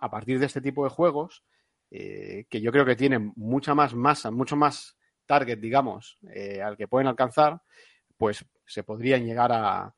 a 0.00 0.10
partir 0.10 0.38
de 0.38 0.46
este 0.46 0.60
tipo 0.60 0.84
de 0.84 0.90
juegos, 0.90 1.44
que 1.88 2.60
yo 2.60 2.72
creo 2.72 2.84
que 2.84 2.96
tienen 2.96 3.32
mucha 3.36 3.72
más 3.74 3.94
masa, 3.94 4.32
mucho 4.32 4.56
más 4.56 4.96
target, 5.26 5.58
digamos, 5.58 6.18
al 6.62 6.76
que 6.76 6.88
pueden 6.88 7.06
alcanzar, 7.06 7.60
pues 8.16 8.44
se 8.66 8.82
podrían 8.82 9.24
llegar 9.24 9.52
a, 9.52 9.92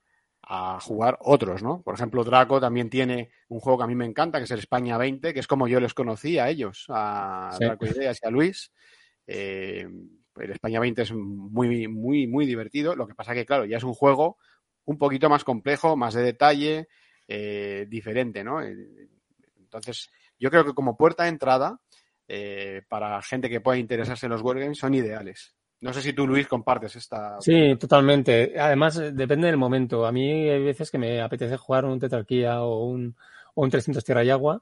jugar 0.81 1.19
otros, 1.21 1.63
¿no? 1.63 1.83
Por 1.83 1.95
ejemplo, 1.95 2.25
Draco 2.25 2.59
también 2.59 2.89
tiene 2.89 3.31
un 3.49 3.61
juego 3.61 3.77
que 3.77 3.85
a 3.85 3.87
mí 3.87 3.95
me 3.95 4.07
encanta, 4.07 4.39
que 4.39 4.45
es 4.45 4.51
el 4.51 4.61
España 4.61 4.97
20, 4.97 5.35
que 5.35 5.41
es 5.41 5.47
como 5.47 5.69
yo 5.69 5.79
les 5.79 5.93
conocí 5.93 6.39
a 6.39 6.49
ellos, 6.49 6.87
a 6.89 7.55
Draco 7.61 7.85
Ideas 7.85 8.19
y 8.23 8.27
a 8.27 8.31
Luis. 8.31 8.73
Eh, 9.27 9.87
el 10.37 10.51
España 10.51 10.81
20 10.81 11.03
es 11.03 11.13
muy, 11.13 11.87
muy, 11.87 12.27
muy 12.27 12.47
divertido. 12.47 12.97
Lo 12.97 13.07
que 13.07 13.15
pasa 13.15 13.35
que, 13.35 13.45
claro, 13.45 13.67
ya 13.67 13.77
es 13.77 13.85
un 13.85 13.93
juego 13.93 14.39
un 14.87 14.97
poquito 14.97 15.29
más 15.29 15.45
complejo, 15.45 15.99
más 15.99 16.15
de 16.15 16.23
detalle, 16.23 16.89
eh, 17.27 17.85
diferente, 17.87 18.43
¿no? 18.43 18.63
Eh, 18.63 19.11
entonces, 19.59 20.09
yo 20.39 20.51
creo 20.51 20.65
que 20.65 20.73
como 20.73 20.97
puerta 20.97 21.25
de 21.25 21.29
entrada, 21.29 21.79
para 22.89 23.21
gente 23.21 23.51
que 23.51 23.61
pueda 23.61 23.77
interesarse 23.77 24.25
en 24.25 24.33
los 24.33 24.41
wargames, 24.41 24.79
son 24.79 24.95
ideales. 24.95 25.55
No 25.81 25.93
sé 25.93 26.03
si 26.03 26.13
tú, 26.13 26.27
Luis, 26.27 26.49
compartes 26.49 26.97
esta. 26.97 27.41
Sí, 27.41 27.77
totalmente. 27.77 28.59
Además, 28.59 28.99
eh, 28.99 29.13
depende 29.13 29.47
del 29.47 29.57
momento. 29.57 30.07
A 30.07 30.13
mí 30.13 30.49
hay 30.49 30.63
veces 30.63 30.91
que 30.91 30.99
me 30.99 31.21
apetece 31.21 31.57
jugar 31.57 31.85
un 31.85 32.01
Tetrarquía 32.01 32.63
o 32.63 32.85
un, 32.87 33.15
o 33.55 33.63
un 33.63 33.71
300 33.71 34.05
Tierra 34.05 34.25
y 34.25 34.31
Agua. 34.31 34.61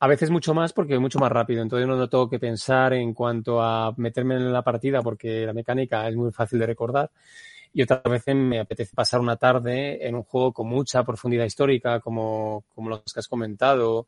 A 0.00 0.06
veces 0.06 0.30
mucho 0.30 0.54
más 0.54 0.72
porque 0.72 0.94
es 0.94 1.00
mucho 1.00 1.18
más 1.18 1.30
rápido. 1.30 1.62
Entonces 1.62 1.86
no 1.86 2.08
tengo 2.08 2.30
que 2.30 2.38
pensar 2.38 2.94
en 2.94 3.12
cuanto 3.12 3.60
a 3.62 3.92
meterme 3.98 4.36
en 4.36 4.52
la 4.52 4.62
partida 4.62 5.02
porque 5.02 5.44
la 5.44 5.52
mecánica 5.52 6.08
es 6.08 6.16
muy 6.16 6.32
fácil 6.32 6.58
de 6.60 6.66
recordar. 6.66 7.10
Y 7.74 7.82
otras 7.82 8.02
veces 8.04 8.34
me 8.34 8.60
apetece 8.60 8.94
pasar 8.94 9.20
una 9.20 9.36
tarde 9.36 10.06
en 10.06 10.14
un 10.14 10.22
juego 10.22 10.52
con 10.54 10.68
mucha 10.68 11.04
profundidad 11.04 11.44
histórica, 11.44 12.00
como, 12.00 12.64
como 12.74 12.88
los 12.88 13.02
que 13.12 13.20
has 13.20 13.28
comentado, 13.28 14.06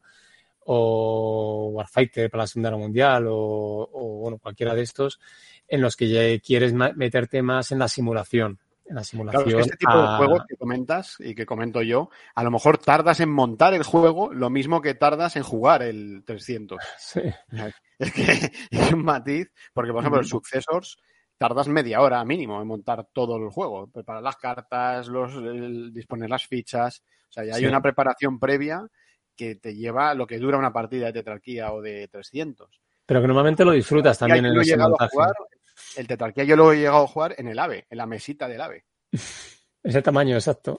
o 0.66 1.70
Warfighter 1.72 2.30
para 2.30 2.44
la 2.44 2.46
Segunda 2.46 2.70
Guerra 2.70 2.82
Mundial, 2.82 3.26
o, 3.28 3.88
o 3.92 4.18
bueno, 4.20 4.38
cualquiera 4.38 4.74
de 4.74 4.82
estos 4.82 5.20
en 5.70 5.80
los 5.80 5.96
que 5.96 6.08
ya 6.08 6.38
quieres 6.40 6.74
meterte 6.74 7.42
más 7.42 7.72
en 7.72 7.78
la 7.78 7.88
simulación. 7.88 8.58
En 8.84 8.96
la 8.96 9.04
simulación. 9.04 9.44
Claro, 9.44 9.61
este 9.61 9.76
tipo 9.76 9.96
de 9.96 10.16
juegos 10.16 10.42
que 10.48 10.56
comentas 10.56 11.16
y 11.20 11.36
que 11.36 11.46
comento 11.46 11.80
yo, 11.80 12.11
a 12.34 12.42
lo 12.42 12.50
mejor 12.50 12.78
tardas 12.78 13.20
en 13.20 13.30
montar 13.30 13.72
el 13.72 13.84
juego 13.84 14.32
lo 14.32 14.50
mismo 14.50 14.80
que 14.80 14.94
tardas 14.94 15.36
en 15.36 15.44
jugar 15.44 15.82
el 15.82 16.24
300. 16.26 16.78
Sí. 16.98 17.20
Es 17.98 18.12
que 18.12 18.22
es 18.70 18.92
un 18.92 19.04
matiz, 19.04 19.52
porque 19.72 19.92
por 19.92 20.00
ejemplo, 20.00 20.20
el 20.20 20.26
Successors 20.26 20.98
tardas 21.38 21.68
media 21.68 22.00
hora 22.00 22.22
mínimo 22.24 22.61
en 22.61 22.66
montar 22.66 23.06
todo 23.12 23.36
el 23.36 23.48
juego, 23.48 23.86
preparar 23.86 24.22
las 24.22 24.36
cartas, 24.36 25.06
los, 25.06 25.32
disponer 25.94 26.28
las 26.28 26.46
fichas, 26.46 27.02
o 27.28 27.32
sea, 27.32 27.44
ya 27.44 27.54
hay 27.54 27.64
una 27.64 27.80
preparación 27.80 28.38
previa 28.40 28.82
que 29.41 29.55
te 29.55 29.74
lleva 29.74 30.12
lo 30.12 30.26
que 30.26 30.38
dura 30.38 30.59
una 30.59 30.70
partida 30.70 31.07
de 31.07 31.14
tetrarquía 31.14 31.72
o 31.72 31.80
de 31.80 32.09
300. 32.09 32.78
Pero 33.07 33.22
que 33.22 33.26
normalmente 33.26 33.64
lo 33.64 33.72
disfrutas 33.72 34.18
también 34.18 34.45
en 34.45 34.61
ese 34.61 34.76
montaje 34.76 35.16
el 35.97 36.07
tetrarquía 36.07 36.45
yo 36.45 36.57
lo 36.57 36.70
he 36.74 36.76
llegado 36.76 37.05
a 37.05 37.07
jugar 37.07 37.34
en 37.38 37.49
el 37.49 37.59
AVE, 37.59 37.86
en 37.88 37.97
la 37.97 38.05
mesita 38.05 38.47
del 38.47 38.61
AVE. 38.61 38.84
Ese 39.82 40.03
tamaño, 40.03 40.34
exacto. 40.34 40.78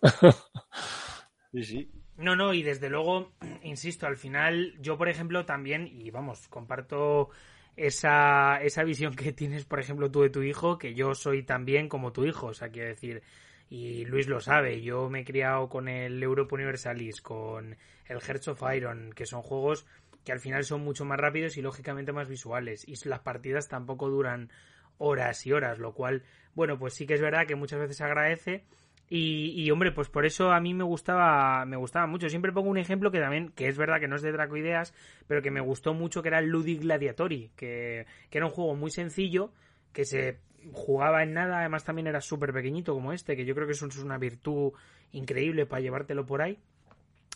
sí, 1.52 1.64
sí. 1.64 1.92
No, 2.18 2.36
no, 2.36 2.54
y 2.54 2.62
desde 2.62 2.88
luego, 2.88 3.32
insisto, 3.64 4.06
al 4.06 4.16
final 4.16 4.76
yo, 4.80 4.96
por 4.96 5.10
ejemplo, 5.10 5.44
también, 5.44 5.88
y 5.88 6.12
vamos, 6.12 6.48
comparto 6.50 7.30
esa, 7.76 8.62
esa 8.62 8.84
visión 8.84 9.16
que 9.16 9.34
tienes, 9.34 9.66
por 9.66 9.80
ejemplo, 9.80 10.12
tú 10.12 10.22
de 10.22 10.30
tu 10.30 10.44
hijo, 10.44 10.78
que 10.78 10.94
yo 10.94 11.16
soy 11.16 11.42
también 11.42 11.90
como 11.90 12.14
tu 12.14 12.26
hijo, 12.26 12.48
o 12.48 12.54
sea, 12.54 12.70
quiero 12.70 12.90
decir, 12.90 13.24
y 13.72 14.04
Luis 14.04 14.28
lo 14.28 14.42
sabe, 14.42 14.82
yo 14.82 15.10
me 15.10 15.22
he 15.22 15.24
criado 15.24 15.70
con 15.70 15.88
el 15.88 16.22
Europa 16.22 16.56
Universalis, 16.56 17.22
con 17.22 17.78
el 18.06 18.20
Hearts 18.20 18.50
of 18.50 18.62
Iron, 18.76 19.14
que 19.14 19.26
son 19.26 19.42
juegos 19.42 19.88
que 20.26 20.34
al 20.34 20.42
final 20.42 20.66
son 20.66 20.84
mucho 20.84 21.06
más 21.06 21.18
rápidos 21.18 21.56
y 21.56 21.62
lógicamente 21.62 22.12
más 22.12 22.28
visuales, 22.28 22.86
y 22.86 22.96
las 23.08 23.22
partidas 23.22 23.70
tampoco 23.70 24.10
duran 24.10 24.52
horas 24.98 25.48
y 25.48 25.54
horas, 25.54 25.80
lo 25.80 25.94
cual, 25.94 26.24
bueno, 26.54 26.78
pues 26.78 26.96
sí 26.96 27.08
que 27.08 27.14
es 27.14 27.22
verdad 27.22 27.48
que 27.48 27.56
muchas 27.56 27.80
veces 27.80 28.02
agradece. 28.02 28.66
Y, 29.14 29.70
hombre, 29.72 29.92
pues 29.92 30.08
por 30.08 30.26
eso 30.26 30.52
a 30.52 30.62
mí 30.62 30.74
me 30.74 30.86
gustaba, 30.86 31.66
me 31.66 31.76
gustaba 31.76 32.08
mucho. 32.08 32.30
Siempre 32.30 32.54
pongo 32.54 32.70
un 32.70 32.78
ejemplo 32.78 33.12
que 33.12 33.20
también, 33.20 33.50
que 33.50 33.68
es 33.68 33.78
verdad 33.78 34.00
que 34.00 34.08
no 34.08 34.16
es 34.16 34.22
de 34.22 34.32
Draco 34.32 34.56
Ideas, 34.56 34.94
pero 35.28 35.42
que 35.42 35.52
me 35.52 35.60
gustó 35.60 35.94
mucho, 35.94 36.22
que 36.22 36.30
era 36.30 36.40
el 36.40 36.48
Ludic 36.48 36.82
Gladiatori, 36.82 37.52
que, 37.58 38.06
que 38.30 38.38
era 38.38 38.48
un 38.48 38.54
juego 38.54 38.74
muy 38.76 38.90
sencillo, 38.90 39.52
que 39.92 40.06
se 40.06 40.40
jugaba 40.74 41.24
en 41.24 41.34
nada, 41.34 41.60
además 41.60 41.84
también 41.84 42.08
era 42.08 42.22
súper 42.22 42.54
pequeñito 42.54 42.94
como 42.94 43.14
este, 43.14 43.36
que 43.36 43.46
yo 43.46 43.56
creo 43.56 43.68
que 43.68 43.74
eso 43.74 43.86
es 43.88 43.98
una 43.98 44.18
virtud 44.18 44.74
increíble 45.12 45.66
para 45.66 45.82
llevártelo 45.82 46.26
por 46.26 46.42
ahí. 46.42 46.60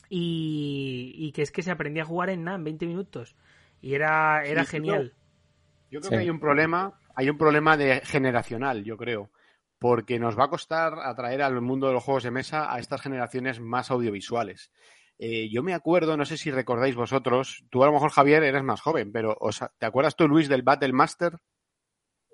Y, 0.09 1.13
y 1.17 1.31
que 1.31 1.41
es 1.41 1.51
que 1.51 1.63
se 1.63 1.71
aprendía 1.71 2.03
a 2.03 2.05
jugar 2.05 2.29
en 2.29 2.43
nada, 2.43 2.57
en 2.57 2.63
20 2.63 2.85
minutos. 2.85 3.35
Y 3.81 3.95
era, 3.95 4.45
era 4.45 4.65
genial. 4.65 5.13
Yo 5.89 5.99
creo 5.99 6.11
que 6.11 6.17
hay 6.17 6.29
un 6.29 6.39
problema 6.39 6.99
hay 7.15 7.29
un 7.29 7.37
problema 7.37 7.77
de 7.77 8.01
generacional, 8.01 8.83
yo 8.83 8.97
creo, 8.97 9.31
porque 9.79 10.19
nos 10.19 10.37
va 10.37 10.45
a 10.45 10.49
costar 10.49 10.99
atraer 10.99 11.41
al 11.41 11.59
mundo 11.61 11.87
de 11.87 11.93
los 11.93 12.03
juegos 12.03 12.23
de 12.23 12.31
mesa 12.31 12.71
a 12.73 12.79
estas 12.79 13.01
generaciones 13.01 13.59
más 13.59 13.89
audiovisuales. 13.89 14.69
Eh, 15.17 15.49
yo 15.49 15.63
me 15.63 15.73
acuerdo, 15.73 16.17
no 16.17 16.25
sé 16.25 16.37
si 16.37 16.51
recordáis 16.51 16.95
vosotros, 16.95 17.63
tú 17.69 17.83
a 17.83 17.87
lo 17.87 17.93
mejor 17.93 18.11
Javier 18.11 18.43
eres 18.43 18.63
más 18.63 18.81
joven, 18.81 19.13
pero 19.13 19.37
¿te 19.77 19.85
acuerdas 19.85 20.17
tú 20.17 20.27
Luis 20.27 20.49
del 20.49 20.61
Battle 20.61 20.91
Master? 20.91 21.39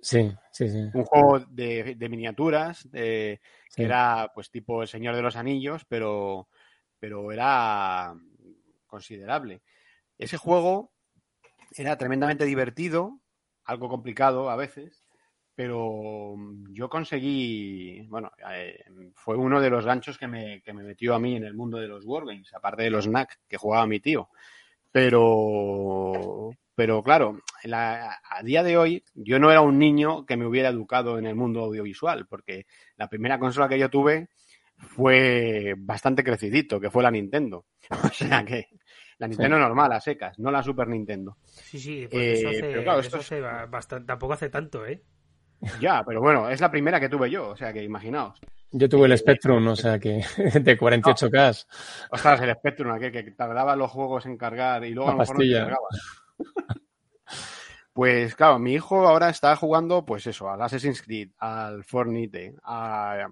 Sí, 0.01 0.31
sí, 0.51 0.67
sí. 0.67 0.89
Un 0.93 1.05
juego 1.05 1.39
de, 1.39 1.95
miniaturas 2.09 2.87
que 2.91 3.39
era 3.75 4.31
pues 4.33 4.49
tipo 4.49 4.81
El 4.81 4.87
Señor 4.87 5.15
de 5.15 5.21
los 5.21 5.35
Anillos, 5.35 5.85
pero, 5.87 6.47
pero 6.99 7.31
era 7.31 8.13
considerable. 8.87 9.61
Ese 10.17 10.37
juego 10.37 10.91
era 11.75 11.97
tremendamente 11.97 12.45
divertido, 12.45 13.19
algo 13.65 13.89
complicado 13.89 14.49
a 14.49 14.55
veces, 14.55 15.05
pero 15.55 16.35
yo 16.71 16.89
conseguí, 16.89 18.07
bueno, 18.07 18.31
eh, 18.51 18.83
fue 19.13 19.37
uno 19.37 19.61
de 19.61 19.69
los 19.69 19.85
ganchos 19.85 20.17
que 20.17 20.27
me, 20.27 20.61
que 20.61 20.73
me 20.73 20.83
metió 20.83 21.13
a 21.13 21.19
mí 21.19 21.35
en 21.35 21.43
el 21.43 21.53
mundo 21.53 21.77
de 21.77 21.87
los 21.87 22.05
Wargames, 22.05 22.53
aparte 22.53 22.83
de 22.83 22.89
los 22.89 23.07
NAC 23.07 23.39
que 23.47 23.57
jugaba 23.57 23.85
mi 23.85 23.99
tío. 23.99 24.29
Pero, 24.91 26.51
pero 26.75 27.03
claro, 27.03 27.39
a 27.71 28.43
día 28.43 28.63
de 28.63 28.77
hoy 28.77 29.03
yo 29.13 29.39
no 29.39 29.51
era 29.51 29.61
un 29.61 29.77
niño 29.77 30.25
que 30.25 30.37
me 30.37 30.45
hubiera 30.45 30.69
educado 30.69 31.17
en 31.19 31.25
el 31.25 31.35
mundo 31.35 31.61
audiovisual, 31.61 32.27
porque 32.27 32.65
la 32.97 33.09
primera 33.09 33.39
consola 33.39 33.69
que 33.69 33.79
yo 33.79 33.89
tuve 33.89 34.29
fue 34.77 35.75
bastante 35.77 36.23
crecidito, 36.23 36.79
que 36.79 36.89
fue 36.89 37.03
la 37.03 37.11
Nintendo. 37.11 37.65
O 38.03 38.09
sea 38.09 38.45
que 38.45 38.67
la 39.17 39.27
Nintendo 39.27 39.59
normal, 39.59 39.91
a 39.91 39.99
secas, 39.99 40.39
no 40.39 40.49
la 40.49 40.63
Super 40.63 40.87
Nintendo. 40.87 41.37
Sí, 41.43 41.77
sí, 41.77 42.07
pues 42.09 42.39
eso, 42.39 42.49
eh, 42.49 43.05
hace, 43.19 43.41
bastante, 43.69 44.07
tampoco 44.07 44.33
hace 44.33 44.49
tanto, 44.49 44.85
¿eh? 44.85 45.03
Ya, 45.79 46.03
pero 46.03 46.21
bueno, 46.21 46.49
es 46.49 46.59
la 46.59 46.71
primera 46.71 46.99
que 46.99 47.09
tuve 47.09 47.29
yo, 47.29 47.49
o 47.49 47.55
sea 47.55 47.71
que 47.71 47.83
imaginaos. 47.83 48.39
Yo 48.71 48.89
tuve 48.89 49.05
el 49.05 49.11
eh, 49.11 49.17
Spectrum, 49.17 49.67
o 49.67 49.75
sea 49.75 49.99
que 49.99 50.23
de 50.37 50.79
48K. 50.79 51.65
Ostras, 52.09 52.41
el 52.41 52.55
Spectrum, 52.55 52.99
que, 52.99 53.11
que 53.11 53.31
tardaba 53.31 53.75
los 53.75 53.91
juegos 53.91 54.25
en 54.25 54.37
cargar 54.37 54.83
y 54.85 54.93
luego 54.93 55.09
a 55.09 55.13
lo 55.13 55.19
mejor 55.19 55.37
no 55.37 55.53
cargaba. 55.53 55.87
Pues 57.93 58.35
claro, 58.35 58.57
mi 58.57 58.73
hijo 58.73 59.05
ahora 59.05 59.29
está 59.29 59.55
jugando, 59.57 60.05
pues 60.05 60.25
eso, 60.25 60.49
al 60.49 60.61
Assassin's 60.61 61.01
Creed, 61.01 61.31
al 61.37 61.83
Fortnite, 61.83 62.55
a, 62.63 63.27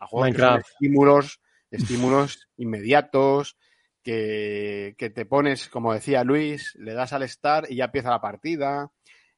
a 0.00 0.06
juegos 0.06 0.28
Minecraft. 0.28 0.66
estímulos, 0.66 1.40
estímulos 1.70 2.48
inmediatos, 2.56 3.58
que, 4.02 4.94
que, 4.96 5.10
te 5.10 5.26
pones, 5.26 5.68
como 5.68 5.92
decía 5.92 6.24
Luis, 6.24 6.74
le 6.76 6.94
das 6.94 7.12
al 7.12 7.28
start 7.28 7.70
y 7.70 7.76
ya 7.76 7.86
empieza 7.86 8.08
la 8.08 8.22
partida, 8.22 8.90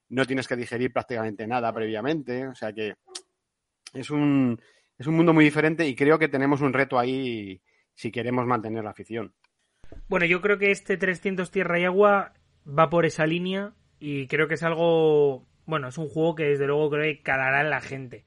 no 0.09 0.25
tienes 0.25 0.47
que 0.47 0.55
digerir 0.55 0.93
prácticamente 0.93 1.49
nada 1.49 1.73
previamente, 1.73 2.47
o 2.47 2.55
sea 2.55 2.73
que 2.73 2.95
es 3.93 4.11
un, 4.11 4.61
es 4.97 5.07
un 5.09 5.17
mundo 5.17 5.33
muy 5.33 5.45
diferente 5.45 5.87
y 5.89 5.97
creo 5.97 6.19
que 6.19 6.29
tenemos 6.29 6.61
un 6.61 6.73
reto 6.73 6.97
ahí 6.97 7.61
si 7.95 8.13
queremos 8.13 8.47
mantener 8.47 8.85
la 8.85 8.91
afición. 8.91 9.35
Bueno, 10.09 10.27
yo 10.27 10.41
creo 10.41 10.59
que 10.59 10.71
este 10.71 10.97
300 10.97 11.51
Tierra 11.51 11.81
y 11.81 11.85
Agua 11.85 12.33
va 12.67 12.91
por 12.91 13.07
esa 13.07 13.27
línea 13.27 13.73
y 13.99 14.27
creo 14.27 14.49
que 14.49 14.55
es 14.55 14.63
algo, 14.63 15.45
bueno, 15.67 15.89
es 15.89 15.99
un 15.99 16.09
juego 16.09 16.35
que 16.35 16.45
desde 16.45 16.67
luego 16.67 16.91
creo 16.91 17.05
que 17.05 17.23
calará 17.23 17.61
en 17.61 17.71
la 17.71 17.81
gente. 17.81 18.25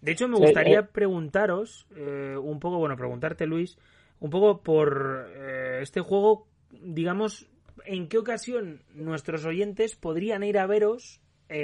De 0.00 0.12
hecho, 0.12 0.28
me 0.28 0.38
gustaría 0.38 0.80
eh. 0.80 0.82
preguntaros 0.82 1.86
eh, 1.94 2.36
un 2.40 2.58
poco, 2.58 2.78
bueno, 2.78 2.96
preguntarte 2.96 3.46
Luis, 3.46 3.78
un 4.18 4.30
poco 4.30 4.62
por 4.62 5.30
eh, 5.34 5.80
este 5.82 6.00
juego, 6.00 6.48
digamos, 6.70 7.48
¿en 7.84 8.08
qué 8.08 8.18
ocasión 8.18 8.82
nuestros 8.94 9.44
oyentes 9.44 9.96
podrían 9.96 10.42
ir 10.42 10.58
a 10.58 10.66
veros 10.66 11.20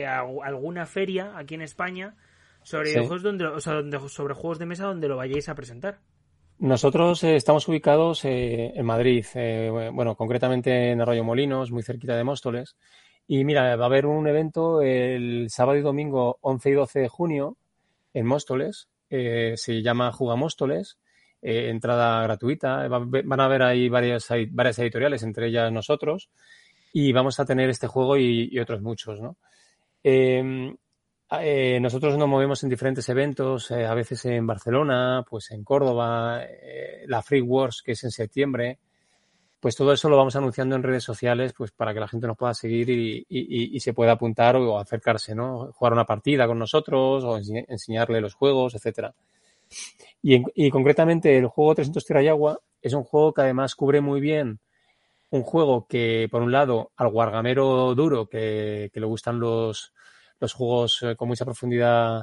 a 0.06 0.18
alguna 0.42 0.84
feria 0.84 1.38
aquí 1.38 1.54
en 1.54 1.62
España 1.62 2.16
sobre 2.64 2.92
juegos 2.94 3.22
donde, 3.22 3.46
o 3.46 3.60
sea, 3.60 3.80
sobre 4.08 4.34
juegos 4.34 4.58
de 4.58 4.66
mesa 4.66 4.86
donde 4.86 5.06
lo 5.06 5.16
vayáis 5.16 5.48
a 5.48 5.54
presentar? 5.54 6.00
Nosotros 6.58 7.22
estamos 7.22 7.68
ubicados 7.68 8.24
en 8.24 8.84
Madrid, 8.86 9.26
bueno, 9.92 10.16
concretamente 10.16 10.90
en 10.90 11.02
Arroyo 11.02 11.22
Molinos, 11.22 11.70
muy 11.70 11.82
cerquita 11.82 12.16
de 12.16 12.24
Móstoles. 12.24 12.76
Y 13.28 13.44
mira, 13.44 13.76
va 13.76 13.84
a 13.84 13.88
haber 13.88 14.06
un 14.06 14.26
evento 14.26 14.80
el 14.80 15.48
sábado 15.50 15.76
y 15.76 15.82
domingo 15.82 16.38
11 16.40 16.70
y 16.70 16.72
12 16.72 17.00
de 17.00 17.08
junio 17.08 17.56
en 18.14 18.24
Móstoles. 18.24 18.88
Eh, 19.10 19.54
se 19.56 19.82
llama 19.82 20.12
Juga 20.12 20.36
Móstoles. 20.36 20.98
Eh, 21.42 21.68
entrada 21.68 22.22
gratuita. 22.22 22.88
van 22.88 23.40
a 23.40 23.44
haber 23.44 23.62
ahí 23.62 23.88
varias, 23.90 24.26
varias 24.50 24.78
editoriales, 24.78 25.22
entre 25.24 25.48
ellas 25.48 25.70
nosotros. 25.70 26.30
Y 26.92 27.12
vamos 27.12 27.38
a 27.38 27.44
tener 27.44 27.68
este 27.68 27.86
juego 27.86 28.16
y, 28.16 28.58
otros 28.58 28.80
muchos, 28.80 29.20
¿no? 29.20 29.36
Em, 31.30 31.38
eh, 31.42 31.80
nosotros 31.80 32.16
nos 32.16 32.28
movemos 32.28 32.62
en 32.62 32.70
diferentes 32.70 33.08
eventos, 33.08 33.70
a 33.70 33.94
veces 33.94 34.24
en 34.26 34.46
Barcelona, 34.46 35.24
pues 35.28 35.50
en 35.50 35.64
Córdoba, 35.64 36.40
la 37.06 37.22
Free 37.22 37.40
Wars, 37.40 37.82
que 37.82 37.92
es 37.92 38.04
en 38.04 38.10
septiembre, 38.10 38.78
pues 39.60 39.74
todo 39.74 39.92
eso 39.92 40.08
lo 40.08 40.16
vamos 40.16 40.36
anunciando 40.36 40.76
en 40.76 40.82
redes 40.84 41.02
sociales 41.02 41.52
pues 41.52 41.72
para 41.72 41.92
que 41.92 41.98
la 41.98 42.08
gente 42.08 42.26
nos 42.26 42.36
pueda 42.36 42.54
seguir 42.54 42.88
y, 42.88 43.80
se 43.80 43.92
pueda 43.92 44.12
apuntar 44.12 44.54
o 44.56 44.78
acercarse, 44.78 45.34
¿no? 45.34 45.72
Jugar 45.72 45.92
una 45.92 46.04
partida 46.04 46.46
con 46.46 46.58
nosotros 46.58 47.24
o 47.24 47.36
enseñarle 47.36 48.20
los 48.20 48.34
juegos, 48.34 48.76
etcétera. 48.76 49.14
Y, 50.22 50.70
concretamente 50.70 51.36
el 51.36 51.46
juego 51.46 51.74
300 51.74 52.04
Tierra 52.04 52.22
y 52.22 52.28
Agua 52.28 52.60
es 52.80 52.92
un 52.92 53.02
juego 53.02 53.32
que 53.32 53.42
además 53.42 53.74
cubre 53.74 54.00
muy 54.00 54.20
bien 54.20 54.60
un 55.30 55.42
juego 55.42 55.86
que, 55.88 56.28
por 56.30 56.42
un 56.42 56.52
lado, 56.52 56.92
al 56.96 57.08
guargamero 57.08 57.94
duro, 57.96 58.28
que, 58.28 58.90
le 58.94 59.06
gustan 59.06 59.40
los, 59.40 59.92
los 60.40 60.52
juegos 60.52 61.02
eh, 61.02 61.16
con 61.16 61.28
mucha 61.28 61.44
profundidad 61.44 62.22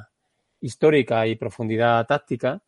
histórica 0.61 1.27
y 1.27 1.35
profundidad 1.35 2.05
táctica, 2.05 2.61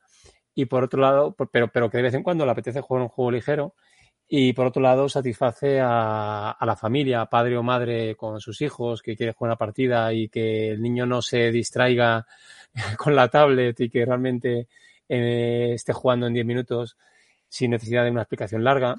y 0.53 0.65
por 0.65 0.83
otro 0.83 1.01
lado, 1.01 1.35
pero, 1.51 1.69
pero 1.71 1.89
que 1.89 1.97
de 1.97 2.03
vez 2.03 2.13
en 2.13 2.23
cuando 2.23 2.45
le 2.45 2.51
apetece 2.51 2.81
jugar 2.81 3.03
un 3.03 3.09
juego 3.09 3.31
ligero, 3.31 3.75
y 4.27 4.53
por 4.53 4.65
otro 4.67 4.81
lado, 4.81 5.07
satisface 5.07 5.79
a, 5.81 6.57
la 6.59 6.75
familia, 6.75 7.25
padre 7.27 7.57
o 7.57 7.63
madre 7.63 8.15
con 8.15 8.39
sus 8.41 8.61
hijos, 8.61 9.01
que 9.01 9.15
quiere 9.15 9.33
jugar 9.33 9.49
una 9.51 9.57
partida 9.57 10.11
y 10.13 10.29
que 10.29 10.69
el 10.71 10.81
niño 10.81 11.05
no 11.05 11.21
se 11.21 11.51
distraiga 11.51 12.25
con 12.97 13.15
la 13.15 13.27
tablet 13.29 13.79
y 13.79 13.89
que 13.89 14.05
realmente 14.05 14.67
eh, 15.07 15.73
esté 15.75 15.93
jugando 15.93 16.27
en 16.27 16.33
10 16.33 16.45
minutos 16.45 16.97
sin 17.47 17.71
necesidad 17.71 18.03
de 18.03 18.11
una 18.11 18.21
explicación 18.21 18.63
larga. 18.63 18.95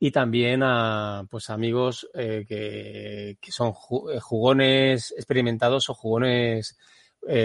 Y 0.00 0.10
también 0.10 0.62
a 0.64 1.24
pues 1.30 1.50
amigos 1.50 2.08
eh, 2.14 2.44
que, 2.48 3.52
son 3.52 3.68
eh, 3.68 4.18
jugones 4.18 5.14
experimentados 5.16 5.88
o 5.90 5.94
jugones 5.94 6.76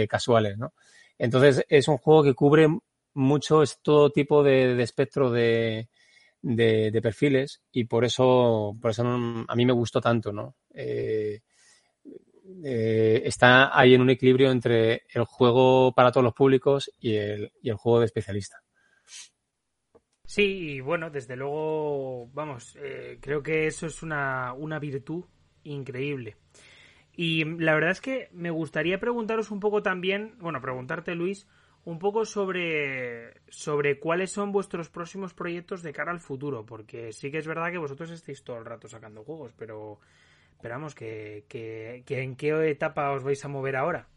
casuales, 0.07 0.57
¿no? 0.57 0.73
Entonces 1.17 1.65
es 1.67 1.89
un 1.89 1.97
juego 1.97 2.23
que 2.23 2.33
cubre 2.33 2.69
mucho 3.13 3.61
todo 3.83 4.09
tipo 4.09 4.41
de 4.41 4.81
espectro 4.81 5.29
de, 5.29 5.89
de, 6.45 7.01
perfiles 7.01 7.61
y 7.71 7.85
por 7.85 8.05
eso, 8.05 8.75
por 8.79 8.91
eso 8.91 9.03
a 9.03 9.55
mí 9.55 9.65
me 9.65 9.73
gustó 9.73 9.99
tanto, 9.99 10.31
¿no? 10.31 10.55
Eh, 10.73 11.41
eh, 12.63 13.21
está 13.25 13.77
ahí 13.77 13.95
en 13.95 14.01
un 14.01 14.11
equilibrio 14.11 14.51
entre 14.51 15.03
el 15.11 15.23
juego 15.25 15.91
para 15.93 16.11
todos 16.11 16.23
los 16.23 16.33
públicos 16.33 16.91
y 16.99 17.15
el, 17.15 17.51
y 17.61 17.69
el 17.69 17.75
juego 17.75 17.99
de 17.99 18.05
especialista. 18.05 18.61
Sí, 20.25 20.43
y 20.43 20.79
bueno, 20.81 21.09
desde 21.09 21.35
luego, 21.35 22.27
vamos, 22.33 22.75
eh, 22.81 23.19
creo 23.21 23.43
que 23.43 23.67
eso 23.67 23.85
es 23.85 24.01
una, 24.01 24.53
una 24.53 24.79
virtud 24.79 25.25
increíble. 25.63 26.37
Y 27.13 27.45
la 27.45 27.73
verdad 27.73 27.91
es 27.91 28.01
que 28.01 28.29
me 28.33 28.49
gustaría 28.49 28.99
preguntaros 28.99 29.51
un 29.51 29.59
poco 29.59 29.81
también, 29.81 30.35
bueno, 30.39 30.61
preguntarte 30.61 31.15
Luis, 31.15 31.47
un 31.85 31.99
poco 31.99 32.25
sobre, 32.25 33.41
sobre 33.47 33.99
cuáles 33.99 34.31
son 34.31 34.51
vuestros 34.51 34.89
próximos 34.89 35.33
proyectos 35.33 35.83
de 35.83 35.93
cara 35.93 36.11
al 36.11 36.19
futuro, 36.19 36.65
porque 36.65 37.13
sí 37.13 37.31
que 37.31 37.37
es 37.37 37.47
verdad 37.47 37.71
que 37.71 37.77
vosotros 37.77 38.09
estáis 38.09 38.43
todo 38.43 38.57
el 38.57 38.65
rato 38.65 38.87
sacando 38.87 39.23
juegos, 39.23 39.53
pero 39.55 39.99
esperamos 40.51 40.95
que, 40.95 41.45
que, 41.47 42.03
en 42.07 42.35
qué 42.35 42.69
etapa 42.69 43.11
os 43.11 43.23
vais 43.23 43.45
a 43.45 43.47
mover 43.47 43.75
ahora. 43.75 44.07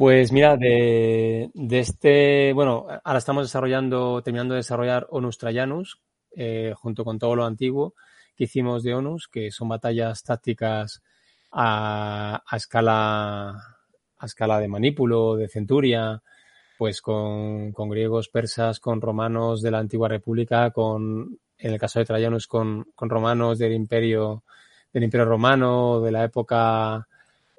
Pues 0.00 0.32
mira, 0.32 0.56
de, 0.56 1.50
de, 1.52 1.78
este, 1.78 2.54
bueno, 2.54 2.86
ahora 3.04 3.18
estamos 3.18 3.44
desarrollando, 3.44 4.22
terminando 4.22 4.54
de 4.54 4.60
desarrollar 4.60 5.06
Onus 5.10 5.36
Trajanus, 5.36 6.00
eh, 6.34 6.72
junto 6.74 7.04
con 7.04 7.18
todo 7.18 7.36
lo 7.36 7.44
antiguo 7.44 7.92
que 8.34 8.44
hicimos 8.44 8.82
de 8.82 8.94
Onus, 8.94 9.28
que 9.28 9.50
son 9.50 9.68
batallas 9.68 10.22
tácticas 10.22 11.02
a, 11.52 12.42
a 12.46 12.56
escala 12.56 13.50
a 13.50 14.24
escala 14.24 14.58
de 14.58 14.68
Manípulo, 14.68 15.36
de 15.36 15.48
Centuria, 15.48 16.22
pues 16.78 17.02
con, 17.02 17.74
griegos, 17.74 18.30
persas, 18.30 18.80
con 18.80 19.02
romanos 19.02 19.60
de 19.60 19.70
la 19.70 19.80
antigua 19.80 20.08
república, 20.08 20.70
con, 20.70 21.38
en 21.58 21.72
el 21.74 21.78
caso 21.78 21.98
de 21.98 22.06
Trajanus, 22.06 22.46
con, 22.46 22.86
romanos 22.96 23.58
del 23.58 23.74
imperio, 23.74 24.44
del 24.94 25.04
imperio 25.04 25.26
romano, 25.26 26.00
de 26.00 26.10
la 26.10 26.24
época 26.24 27.06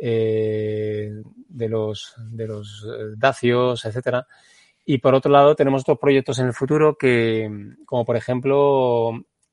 eh, 0.04 1.12
de 1.48 1.70
los, 1.70 2.16
de 2.18 2.48
los 2.48 2.88
eh, 2.88 3.14
dacios, 3.18 3.86
etcétera. 3.86 4.26
Y 4.84 4.98
por 4.98 5.14
otro 5.14 5.32
lado, 5.32 5.56
tenemos 5.56 5.82
otros 5.84 6.00
proyectos 6.00 6.40
en 6.40 6.48
el 6.48 6.54
futuro 6.54 6.98
que, 6.98 7.48
como 7.86 8.04
por 8.04 8.16
ejemplo, 8.16 9.12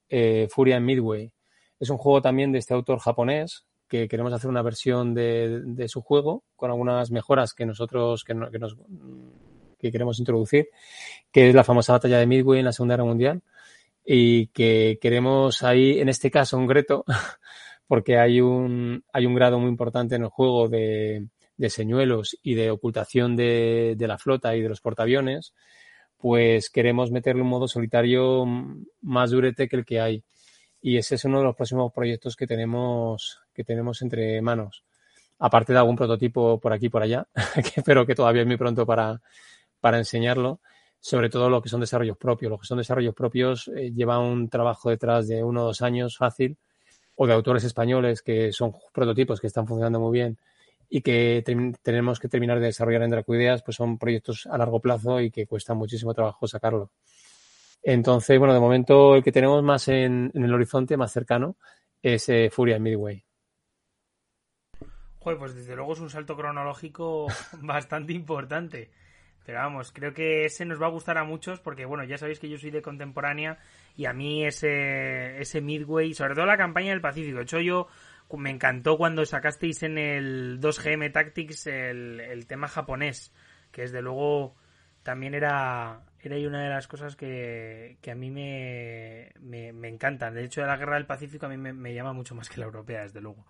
eh, 0.09 0.49
Furia 0.51 0.77
en 0.77 0.87
Midway. 0.87 1.31
Es 1.79 1.91
un 1.91 1.99
juego 1.99 2.23
también 2.23 2.51
de 2.51 2.61
este 2.61 2.73
autor 2.73 2.99
japonés, 2.99 3.67
que 3.89 4.09
queremos 4.09 4.33
hacer 4.33 4.49
una 4.49 4.63
versión 4.63 5.13
de, 5.13 5.61
de 5.65 5.87
su 5.87 6.01
juego 6.01 6.45
con 6.57 6.71
algunas 6.71 7.11
mejoras 7.11 7.53
que 7.53 7.67
nosotros 7.67 8.25
que, 8.25 8.35
que, 8.51 8.59
nos, 8.59 8.75
que 9.79 9.93
queremos 9.93 10.19
introducir, 10.19 10.69
que 11.31 11.51
es 11.51 11.55
la 11.55 11.65
famosa 11.65 11.93
batalla 11.93 12.19
de 12.19 12.27
Midway 12.27 12.61
en 12.61 12.65
la 12.65 12.73
Segunda 12.73 12.95
Guerra 12.95 13.05
Mundial 13.05 13.43
y 14.03 14.47
que 14.49 14.99
queremos 15.01 15.63
ahí, 15.63 16.01
en 16.01 16.09
este 16.09 16.31
caso, 16.31 16.57
un 16.57 16.71
reto, 16.71 17.05
porque 17.89 18.19
hay 18.19 18.41
un, 18.41 19.03
hay 19.13 19.27
un 19.27 19.35
grado 19.35 19.59
muy 19.59 19.69
importante 19.69 20.15
en 20.15 20.23
el 20.23 20.29
juego 20.29 20.69
de, 20.69 21.27
de 21.57 21.71
señuelos 21.71 22.39
y 22.43 22.55
de 22.55 22.71
ocultación 22.71 23.35
de, 23.35 23.95
de, 23.97 24.07
la 24.07 24.19
flota 24.19 24.55
y 24.55 24.63
de 24.63 24.69
los 24.69 24.81
portaaviones, 24.81 25.55
pues 26.19 26.71
queremos 26.71 27.11
meterle 27.11 27.43
un 27.43 27.49
modo 27.49 27.67
solitario 27.67 28.45
más 29.01 29.31
durete 29.31 29.69
que 29.69 29.77
el 29.77 29.85
que 29.85 30.01
hay. 30.01 30.25
Y 30.81 30.99
ese 30.99 31.17
es 31.17 31.25
uno 31.25 31.39
de 31.39 31.45
los 31.45 31.57
próximos 31.57 31.93
proyectos 31.93 32.37
que 32.37 32.47
tenemos, 32.47 33.41
que 33.55 33.65
tenemos 33.65 34.03
entre 34.03 34.41
manos. 34.43 34.85
aparte 35.39 35.73
de 35.73 35.79
algún 35.79 35.97
prototipo 35.97 36.61
por 36.61 36.73
aquí 36.73 36.87
y 36.87 36.89
por 36.91 37.03
allá, 37.03 37.27
pero 37.85 38.07
que 38.07 38.15
todavía 38.15 38.43
es 38.43 38.49
muy 38.49 38.57
pronto 38.57 38.85
para, 38.85 39.21
para 39.81 39.99
enseñarlo, 39.99 40.61
sobre 41.01 41.31
todo 41.31 41.49
lo 41.49 41.63
que 41.63 41.69
son 41.69 41.81
desarrollos 41.81 42.19
propios. 42.19 42.51
Los 42.51 42.61
que 42.61 42.67
son 42.67 42.79
desarrollos 42.79 43.15
propios 43.15 43.69
eh, 43.69 43.93
un 44.05 44.49
trabajo 44.49 44.91
detrás 44.91 45.29
de 45.29 45.43
uno 45.43 45.63
o 45.63 45.67
dos 45.67 45.83
años 45.83 46.17
fácil, 46.17 46.59
o 47.21 47.27
de 47.27 47.35
autores 47.35 47.65
españoles 47.65 48.23
que 48.23 48.53
son 48.53 48.73
prototipos 48.93 49.41
que 49.41 49.49
están 49.49 49.67
funcionando 49.67 49.99
muy 49.99 50.13
bien 50.13 50.39
y 50.89 51.03
que 51.03 51.43
tenemos 51.83 52.21
que 52.21 52.29
terminar 52.29 52.61
de 52.61 52.67
desarrollar 52.67 53.03
en 53.03 53.11
Dracuideas, 53.11 53.63
pues 53.63 53.77
son 53.77 53.99
proyectos 53.99 54.47
a 54.47 54.57
largo 54.57 54.81
plazo 54.81 55.21
y 55.21 55.31
que 55.31 55.47
cuesta 55.47 55.75
muchísimo 55.75 56.15
trabajo 56.15 56.47
sacarlo. 56.47 56.93
Entonces, 57.83 58.39
bueno, 58.39 58.55
de 58.55 58.61
momento 58.61 59.17
el 59.17 59.25
que 59.25 59.33
tenemos 59.33 59.63
más 59.63 59.89
en, 59.89 60.31
el 60.33 60.55
horizonte, 60.55 60.97
más 60.97 61.13
cercano, 61.13 61.57
es 62.01 62.29
eh, 62.29 62.51
Furia 62.51 62.79
Midway. 62.79 63.25
Joder, 65.19 65.39
pues 65.39 65.55
desde 65.55 65.75
luego 65.75 65.95
es 65.95 66.01
un 66.01 66.11
salto 66.11 66.37
cronológico 66.37 67.27
bastante 67.61 68.13
importante. 68.13 68.91
Pero 69.45 69.59
vamos, 69.59 69.93
creo 69.93 70.13
que 70.13 70.45
ese 70.45 70.65
nos 70.65 70.81
va 70.81 70.87
a 70.87 70.91
gustar 70.91 71.19
a 71.19 71.25
muchos 71.25 71.59
porque, 71.59 71.85
bueno, 71.85 72.05
ya 72.05 72.19
sabéis 72.19 72.39
que 72.39 72.49
yo 72.49 72.59
soy 72.59 72.71
de 72.71 72.83
contemporánea 72.83 73.59
y 73.99 74.07
a 74.07 74.13
mí 74.13 74.47
ese, 74.47 75.41
ese 75.41 75.61
Midway, 75.61 76.15
sobre 76.15 76.37
todo 76.37 76.47
la 76.47 76.57
campaña 76.57 76.91
del 76.91 77.01
Pacífico. 77.01 77.39
De 77.39 77.43
hecho, 77.43 77.59
yo 77.59 77.89
me 78.37 78.49
encantó 78.49 78.97
cuando 78.97 79.27
sacasteis 79.27 79.83
en 79.83 79.99
el 79.99 80.61
2GM 80.61 81.11
Tactics 81.11 81.67
el, 81.67 82.21
el 82.21 82.47
tema 82.47 82.69
japonés, 82.69 83.35
que 83.73 83.83
desde 83.83 84.01
luego 84.01 84.55
también 85.03 85.35
era, 85.35 86.03
era 86.21 86.37
una 86.47 86.63
de 86.63 86.69
las 86.69 86.87
cosas 86.87 87.17
que, 87.17 87.99
que 88.01 88.13
a 88.13 88.15
mí 88.15 88.31
me, 88.31 89.33
me, 89.41 89.73
me, 89.73 89.89
encantan. 89.89 90.33
De 90.33 90.45
hecho, 90.45 90.65
la 90.65 90.77
guerra 90.77 90.95
del 90.95 91.07
Pacífico 91.07 91.47
a 91.47 91.49
mí 91.49 91.57
me, 91.57 91.73
me 91.73 91.93
llama 91.93 92.13
mucho 92.13 92.37
más 92.37 92.49
que 92.49 92.61
la 92.61 92.67
europea, 92.67 93.03
desde 93.03 93.21
luego. 93.21 93.47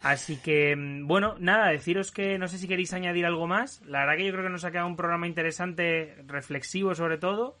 Así 0.00 0.38
que, 0.38 0.74
mm, 0.74 1.06
bueno, 1.06 1.36
nada, 1.38 1.68
deciros 1.68 2.10
que 2.10 2.38
no 2.38 2.48
sé 2.48 2.58
si 2.58 2.66
queréis 2.66 2.92
añadir 2.92 3.24
algo 3.24 3.46
más. 3.46 3.82
La 3.82 4.00
verdad 4.00 4.16
que 4.16 4.26
yo 4.26 4.32
creo 4.32 4.42
que 4.42 4.50
nos 4.50 4.64
ha 4.64 4.72
quedado 4.72 4.88
un 4.88 4.96
programa 4.96 5.28
interesante, 5.28 6.16
reflexivo 6.26 6.96
sobre 6.96 7.18
todo. 7.18 7.56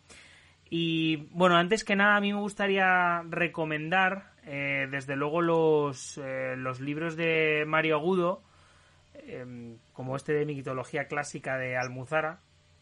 Y 0.70 1.28
bueno, 1.32 1.56
antes 1.56 1.84
que 1.84 1.96
nada, 1.96 2.16
a 2.16 2.20
mí 2.20 2.32
me 2.32 2.40
gustaría 2.40 3.22
recomendar, 3.28 4.32
eh, 4.44 4.86
desde 4.90 5.16
luego, 5.16 5.40
los, 5.40 6.18
eh, 6.18 6.54
los 6.56 6.80
libros 6.80 7.16
de 7.16 7.64
Mario 7.66 7.96
Agudo, 7.96 8.42
eh, 9.14 9.76
como 9.92 10.16
este 10.16 10.32
de 10.32 10.46
mitología 10.46 11.06
clásica 11.06 11.58
de 11.58 11.76
Almuzara, 11.76 12.40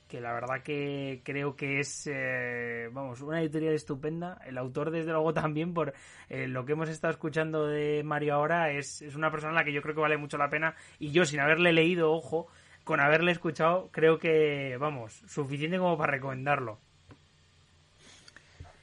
que 0.08 0.20
la 0.20 0.32
verdad 0.32 0.62
que 0.62 1.20
creo 1.24 1.56
que 1.56 1.80
es, 1.80 2.08
eh, 2.10 2.88
vamos, 2.92 3.20
una 3.22 3.40
editorial 3.40 3.74
estupenda. 3.74 4.38
El 4.46 4.58
autor, 4.58 4.90
desde 4.90 5.10
luego, 5.10 5.32
también, 5.34 5.74
por 5.74 5.92
eh, 6.28 6.46
lo 6.46 6.64
que 6.64 6.72
hemos 6.72 6.88
estado 6.88 7.12
escuchando 7.12 7.66
de 7.66 8.02
Mario 8.04 8.34
ahora, 8.34 8.70
es, 8.70 9.02
es 9.02 9.16
una 9.16 9.30
persona 9.30 9.52
a 9.52 9.56
la 9.56 9.64
que 9.64 9.72
yo 9.72 9.82
creo 9.82 9.94
que 9.94 10.00
vale 10.00 10.16
mucho 10.16 10.38
la 10.38 10.50
pena. 10.50 10.74
Y 10.98 11.10
yo, 11.10 11.24
sin 11.24 11.40
haberle 11.40 11.72
leído, 11.72 12.12
ojo, 12.12 12.48
con 12.84 13.00
haberle 13.00 13.32
escuchado, 13.32 13.90
creo 13.92 14.18
que, 14.18 14.76
vamos, 14.78 15.22
suficiente 15.26 15.78
como 15.78 15.98
para 15.98 16.12
recomendarlo. 16.12 16.78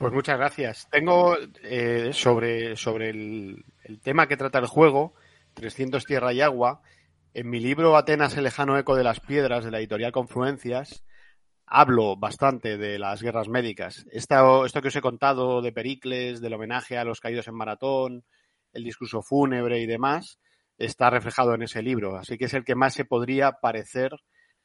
Pues 0.03 0.13
muchas 0.13 0.37
gracias. 0.37 0.87
Tengo 0.91 1.37
eh, 1.63 2.09
sobre, 2.11 2.75
sobre 2.75 3.09
el, 3.09 3.63
el 3.85 4.01
tema 4.01 4.27
que 4.27 4.35
trata 4.35 4.59
el 4.59 4.67
juego, 4.67 5.13
300 5.53 6.03
Tierra 6.03 6.33
y 6.33 6.41
Agua, 6.41 6.81
en 7.33 7.49
mi 7.49 7.61
libro 7.61 7.95
Atenas, 7.95 8.35
el 8.35 8.43
lejano 8.43 8.77
eco 8.77 8.97
de 8.97 9.05
las 9.05 9.21
piedras, 9.21 9.63
de 9.63 9.71
la 9.71 9.79
editorial 9.79 10.11
Confluencias, 10.11 11.05
hablo 11.65 12.17
bastante 12.17 12.77
de 12.77 12.99
las 12.99 13.23
guerras 13.23 13.47
médicas. 13.47 14.05
Esto, 14.11 14.65
esto 14.65 14.81
que 14.81 14.89
os 14.89 14.95
he 14.97 15.01
contado 15.01 15.61
de 15.61 15.71
Pericles, 15.71 16.41
del 16.41 16.53
homenaje 16.53 16.97
a 16.97 17.05
los 17.05 17.21
caídos 17.21 17.47
en 17.47 17.55
Maratón, 17.55 18.25
el 18.73 18.83
discurso 18.83 19.21
fúnebre 19.21 19.79
y 19.79 19.85
demás, 19.85 20.37
está 20.77 21.11
reflejado 21.11 21.55
en 21.55 21.63
ese 21.63 21.81
libro. 21.81 22.17
Así 22.17 22.37
que 22.37 22.45
es 22.45 22.53
el 22.53 22.65
que 22.65 22.75
más 22.75 22.93
se 22.93 23.05
podría 23.05 23.53
parecer 23.53 24.11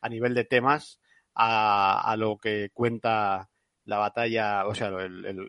a 0.00 0.08
nivel 0.08 0.34
de 0.34 0.44
temas 0.44 1.00
a, 1.32 2.10
a 2.10 2.16
lo 2.16 2.38
que 2.38 2.70
cuenta 2.74 3.48
la 3.88 3.98
batalla, 3.98 4.66
o 4.66 4.74
sea, 4.74 4.88
el, 4.88 5.48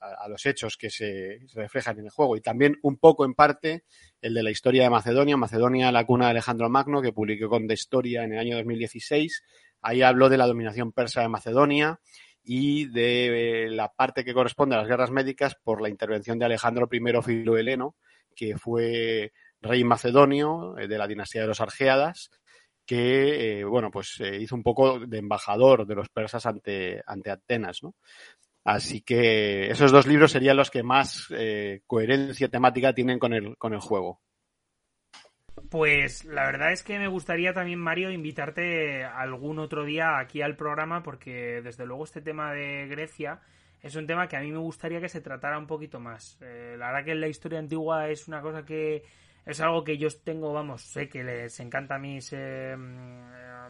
a, 0.00 0.28
los 0.28 0.46
hechos 0.46 0.76
que 0.76 0.90
se, 0.90 1.40
reflejan 1.54 1.98
en 1.98 2.06
el 2.06 2.10
juego. 2.10 2.36
Y 2.36 2.40
también 2.40 2.76
un 2.82 2.96
poco 2.98 3.24
en 3.24 3.34
parte 3.34 3.84
el 4.20 4.34
de 4.34 4.42
la 4.42 4.50
historia 4.50 4.84
de 4.84 4.90
Macedonia, 4.90 5.36
Macedonia, 5.36 5.92
la 5.92 6.04
cuna 6.04 6.26
de 6.26 6.30
Alejandro 6.32 6.68
Magno, 6.70 7.02
que 7.02 7.12
publicó 7.12 7.48
con 7.48 7.66
De 7.66 7.74
Historia 7.74 8.24
en 8.24 8.32
el 8.32 8.38
año 8.38 8.56
2016 8.56 9.42
Ahí 9.86 10.00
habló 10.00 10.30
de 10.30 10.38
la 10.38 10.46
dominación 10.46 10.92
persa 10.92 11.20
de 11.20 11.28
Macedonia 11.28 12.00
y 12.42 12.86
de 12.86 13.68
la 13.70 13.92
parte 13.92 14.24
que 14.24 14.32
corresponde 14.32 14.74
a 14.74 14.78
las 14.78 14.88
guerras 14.88 15.10
médicas 15.10 15.56
por 15.62 15.82
la 15.82 15.90
intervención 15.90 16.38
de 16.38 16.46
Alejandro 16.46 16.88
I 16.90 17.22
Filoheleno, 17.22 17.94
que 18.34 18.56
fue 18.56 19.32
rey 19.60 19.84
macedonio 19.84 20.78
eh, 20.78 20.88
de 20.88 20.96
la 20.96 21.06
dinastía 21.06 21.42
de 21.42 21.48
los 21.48 21.60
Argeadas, 21.60 22.30
que 22.86 23.60
eh, 23.60 23.64
bueno, 23.64 23.90
pues 23.90 24.20
eh, 24.20 24.36
hizo 24.40 24.54
un 24.54 24.62
poco 24.62 25.00
de 25.00 25.18
embajador 25.18 25.86
de 25.86 25.94
los 25.94 26.08
persas 26.08 26.46
ante, 26.46 27.02
ante 27.06 27.30
Atenas, 27.30 27.82
¿no? 27.82 27.94
Así 28.64 29.02
que 29.02 29.70
esos 29.70 29.92
dos 29.92 30.06
libros 30.06 30.32
serían 30.32 30.56
los 30.56 30.70
que 30.70 30.82
más 30.82 31.26
eh, 31.30 31.82
coherencia 31.86 32.48
temática 32.48 32.94
tienen 32.94 33.18
con 33.18 33.34
el, 33.34 33.56
con 33.58 33.74
el 33.74 33.80
juego. 33.80 34.20
Pues 35.70 36.24
la 36.24 36.46
verdad 36.46 36.72
es 36.72 36.82
que 36.82 36.98
me 36.98 37.08
gustaría 37.08 37.52
también, 37.52 37.78
Mario, 37.78 38.10
invitarte 38.10 39.04
algún 39.04 39.58
otro 39.58 39.84
día 39.84 40.18
aquí 40.18 40.40
al 40.40 40.56
programa 40.56 41.02
porque 41.02 41.60
desde 41.62 41.86
luego 41.86 42.04
este 42.04 42.22
tema 42.22 42.52
de 42.52 42.86
Grecia 42.88 43.40
es 43.82 43.94
un 43.96 44.06
tema 44.06 44.26
que 44.28 44.36
a 44.36 44.40
mí 44.40 44.50
me 44.50 44.58
gustaría 44.58 45.00
que 45.00 45.10
se 45.10 45.20
tratara 45.20 45.58
un 45.58 45.66
poquito 45.66 46.00
más. 46.00 46.38
Eh, 46.40 46.74
la 46.78 46.86
verdad 46.86 47.04
que 47.04 47.14
la 47.14 47.28
historia 47.28 47.58
antigua 47.58 48.08
es 48.08 48.26
una 48.28 48.40
cosa 48.40 48.64
que 48.64 49.04
es 49.46 49.60
algo 49.60 49.84
que 49.84 49.98
yo 49.98 50.08
tengo, 50.22 50.52
vamos, 50.52 50.82
sé 50.82 51.08
que 51.08 51.22
les 51.22 51.58
encanta 51.60 51.96
a 51.96 51.98
mis, 51.98 52.30
eh, 52.32 52.76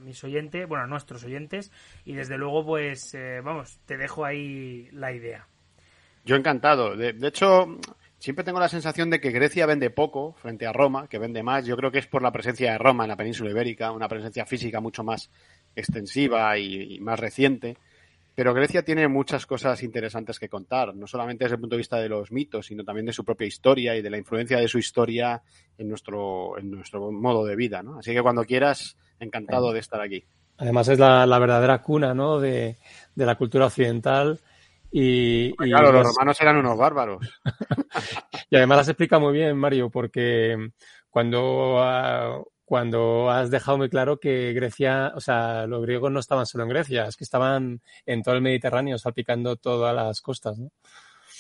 mis 0.00 0.22
oyentes, 0.24 0.68
bueno, 0.68 0.84
a 0.84 0.86
nuestros 0.86 1.24
oyentes, 1.24 1.72
y 2.04 2.14
desde 2.14 2.38
luego, 2.38 2.64
pues, 2.64 3.14
eh, 3.14 3.40
vamos, 3.42 3.78
te 3.86 3.96
dejo 3.96 4.24
ahí 4.24 4.88
la 4.92 5.12
idea. 5.12 5.48
Yo 6.24 6.36
encantado. 6.36 6.96
De, 6.96 7.14
hecho, 7.26 7.78
siempre 8.18 8.44
tengo 8.44 8.58
la 8.58 8.68
sensación 8.68 9.10
de 9.10 9.20
que 9.20 9.30
Grecia 9.30 9.66
vende 9.66 9.90
poco 9.90 10.32
frente 10.34 10.66
a 10.66 10.72
Roma, 10.72 11.06
que 11.08 11.18
vende 11.18 11.42
más. 11.42 11.66
Yo 11.66 11.76
creo 11.76 11.90
que 11.90 11.98
es 11.98 12.06
por 12.06 12.22
la 12.22 12.32
presencia 12.32 12.72
de 12.72 12.78
Roma 12.78 13.04
en 13.04 13.10
la 13.10 13.16
península 13.16 13.50
ibérica, 13.50 13.92
una 13.92 14.08
presencia 14.08 14.46
física 14.46 14.80
mucho 14.80 15.04
más 15.04 15.30
extensiva 15.76 16.56
y 16.56 16.98
más 17.00 17.20
reciente. 17.20 17.76
Pero 18.34 18.52
Grecia 18.52 18.82
tiene 18.82 19.06
muchas 19.06 19.46
cosas 19.46 19.82
interesantes 19.82 20.38
que 20.38 20.48
contar, 20.48 20.94
no 20.94 21.06
solamente 21.06 21.44
desde 21.44 21.54
el 21.54 21.60
punto 21.60 21.76
de 21.76 21.78
vista 21.78 21.98
de 21.98 22.08
los 22.08 22.32
mitos, 22.32 22.66
sino 22.66 22.84
también 22.84 23.06
de 23.06 23.12
su 23.12 23.24
propia 23.24 23.46
historia 23.46 23.94
y 23.94 24.02
de 24.02 24.10
la 24.10 24.18
influencia 24.18 24.58
de 24.58 24.68
su 24.68 24.78
historia 24.78 25.42
en 25.78 25.88
nuestro, 25.88 26.58
en 26.58 26.70
nuestro 26.70 27.12
modo 27.12 27.44
de 27.44 27.54
vida. 27.54 27.82
¿no? 27.82 27.98
Así 27.98 28.12
que 28.12 28.22
cuando 28.22 28.44
quieras, 28.44 28.96
encantado 29.20 29.72
de 29.72 29.78
estar 29.78 30.00
aquí. 30.00 30.24
Además 30.56 30.88
es 30.88 30.98
la, 30.98 31.26
la 31.26 31.38
verdadera 31.38 31.82
cuna 31.82 32.14
¿no? 32.14 32.40
de, 32.40 32.76
de 33.14 33.26
la 33.26 33.36
cultura 33.36 33.66
occidental 33.66 34.40
y, 34.96 35.52
pues 35.54 35.70
claro, 35.70 35.88
y 35.88 35.92
los 35.92 36.06
romanos 36.06 36.40
eran 36.40 36.56
unos 36.56 36.78
bárbaros. 36.78 37.26
y 38.50 38.56
además 38.56 38.78
las 38.78 38.88
explica 38.90 39.18
muy 39.18 39.32
bien, 39.32 39.56
Mario, 39.56 39.90
porque 39.90 40.70
cuando, 41.10 41.80
uh, 41.80 42.44
cuando 42.64 43.30
has 43.30 43.50
dejado 43.50 43.78
muy 43.78 43.88
claro 43.88 44.18
que 44.18 44.52
Grecia, 44.52 45.12
o 45.14 45.20
sea, 45.20 45.66
los 45.66 45.82
griegos 45.82 46.10
no 46.10 46.20
estaban 46.20 46.46
solo 46.46 46.64
en 46.64 46.70
Grecia, 46.70 47.06
es 47.06 47.16
que 47.16 47.24
estaban 47.24 47.80
en 48.06 48.22
todo 48.22 48.34
el 48.34 48.42
Mediterráneo, 48.42 48.98
salpicando 48.98 49.56
todas 49.56 49.94
las 49.94 50.20
costas, 50.20 50.58
¿no? 50.58 50.70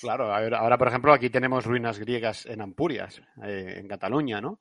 Claro, 0.00 0.34
ahora, 0.34 0.76
por 0.76 0.88
ejemplo, 0.88 1.12
aquí 1.12 1.30
tenemos 1.30 1.64
ruinas 1.64 1.98
griegas 1.98 2.44
en 2.46 2.60
Ampurias, 2.60 3.22
eh, 3.42 3.76
en 3.78 3.88
Cataluña, 3.88 4.40
¿no? 4.40 4.60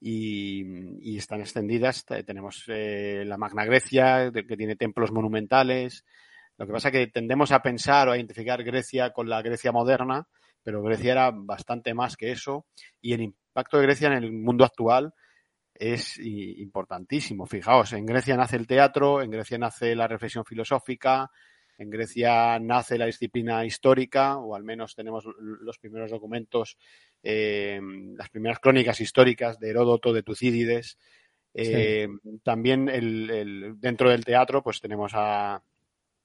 Y, 0.00 0.62
y, 1.00 1.18
están 1.18 1.40
extendidas. 1.40 2.04
Tenemos 2.04 2.64
eh, 2.68 3.24
la 3.26 3.36
Magna 3.36 3.64
Grecia, 3.64 4.30
que 4.32 4.56
tiene 4.56 4.76
templos 4.76 5.10
monumentales, 5.10 6.04
lo 6.58 6.66
que 6.66 6.72
pasa 6.72 6.88
es 6.88 6.92
que 6.92 7.06
tendemos 7.06 7.52
a 7.52 7.62
pensar 7.62 8.08
o 8.08 8.12
a 8.12 8.16
identificar 8.16 8.62
Grecia 8.64 9.12
con 9.12 9.28
la 9.28 9.40
Grecia 9.42 9.70
moderna, 9.70 10.26
pero 10.64 10.82
Grecia 10.82 11.12
era 11.12 11.30
bastante 11.32 11.94
más 11.94 12.16
que 12.16 12.32
eso 12.32 12.66
y 13.00 13.12
el 13.12 13.22
impacto 13.22 13.78
de 13.78 13.84
Grecia 13.84 14.08
en 14.08 14.24
el 14.24 14.32
mundo 14.32 14.64
actual 14.64 15.14
es 15.78 16.18
importantísimo. 16.18 17.46
Fijaos, 17.46 17.92
en 17.92 18.04
Grecia 18.04 18.36
nace 18.36 18.56
el 18.56 18.66
teatro, 18.66 19.22
en 19.22 19.30
Grecia 19.30 19.58
nace 19.58 19.94
la 19.94 20.08
reflexión 20.08 20.44
filosófica, 20.44 21.30
en 21.78 21.90
Grecia 21.90 22.58
nace 22.58 22.98
la 22.98 23.06
disciplina 23.06 23.64
histórica, 23.64 24.38
o 24.38 24.56
al 24.56 24.64
menos 24.64 24.96
tenemos 24.96 25.24
los 25.38 25.78
primeros 25.78 26.10
documentos, 26.10 26.76
eh, 27.22 27.80
las 28.16 28.28
primeras 28.30 28.58
crónicas 28.58 29.00
históricas 29.00 29.58
de 29.60 29.70
Heródoto, 29.70 30.12
de 30.12 30.24
Tucídides. 30.24 30.98
Eh, 31.54 32.08
sí. 32.08 32.40
También 32.42 32.88
el, 32.88 33.30
el, 33.30 33.80
dentro 33.80 34.10
del 34.10 34.24
teatro, 34.24 34.62
pues 34.62 34.80
tenemos 34.80 35.12
a, 35.14 35.62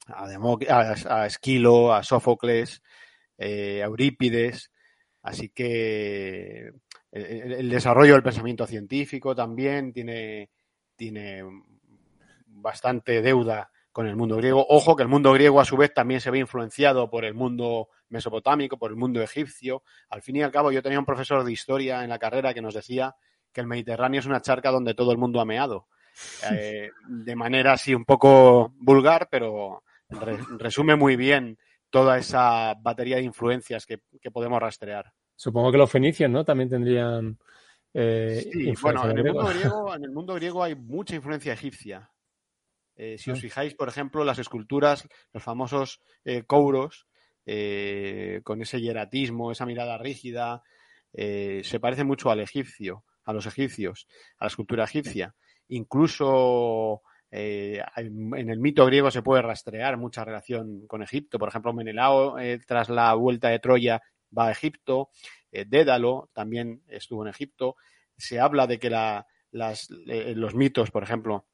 a, 0.07 0.27
a, 0.27 1.21
a 1.21 1.25
Esquilo, 1.27 1.93
a 1.93 2.01
Sófocles, 2.01 2.81
eh, 3.37 3.81
a 3.83 3.85
Eurípides. 3.85 4.71
Así 5.21 5.49
que 5.49 6.73
el, 7.13 7.53
el, 7.53 7.69
desarrollo 7.69 8.13
del 8.13 8.23
pensamiento 8.23 8.65
científico 8.65 9.35
también 9.35 9.93
tiene, 9.93 10.49
tiene 10.95 11.43
bastante 12.47 13.21
deuda 13.21 13.69
con 13.93 14.07
el 14.07 14.15
mundo 14.15 14.37
griego. 14.37 14.65
Ojo 14.67 14.95
que 14.95 15.03
el 15.03 15.09
mundo 15.09 15.31
griego 15.31 15.61
a 15.61 15.65
su 15.65 15.77
vez 15.77 15.93
también 15.93 16.19
se 16.19 16.31
ve 16.31 16.39
influenciado 16.39 17.09
por 17.09 17.23
el 17.25 17.35
mundo 17.35 17.89
mesopotámico, 18.09 18.77
por 18.77 18.91
el 18.91 18.97
mundo 18.97 19.21
egipcio. 19.21 19.83
Al 20.09 20.21
fin 20.21 20.37
y 20.37 20.41
al 20.41 20.51
cabo 20.51 20.71
yo 20.71 20.81
tenía 20.81 20.99
un 20.99 21.05
profesor 21.05 21.43
de 21.43 21.51
historia 21.51 22.03
en 22.03 22.09
la 22.09 22.19
carrera 22.19 22.53
que 22.53 22.61
nos 22.61 22.73
decía 22.73 23.15
que 23.53 23.61
el 23.61 23.67
Mediterráneo 23.67 24.19
es 24.19 24.25
una 24.25 24.41
charca 24.41 24.71
donde 24.71 24.95
todo 24.95 25.11
el 25.11 25.17
mundo 25.17 25.39
ha 25.39 25.45
meado. 25.45 25.87
Eh, 26.51 26.91
de 27.07 27.35
manera 27.35 27.73
así 27.73 27.95
un 27.95 28.05
poco 28.05 28.71
vulgar, 28.77 29.29
pero 29.31 29.83
resume 30.59 30.95
muy 30.95 31.15
bien 31.15 31.57
toda 31.89 32.19
esa 32.19 32.75
batería 32.75 33.15
de 33.15 33.23
influencias 33.23 33.87
que, 33.87 33.99
podemos 34.31 34.61
rastrear. 34.61 35.11
Supongo 35.35 35.71
que 35.71 35.77
los 35.77 35.91
fenicios, 35.91 36.29
¿no? 36.29 36.45
También 36.45 36.69
tendrían. 36.69 37.37
Eh, 37.93 38.49
sí, 38.51 38.73
bueno, 38.81 39.09
en 39.09 39.17
el, 39.17 39.33
mundo 39.33 39.45
griego, 39.53 39.95
en 39.95 40.03
el 40.03 40.11
mundo 40.11 40.33
griego 40.35 40.63
hay 40.63 40.75
mucha 40.75 41.15
influencia 41.15 41.53
egipcia. 41.53 42.09
Eh, 42.95 43.17
si 43.17 43.31
os 43.31 43.39
ah. 43.39 43.41
fijáis, 43.41 43.73
por 43.73 43.89
ejemplo, 43.89 44.23
las 44.23 44.39
esculturas, 44.39 45.07
los 45.31 45.43
famosos 45.43 46.01
eh, 46.25 46.43
couros, 46.43 47.07
con 48.43 48.61
ese 48.61 48.79
hieratismo, 48.79 49.51
esa 49.51 49.65
mirada 49.65 49.97
rígida, 49.97 50.63
se 51.11 51.79
parece 51.81 52.05
mucho 52.05 52.31
al 52.31 52.39
egipcio, 52.39 53.03
a 53.25 53.33
los 53.33 53.45
egipcios, 53.45 54.07
a 54.37 54.45
la 54.45 54.47
escultura 54.47 54.85
egipcia. 54.85 55.35
Incluso 55.67 57.01
en 57.29 58.49
el 58.49 58.59
mito 58.59 58.85
griego 58.85 59.11
se 59.11 59.23
puede 59.23 59.41
rastrear 59.41 59.97
mucha 59.97 60.23
relación 60.23 60.87
con 60.87 61.03
Egipto. 61.03 61.37
Por 61.37 61.49
ejemplo, 61.49 61.73
Menelao, 61.73 62.37
tras 62.65 62.87
la 62.87 63.13
vuelta 63.15 63.49
de 63.49 63.59
Troya, 63.59 64.01
va 64.37 64.47
a 64.47 64.51
Egipto. 64.51 65.09
Eh, 65.51 65.65
Dédalo 65.67 66.29
también 66.33 66.83
estuvo 66.87 67.23
en 67.23 67.29
Egipto. 67.29 67.75
Se 68.17 68.39
habla 68.39 68.67
de 68.67 68.79
que 68.79 68.89
los 69.51 70.55
mitos, 70.55 70.91
por 70.91 71.03
ejemplo, 71.03 71.45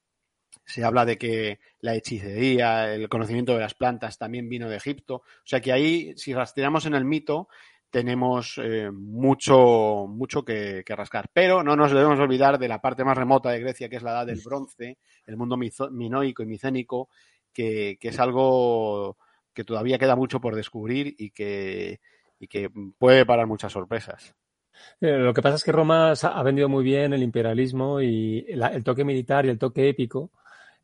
se 0.65 0.83
habla 0.83 1.05
de 1.05 1.17
que 1.17 1.59
la 1.79 1.95
hechicería, 1.95 2.93
el 2.93 3.09
conocimiento 3.09 3.53
de 3.53 3.61
las 3.61 3.73
plantas 3.73 4.17
también 4.17 4.49
vino 4.49 4.69
de 4.69 4.77
Egipto. 4.77 5.15
O 5.15 5.45
sea 5.45 5.61
que 5.61 5.71
ahí, 5.71 6.13
si 6.15 6.33
rastreamos 6.33 6.85
en 6.85 6.95
el 6.95 7.05
mito, 7.05 7.47
tenemos 7.89 8.59
eh, 8.63 8.91
mucho, 8.91 10.05
mucho 10.07 10.43
que, 10.43 10.83
rascar. 10.87 11.29
Pero 11.33 11.63
no 11.63 11.75
nos 11.75 11.91
debemos 11.91 12.19
olvidar 12.19 12.59
de 12.59 12.67
la 12.67 12.81
parte 12.81 13.03
más 13.03 13.17
remota 13.17 13.49
de 13.49 13.59
Grecia, 13.59 13.89
que 13.89 13.95
es 13.95 14.03
la 14.03 14.11
edad 14.11 14.27
del 14.27 14.41
bronce, 14.45 14.97
el 15.25 15.37
mundo 15.37 15.57
minoico 15.57 16.43
y 16.43 16.45
micénico, 16.45 17.09
que, 17.51 17.97
es 17.99 18.19
algo 18.19 19.17
que 19.53 19.63
todavía 19.63 19.97
queda 19.97 20.15
mucho 20.15 20.39
por 20.39 20.55
descubrir 20.55 21.15
y 21.17 21.31
que, 21.31 21.99
que 22.47 22.69
puede 22.97 23.25
parar 23.25 23.47
muchas 23.47 23.71
sorpresas. 23.71 24.35
Eh, 25.01 25.17
lo 25.17 25.33
que 25.33 25.41
pasa 25.41 25.55
es 25.57 25.63
que 25.63 25.71
Roma 25.71 26.13
ha 26.13 26.43
vendido 26.43 26.69
muy 26.69 26.83
bien 26.83 27.13
el 27.13 27.23
imperialismo 27.23 28.01
y 28.01 28.45
el 28.47 28.83
toque 28.83 29.03
militar 29.03 29.45
y 29.45 29.49
el 29.49 29.59
toque 29.59 29.89
épico, 29.89 30.31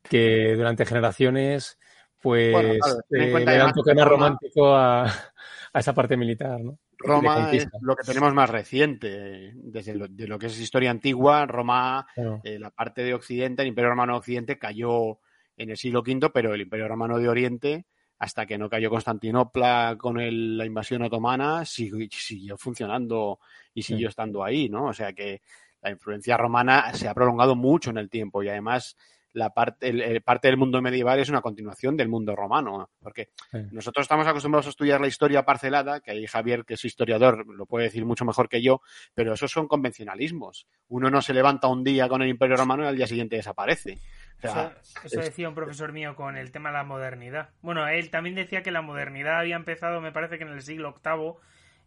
que 0.03 0.56
durante 0.56 0.86
generaciones 0.86 1.80
pues 2.22 2.56
eh, 2.56 2.80
le 3.10 3.58
da 3.58 3.68
un 3.68 3.74
toque 3.74 3.93
más 3.93 4.08
romántico 4.08 4.76
a, 4.76 5.06
a 5.06 5.80
esa 5.80 5.93
parte 5.93 6.18
militar, 6.18 6.60
¿no? 6.60 6.80
Roma 6.97 7.51
es 7.51 7.68
lo 7.82 7.95
que 7.95 8.03
tenemos 8.03 8.34
más 8.34 8.49
reciente, 8.49 9.51
desde 9.53 9.95
lo, 9.95 10.08
de 10.08 10.28
lo 10.28 10.39
que 10.39 10.47
es 10.47 10.60
historia 10.60 10.89
antigua. 10.89 11.45
Roma, 11.45 12.08
eh, 12.43 12.58
la 12.58 12.72
parte 12.72 13.03
de 13.03 13.14
Occidente, 13.14 13.62
el 13.62 13.68
Imperio 13.68 13.91
Romano 13.91 14.14
de 14.14 14.20
Occidente 14.20 14.58
cayó 14.58 15.20
en 15.58 15.70
el 15.70 15.78
siglo 15.78 15.99
V, 15.99 16.30
pero 16.34 16.53
el 16.53 16.62
Imperio 16.62 16.88
Romano 16.88 17.20
de 17.20 17.30
Oriente, 17.30 17.86
hasta 18.26 18.47
que 18.47 18.57
no 18.57 18.67
cayó 18.67 18.89
Constantinopla 18.89 19.97
con 19.99 20.17
la 20.17 20.65
invasión 20.65 21.03
otomana, 21.03 21.63
siguió, 21.63 22.57
funcionando 22.57 23.39
y 23.71 23.84
siguió 23.84 24.09
estando 24.09 24.43
ahí, 24.43 24.67
¿no? 24.67 24.86
O 24.86 24.93
sea 24.93 25.13
que 25.13 25.43
la 25.80 25.91
influencia 25.91 26.36
romana 26.36 26.91
se 26.95 27.07
ha 27.07 27.13
prolongado 27.13 27.55
mucho 27.55 27.91
en 27.91 27.99
el 27.99 28.09
tiempo 28.09 28.41
y 28.41 28.49
además 28.49 28.97
la 29.36 29.54
parte, 29.54 30.22
parte 30.22 30.48
del 30.48 30.58
mundo 30.58 30.82
medieval 30.82 31.20
es 31.20 31.30
una 31.30 31.42
continuación 31.42 31.98
del 31.98 32.08
mundo 32.08 32.36
romano, 32.36 32.90
porque 33.00 33.30
nosotros 33.72 34.06
estamos 34.06 34.26
acostumbrados 34.26 34.68
a 34.68 34.70
estudiar 34.70 35.02
la 35.02 35.08
historia 35.08 35.44
parcelada, 35.44 36.00
que 36.00 36.12
ahí 36.12 36.26
Javier, 36.26 36.64
que 36.64 36.76
es 36.76 36.86
historiador, 36.86 37.46
lo 37.46 37.66
puede 37.66 37.86
decir 37.86 38.06
mucho 38.06 38.24
mejor 38.24 38.48
que 38.48 38.62
yo, 38.62 38.82
pero 39.14 39.34
esos 39.34 39.52
son 39.52 39.68
convencionalismos. 39.68 40.68
Uno 40.88 41.10
no 41.10 41.22
se 41.22 41.34
levanta 41.34 41.68
un 41.68 41.84
día 41.84 42.08
con 42.08 42.22
el 42.22 42.30
Imperio 42.30 42.56
Romano 42.56 42.84
y 42.84 42.88
al 42.88 42.96
día 42.96 43.08
siguiente 43.08 43.36
desaparece. 43.36 44.00
eso, 44.42 45.20
decía 45.20 45.50
un 45.50 45.56
profesor 45.56 45.92
mío 45.92 46.16
con 46.16 46.38
el 46.38 46.52
tema 46.52 46.70
de 46.70 46.78
la 46.78 46.84
modernidad. 46.86 47.50
Bueno, 47.62 47.86
él 47.90 48.10
también 48.10 48.36
decía 48.36 48.64
que 48.64 48.72
la 48.72 48.82
modernidad 48.82 49.40
había 49.40 49.58
empezado, 49.58 50.00
me 50.00 50.14
parece 50.14 50.38
que 50.38 50.46
en 50.46 50.52
el 50.52 50.62
siglo 50.62 50.96
VIII, 51.04 51.34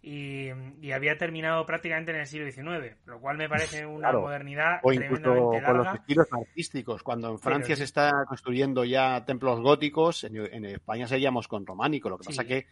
y, 0.00 0.50
había 0.92 1.18
terminado 1.18 1.66
prácticamente 1.66 2.12
en 2.12 2.18
el 2.18 2.26
siglo 2.26 2.50
XIX, 2.50 2.96
lo 3.06 3.20
cual 3.20 3.36
me 3.36 3.48
parece 3.48 3.84
una 3.84 4.12
modernidad 4.12 4.80
o 4.82 4.92
incluso 4.92 5.50
con 5.64 5.76
los 5.78 5.94
estilos 5.94 6.26
artísticos. 6.32 7.02
Cuando 7.02 7.30
en 7.30 7.38
Francia 7.38 7.76
se 7.76 7.84
está 7.84 8.24
construyendo 8.26 8.84
ya 8.84 9.24
templos 9.24 9.60
góticos, 9.60 10.24
en, 10.24 10.64
España 10.64 11.06
seguíamos 11.06 11.48
con 11.48 11.66
románico. 11.66 12.08
Lo 12.08 12.18
que 12.18 12.24
pasa 12.24 12.44
que 12.44 12.66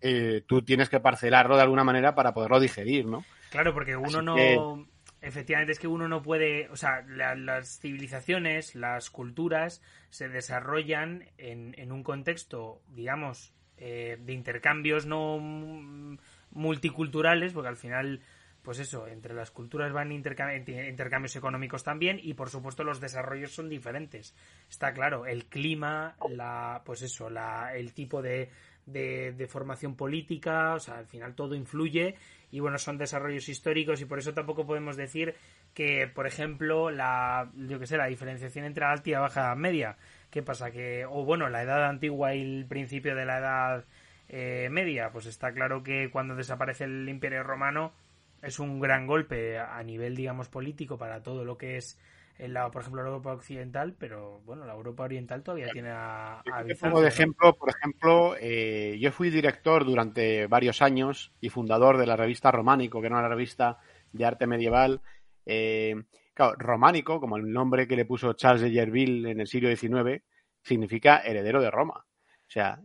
eh, 0.00 0.42
tú 0.46 0.62
tienes 0.62 0.88
que 0.88 1.00
parcelarlo 1.00 1.56
de 1.56 1.62
alguna 1.62 1.84
manera 1.84 2.14
para 2.14 2.34
poderlo 2.34 2.58
digerir, 2.60 3.06
¿no? 3.06 3.24
Claro, 3.50 3.72
porque 3.72 3.96
uno 3.96 4.22
no. 4.22 4.86
Efectivamente, 5.20 5.70
es 5.70 5.78
que 5.78 5.86
uno 5.86 6.08
no 6.08 6.20
puede. 6.20 6.68
O 6.70 6.76
sea, 6.76 7.02
las 7.06 7.78
civilizaciones, 7.78 8.74
las 8.74 9.08
culturas 9.10 9.80
se 10.10 10.28
desarrollan 10.28 11.30
en, 11.38 11.76
en 11.78 11.92
un 11.92 12.02
contexto, 12.02 12.82
digamos, 12.88 13.54
eh, 13.84 14.16
de 14.20 14.32
intercambios 14.32 15.06
no 15.06 16.16
multiculturales, 16.52 17.52
porque 17.52 17.68
al 17.68 17.76
final, 17.76 18.20
pues 18.62 18.78
eso, 18.78 19.06
entre 19.06 19.34
las 19.34 19.50
culturas 19.50 19.92
van 19.92 20.12
intercambios 20.12 21.36
económicos 21.36 21.82
también 21.82 22.20
y 22.22 22.34
por 22.34 22.50
supuesto 22.50 22.84
los 22.84 23.00
desarrollos 23.00 23.52
son 23.52 23.68
diferentes. 23.68 24.34
Está 24.68 24.92
claro, 24.92 25.26
el 25.26 25.46
clima, 25.46 26.16
la, 26.30 26.82
pues 26.84 27.02
eso, 27.02 27.30
la, 27.30 27.74
el 27.74 27.92
tipo 27.92 28.22
de, 28.22 28.50
de, 28.86 29.46
formación 29.48 29.96
política, 29.96 30.74
o 30.74 30.80
sea, 30.80 30.98
al 30.98 31.06
final 31.06 31.34
todo 31.34 31.54
influye 31.54 32.16
y 32.50 32.60
bueno, 32.60 32.78
son 32.78 32.98
desarrollos 32.98 33.48
históricos 33.48 34.00
y 34.00 34.04
por 34.04 34.18
eso 34.18 34.34
tampoco 34.34 34.66
podemos 34.66 34.96
decir 34.96 35.34
que, 35.74 36.06
por 36.06 36.26
ejemplo, 36.26 36.90
la, 36.90 37.50
yo 37.54 37.78
que 37.78 37.86
sé, 37.86 37.96
la 37.96 38.06
diferenciación 38.06 38.64
entre 38.64 38.84
alta 38.84 39.10
y 39.10 39.14
baja 39.14 39.54
media, 39.54 39.96
¿qué 40.30 40.42
pasa? 40.42 40.70
Que, 40.70 41.06
o 41.06 41.24
bueno, 41.24 41.48
la 41.48 41.62
edad 41.62 41.84
antigua 41.84 42.34
y 42.34 42.42
el 42.42 42.66
principio 42.66 43.14
de 43.14 43.24
la 43.24 43.38
edad 43.38 43.84
eh, 44.32 44.68
media, 44.70 45.10
pues 45.12 45.26
está 45.26 45.52
claro 45.52 45.82
que 45.82 46.10
cuando 46.10 46.34
desaparece 46.34 46.84
el 46.84 47.06
Imperio 47.06 47.42
Romano 47.42 47.92
es 48.40 48.58
un 48.58 48.80
gran 48.80 49.06
golpe 49.06 49.58
a 49.58 49.80
nivel, 49.82 50.16
digamos, 50.16 50.48
político 50.48 50.96
para 50.96 51.22
todo 51.22 51.44
lo 51.44 51.58
que 51.58 51.76
es 51.76 51.98
el 52.38 52.54
lado, 52.54 52.70
por 52.70 52.80
ejemplo, 52.80 53.02
la 53.02 53.10
Europa 53.10 53.34
occidental, 53.34 53.94
pero 53.98 54.40
bueno, 54.46 54.64
la 54.64 54.72
Europa 54.72 55.04
oriental 55.04 55.42
todavía 55.42 55.68
tiene 55.70 55.90
a, 55.90 56.40
a 56.40 56.64
de 56.64 57.08
ejemplo, 57.08 57.54
por 57.54 57.68
ejemplo, 57.68 58.34
eh, 58.40 58.98
yo 58.98 59.12
fui 59.12 59.28
director 59.28 59.84
durante 59.84 60.46
varios 60.46 60.80
años 60.80 61.32
y 61.40 61.50
fundador 61.50 61.98
de 61.98 62.06
la 62.06 62.16
revista 62.16 62.50
Románico, 62.50 63.00
que 63.00 63.08
era 63.08 63.18
una 63.18 63.28
revista 63.28 63.78
de 64.12 64.24
arte 64.24 64.46
medieval. 64.46 65.02
Eh, 65.44 65.94
claro, 66.32 66.54
Románico, 66.58 67.20
como 67.20 67.36
el 67.36 67.52
nombre 67.52 67.86
que 67.86 67.96
le 67.96 68.06
puso 68.06 68.32
Charles 68.32 68.62
de 68.62 68.70
Yerville 68.70 69.30
en 69.30 69.40
el 69.40 69.46
siglo 69.46 69.68
XIX, 69.68 70.22
significa 70.62 71.18
heredero 71.18 71.60
de 71.60 71.70
Roma. 71.70 72.04
O 72.04 72.50
sea, 72.50 72.80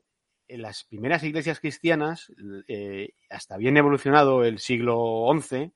en 0.47 0.61
las 0.61 0.83
primeras 0.85 1.23
iglesias 1.23 1.59
cristianas, 1.59 2.31
eh, 2.67 3.13
hasta 3.29 3.57
bien 3.57 3.77
evolucionado 3.77 4.43
el 4.43 4.59
siglo 4.59 5.27
XI, 5.39 5.73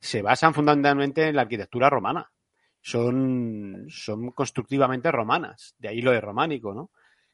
se 0.00 0.22
basan 0.22 0.54
fundamentalmente 0.54 1.28
en 1.28 1.36
la 1.36 1.42
arquitectura 1.42 1.88
romana. 1.88 2.30
Son, 2.80 3.86
son 3.88 4.32
constructivamente 4.32 5.12
romanas, 5.12 5.76
de 5.78 5.88
ahí 5.88 6.02
lo 6.02 6.10
de 6.10 6.20
románico, 6.20 6.74
¿no? 6.74 6.90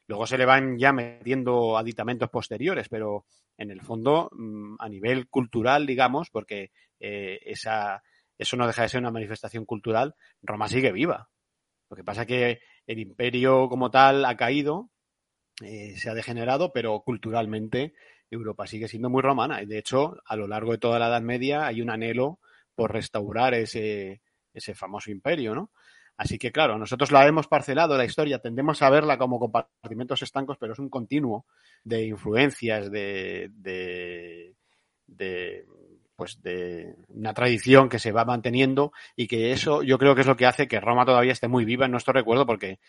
Luego 0.07 0.27
se 0.27 0.37
le 0.37 0.45
van 0.45 0.77
ya 0.77 0.91
metiendo 0.91 1.77
aditamentos 1.77 2.29
posteriores, 2.29 2.89
pero 2.89 3.25
en 3.57 3.71
el 3.71 3.81
fondo, 3.81 4.29
mm, 4.31 4.75
a 4.79 4.89
nivel 4.89 5.27
cultural, 5.27 5.85
digamos, 5.85 6.29
porque 6.29 6.71
eh, 6.99 7.39
esa, 7.45 8.01
eso 8.37 8.57
no 8.57 8.67
deja 8.67 8.83
de 8.83 8.89
ser 8.89 9.01
una 9.01 9.11
manifestación 9.11 9.65
cultural, 9.65 10.15
Roma 10.41 10.67
sigue 10.67 10.91
viva. 10.91 11.29
Lo 11.89 11.97
que 11.97 12.03
pasa 12.03 12.21
es 12.21 12.27
que 12.27 12.59
el 12.87 12.99
imperio 12.99 13.69
como 13.69 13.91
tal 13.91 14.25
ha 14.25 14.35
caído, 14.37 14.89
eh, 15.61 15.95
se 15.97 16.09
ha 16.09 16.13
degenerado, 16.13 16.71
pero 16.71 17.01
culturalmente 17.01 17.93
Europa 18.29 18.67
sigue 18.67 18.87
siendo 18.87 19.09
muy 19.09 19.21
romana. 19.21 19.63
De 19.65 19.77
hecho, 19.77 20.17
a 20.25 20.35
lo 20.35 20.47
largo 20.47 20.71
de 20.71 20.77
toda 20.77 20.99
la 20.99 21.07
Edad 21.07 21.21
Media 21.21 21.65
hay 21.65 21.81
un 21.81 21.89
anhelo 21.89 22.39
por 22.75 22.93
restaurar 22.93 23.53
ese, 23.53 24.21
ese 24.53 24.75
famoso 24.75 25.11
imperio, 25.11 25.55
¿no? 25.55 25.71
Así 26.17 26.37
que, 26.37 26.51
claro, 26.51 26.77
nosotros 26.77 27.11
la 27.11 27.25
hemos 27.25 27.47
parcelado, 27.47 27.97
la 27.97 28.03
historia, 28.03 28.39
tendemos 28.39 28.81
a 28.81 28.89
verla 28.89 29.17
como 29.17 29.39
compartimentos 29.39 30.21
estancos, 30.21 30.57
pero 30.59 30.73
es 30.73 30.79
un 30.79 30.89
continuo 30.89 31.45
de 31.85 32.03
influencias, 32.03 32.91
de, 32.91 33.49
de, 33.53 34.53
de, 35.07 35.65
pues 36.19 36.41
de 36.41 36.95
una 37.07 37.33
tradición 37.33 37.87
que 37.87 37.99
se 37.99 38.11
va 38.11 38.25
manteniendo 38.25 38.91
y 39.15 39.27
que 39.27 39.53
eso 39.53 39.81
yo 39.81 39.97
creo 39.97 40.13
que 40.13 40.21
es 40.21 40.27
lo 40.27 40.35
que 40.35 40.45
hace 40.45 40.67
que 40.67 40.81
Roma 40.81 41.05
todavía 41.05 41.31
esté 41.31 41.47
muy 41.47 41.63
viva 41.63 41.85
en 41.85 41.91
nuestro 41.91 42.11
recuerdo 42.11 42.45
porque 42.45 42.79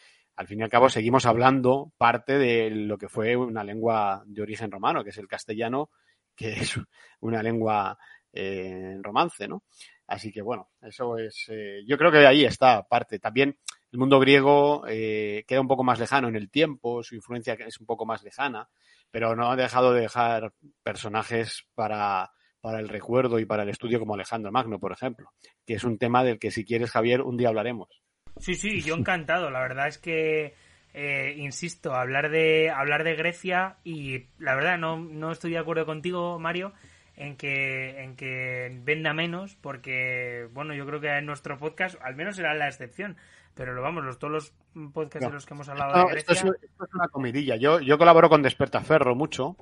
al 0.40 0.46
fin 0.46 0.60
y 0.60 0.62
al 0.62 0.70
cabo 0.70 0.88
seguimos 0.88 1.26
hablando 1.26 1.92
parte 1.98 2.38
de 2.38 2.70
lo 2.70 2.96
que 2.96 3.10
fue 3.10 3.36
una 3.36 3.62
lengua 3.62 4.22
de 4.24 4.40
origen 4.40 4.70
romano, 4.70 5.04
que 5.04 5.10
es 5.10 5.18
el 5.18 5.28
castellano, 5.28 5.90
que 6.34 6.52
es 6.62 6.80
una 7.20 7.42
lengua 7.42 7.98
eh, 8.32 8.96
romance, 9.02 9.46
¿no? 9.46 9.64
Así 10.06 10.32
que 10.32 10.40
bueno, 10.40 10.70
eso 10.80 11.18
es, 11.18 11.44
eh, 11.50 11.82
yo 11.86 11.98
creo 11.98 12.10
que 12.10 12.26
ahí 12.26 12.46
está 12.46 12.88
parte. 12.88 13.18
También 13.18 13.58
el 13.92 13.98
mundo 13.98 14.18
griego 14.18 14.84
eh, 14.88 15.44
queda 15.46 15.60
un 15.60 15.68
poco 15.68 15.84
más 15.84 15.98
lejano 15.98 16.28
en 16.28 16.36
el 16.36 16.50
tiempo, 16.50 17.02
su 17.02 17.16
influencia 17.16 17.52
es 17.52 17.78
un 17.78 17.84
poco 17.84 18.06
más 18.06 18.22
lejana, 18.22 18.66
pero 19.10 19.36
no 19.36 19.50
ha 19.50 19.56
dejado 19.56 19.92
de 19.92 20.00
dejar 20.00 20.54
personajes 20.82 21.66
para, 21.74 22.32
para 22.62 22.80
el 22.80 22.88
recuerdo 22.88 23.40
y 23.40 23.44
para 23.44 23.64
el 23.64 23.68
estudio 23.68 23.98
como 23.98 24.14
Alejandro 24.14 24.50
Magno, 24.50 24.80
por 24.80 24.92
ejemplo, 24.92 25.34
que 25.66 25.74
es 25.74 25.84
un 25.84 25.98
tema 25.98 26.24
del 26.24 26.38
que 26.38 26.50
si 26.50 26.64
quieres, 26.64 26.92
Javier, 26.92 27.20
un 27.20 27.36
día 27.36 27.48
hablaremos. 27.48 28.00
Sí, 28.40 28.54
sí, 28.54 28.80
yo 28.80 28.94
encantado. 28.98 29.50
La 29.50 29.60
verdad 29.60 29.88
es 29.88 29.98
que, 29.98 30.54
eh, 30.94 31.34
insisto, 31.36 31.94
hablar 31.94 32.30
de, 32.30 32.70
hablar 32.70 33.04
de 33.04 33.14
Grecia 33.14 33.76
y 33.84 34.26
la 34.38 34.54
verdad 34.54 34.78
no, 34.78 34.96
no 34.96 35.30
estoy 35.30 35.52
de 35.52 35.58
acuerdo 35.58 35.86
contigo, 35.86 36.38
Mario, 36.38 36.72
en 37.16 37.36
que, 37.36 38.02
en 38.02 38.16
que 38.16 38.80
venda 38.82 39.12
menos, 39.12 39.56
porque, 39.60 40.48
bueno, 40.52 40.74
yo 40.74 40.86
creo 40.86 41.00
que 41.00 41.08
en 41.08 41.26
nuestro 41.26 41.58
podcast, 41.58 41.96
al 42.02 42.16
menos 42.16 42.36
será 42.36 42.54
la 42.54 42.68
excepción, 42.68 43.16
pero 43.54 43.74
lo 43.74 43.82
vamos, 43.82 44.04
los, 44.04 44.18
todos 44.18 44.32
los 44.32 44.54
podcasts 44.92 45.26
en 45.26 45.34
los 45.34 45.44
que 45.44 45.54
hemos 45.54 45.68
hablado 45.68 46.06
de 46.06 46.12
Grecia... 46.12 46.32
Esto 46.32 46.52
es, 46.52 46.94
una 46.94 47.08
comidilla. 47.08 47.56
Yo, 47.56 47.80
yo 47.80 47.98
colaboro 47.98 48.28
con 48.30 48.42
Despertaferro 48.42 49.14
mucho 49.14 49.56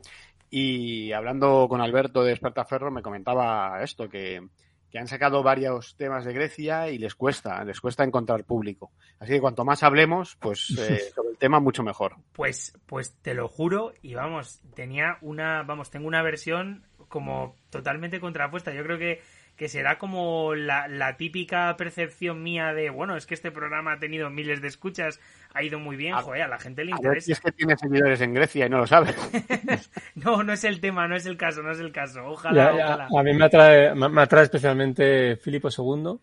y 0.51 1.12
hablando 1.12 1.66
con 1.68 1.81
Alberto 1.81 2.22
de 2.22 2.31
Despertaferro 2.31 2.91
me 2.91 3.03
comentaba 3.03 3.83
esto, 3.83 4.09
que, 4.09 4.47
que 4.91 4.99
han 4.99 5.09
sacado 5.09 5.43
varios 5.43 5.97
temas 5.97 6.24
de 6.24 6.32
Grecia 6.32 6.91
y 6.91 6.99
les 6.99 7.14
cuesta, 7.14 7.62
les 7.64 7.80
cuesta 7.80 8.05
encontrar 8.05 8.45
público. 8.45 8.93
Así 9.18 9.32
que 9.32 9.41
cuanto 9.41 9.64
más 9.64 9.82
hablemos, 9.82 10.36
pues 10.36 10.70
eh, 10.78 11.11
sobre 11.14 11.30
el 11.30 11.39
tema 11.39 11.61
mucho 11.61 11.82
mejor. 11.82 12.16
Pues, 12.32 12.72
pues 12.86 13.16
te 13.22 13.34
lo 13.34 13.49
juro 13.49 13.93
y 14.03 14.14
vamos, 14.14 14.61
tenía 14.74 15.18
una, 15.20 15.62
vamos, 15.62 15.91
tengo 15.91 16.07
una 16.07 16.22
versión 16.22 16.84
como 17.09 17.55
totalmente 17.70 18.20
contrapuesta. 18.20 18.72
Yo 18.72 18.82
creo 18.82 18.99
que 18.99 19.20
que 19.59 19.68
será 19.68 19.99
como 19.99 20.55
la, 20.55 20.86
la, 20.86 21.16
típica 21.16 21.76
percepción 21.76 22.45
mía 22.45 22.72
de, 22.72 22.91
bueno, 22.91 23.16
es 23.16 23.26
que 23.26 23.34
este 23.34 23.51
programa 23.51 23.95
ha 23.95 23.99
tenido 23.99 24.30
miles 24.30 24.62
de 24.62 24.68
escuchas, 24.68 25.18
ha 25.55 25.62
ido 25.62 25.78
muy 25.78 25.96
bien, 25.96 26.14
joder, 26.14 26.42
a 26.42 26.49
la 26.49 26.59
gente 26.59 26.84
le 26.84 26.92
interesa. 26.92 27.26
si 27.26 27.32
es 27.32 27.40
que 27.40 27.53
tiene 27.53 27.76
seguidores 27.76 28.20
en 28.20 28.34
Grecia 28.34 28.66
y 28.66 28.68
no 28.68 28.78
lo 28.78 28.86
sabe. 28.86 29.14
no, 30.14 30.42
no 30.42 30.53
es 30.53 30.64
el 30.64 30.80
tema, 30.80 31.09
no 31.09 31.16
es 31.16 31.26
el 31.26 31.36
caso, 31.36 31.62
no 31.62 31.72
es 31.72 31.80
el 31.80 31.92
caso. 31.92 32.24
Ojalá, 32.24 32.74
ojalá. 32.74 33.09
A 33.16 33.22
mí 33.22 33.32
me 33.34 33.44
atrae, 33.44 33.94
me 33.94 34.22
atrae 34.22 34.44
especialmente 34.44 35.36
Filipo 35.36 35.68
II, 35.68 36.18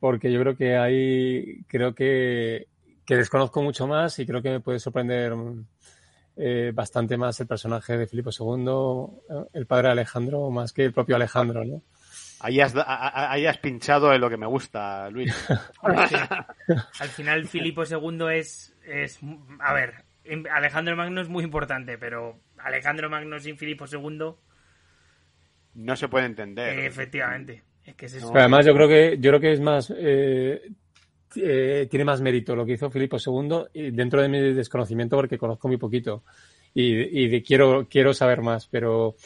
porque 0.00 0.32
yo 0.32 0.40
creo 0.40 0.56
que 0.56 0.76
ahí, 0.76 1.64
creo 1.68 1.94
que, 1.94 2.68
que 3.04 3.16
desconozco 3.16 3.62
mucho 3.62 3.86
más 3.86 4.18
y 4.18 4.26
creo 4.26 4.42
que 4.42 4.50
me 4.50 4.60
puede 4.60 4.80
sorprender 4.80 5.32
eh, 6.36 6.72
bastante 6.74 7.16
más 7.16 7.38
el 7.40 7.46
personaje 7.46 7.96
de 7.96 8.06
Filipo 8.06 8.30
II, 8.30 9.46
el 9.52 9.66
padre 9.66 9.88
Alejandro, 9.88 10.50
más 10.50 10.72
que 10.72 10.84
el 10.84 10.92
propio 10.92 11.16
Alejandro, 11.16 11.64
¿no? 11.64 11.82
Ahí 12.42 12.60
has, 12.60 12.74
ahí 12.76 13.46
has 13.46 13.58
pinchado 13.58 14.12
en 14.12 14.20
lo 14.20 14.28
que 14.28 14.36
me 14.36 14.46
gusta, 14.46 15.08
Luis. 15.10 15.32
Al 15.82 17.08
final, 17.08 17.46
Filipo 17.46 17.84
II 17.84 18.26
es, 18.32 18.74
es. 18.84 19.20
A 19.60 19.72
ver, 19.72 20.04
Alejandro 20.52 20.96
Magno 20.96 21.20
es 21.20 21.28
muy 21.28 21.44
importante, 21.44 21.98
pero 21.98 22.40
Alejandro 22.58 23.08
Magno 23.08 23.38
sin 23.38 23.56
Filipo 23.56 23.84
II. 23.90 24.34
No 25.74 25.96
se 25.96 26.08
puede 26.08 26.26
entender. 26.26 26.80
efectivamente. 26.80 27.62
Además, 28.34 28.66
yo 28.66 28.74
creo 28.74 28.88
que, 28.88 29.16
yo 29.18 29.30
creo 29.30 29.40
que 29.40 29.52
es 29.52 29.60
más. 29.60 29.92
Eh, 29.96 30.62
eh, 31.36 31.86
tiene 31.88 32.04
más 32.04 32.20
mérito 32.20 32.54
lo 32.54 32.66
que 32.66 32.72
hizo 32.72 32.90
Filipo 32.90 33.16
II 33.24 33.66
y 33.72 33.90
dentro 33.92 34.20
de 34.20 34.28
mi 34.28 34.40
desconocimiento, 34.52 35.16
porque 35.16 35.38
conozco 35.38 35.68
muy 35.68 35.78
poquito 35.78 36.24
y, 36.74 37.24
y 37.24 37.42
quiero, 37.42 37.86
quiero 37.88 38.12
saber 38.12 38.42
más, 38.42 38.66
pero 38.66 39.16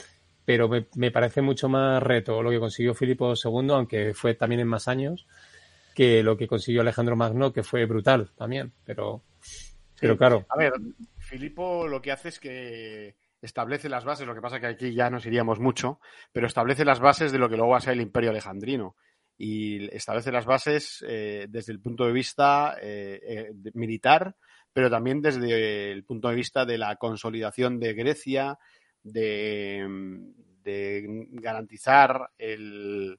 pero 0.46 0.68
me, 0.68 1.10
parece 1.10 1.42
mucho 1.42 1.68
más 1.68 2.00
reto 2.00 2.40
lo 2.40 2.50
que 2.50 2.60
consiguió 2.60 2.94
Filipo 2.94 3.34
II, 3.34 3.70
aunque 3.70 4.14
fue 4.14 4.34
también 4.34 4.60
en 4.60 4.68
más 4.68 4.86
años, 4.86 5.26
que 5.92 6.22
lo 6.22 6.36
que 6.36 6.46
consiguió 6.46 6.80
Alejandro 6.80 7.16
Magno, 7.16 7.52
que 7.52 7.64
fue 7.64 7.84
brutal 7.84 8.30
también, 8.36 8.72
pero, 8.84 9.24
pero 10.00 10.16
claro. 10.16 10.46
A 10.48 10.56
ver, 10.56 10.72
Filipo 11.18 11.88
lo 11.88 12.00
que 12.00 12.12
hace 12.12 12.28
es 12.28 12.38
que 12.38 13.16
establece 13.42 13.88
las 13.88 14.04
bases, 14.04 14.24
lo 14.24 14.36
que 14.36 14.40
pasa 14.40 14.60
que 14.60 14.66
aquí 14.66 14.94
ya 14.94 15.10
nos 15.10 15.26
iríamos 15.26 15.58
mucho, 15.58 15.98
pero 16.32 16.46
establece 16.46 16.84
las 16.84 17.00
bases 17.00 17.32
de 17.32 17.38
lo 17.38 17.48
que 17.48 17.56
luego 17.56 17.72
va 17.72 17.78
a 17.78 17.82
ser 17.82 17.94
el 17.94 18.00
imperio 18.00 18.30
alejandrino 18.30 18.94
y 19.36 19.84
establece 19.94 20.30
las 20.30 20.46
bases 20.46 21.04
eh, 21.08 21.46
desde 21.48 21.72
el 21.72 21.80
punto 21.80 22.06
de 22.06 22.12
vista 22.12 22.76
eh, 22.80 23.20
eh, 23.26 23.52
militar, 23.74 24.36
pero 24.72 24.88
también 24.88 25.20
desde 25.20 25.90
el 25.90 26.04
punto 26.04 26.28
de 26.28 26.36
vista 26.36 26.64
de 26.64 26.78
la 26.78 26.94
consolidación 26.96 27.80
de 27.80 27.94
Grecia, 27.94 28.58
de, 29.12 29.86
garantizar 31.32 32.30
el, 32.38 33.18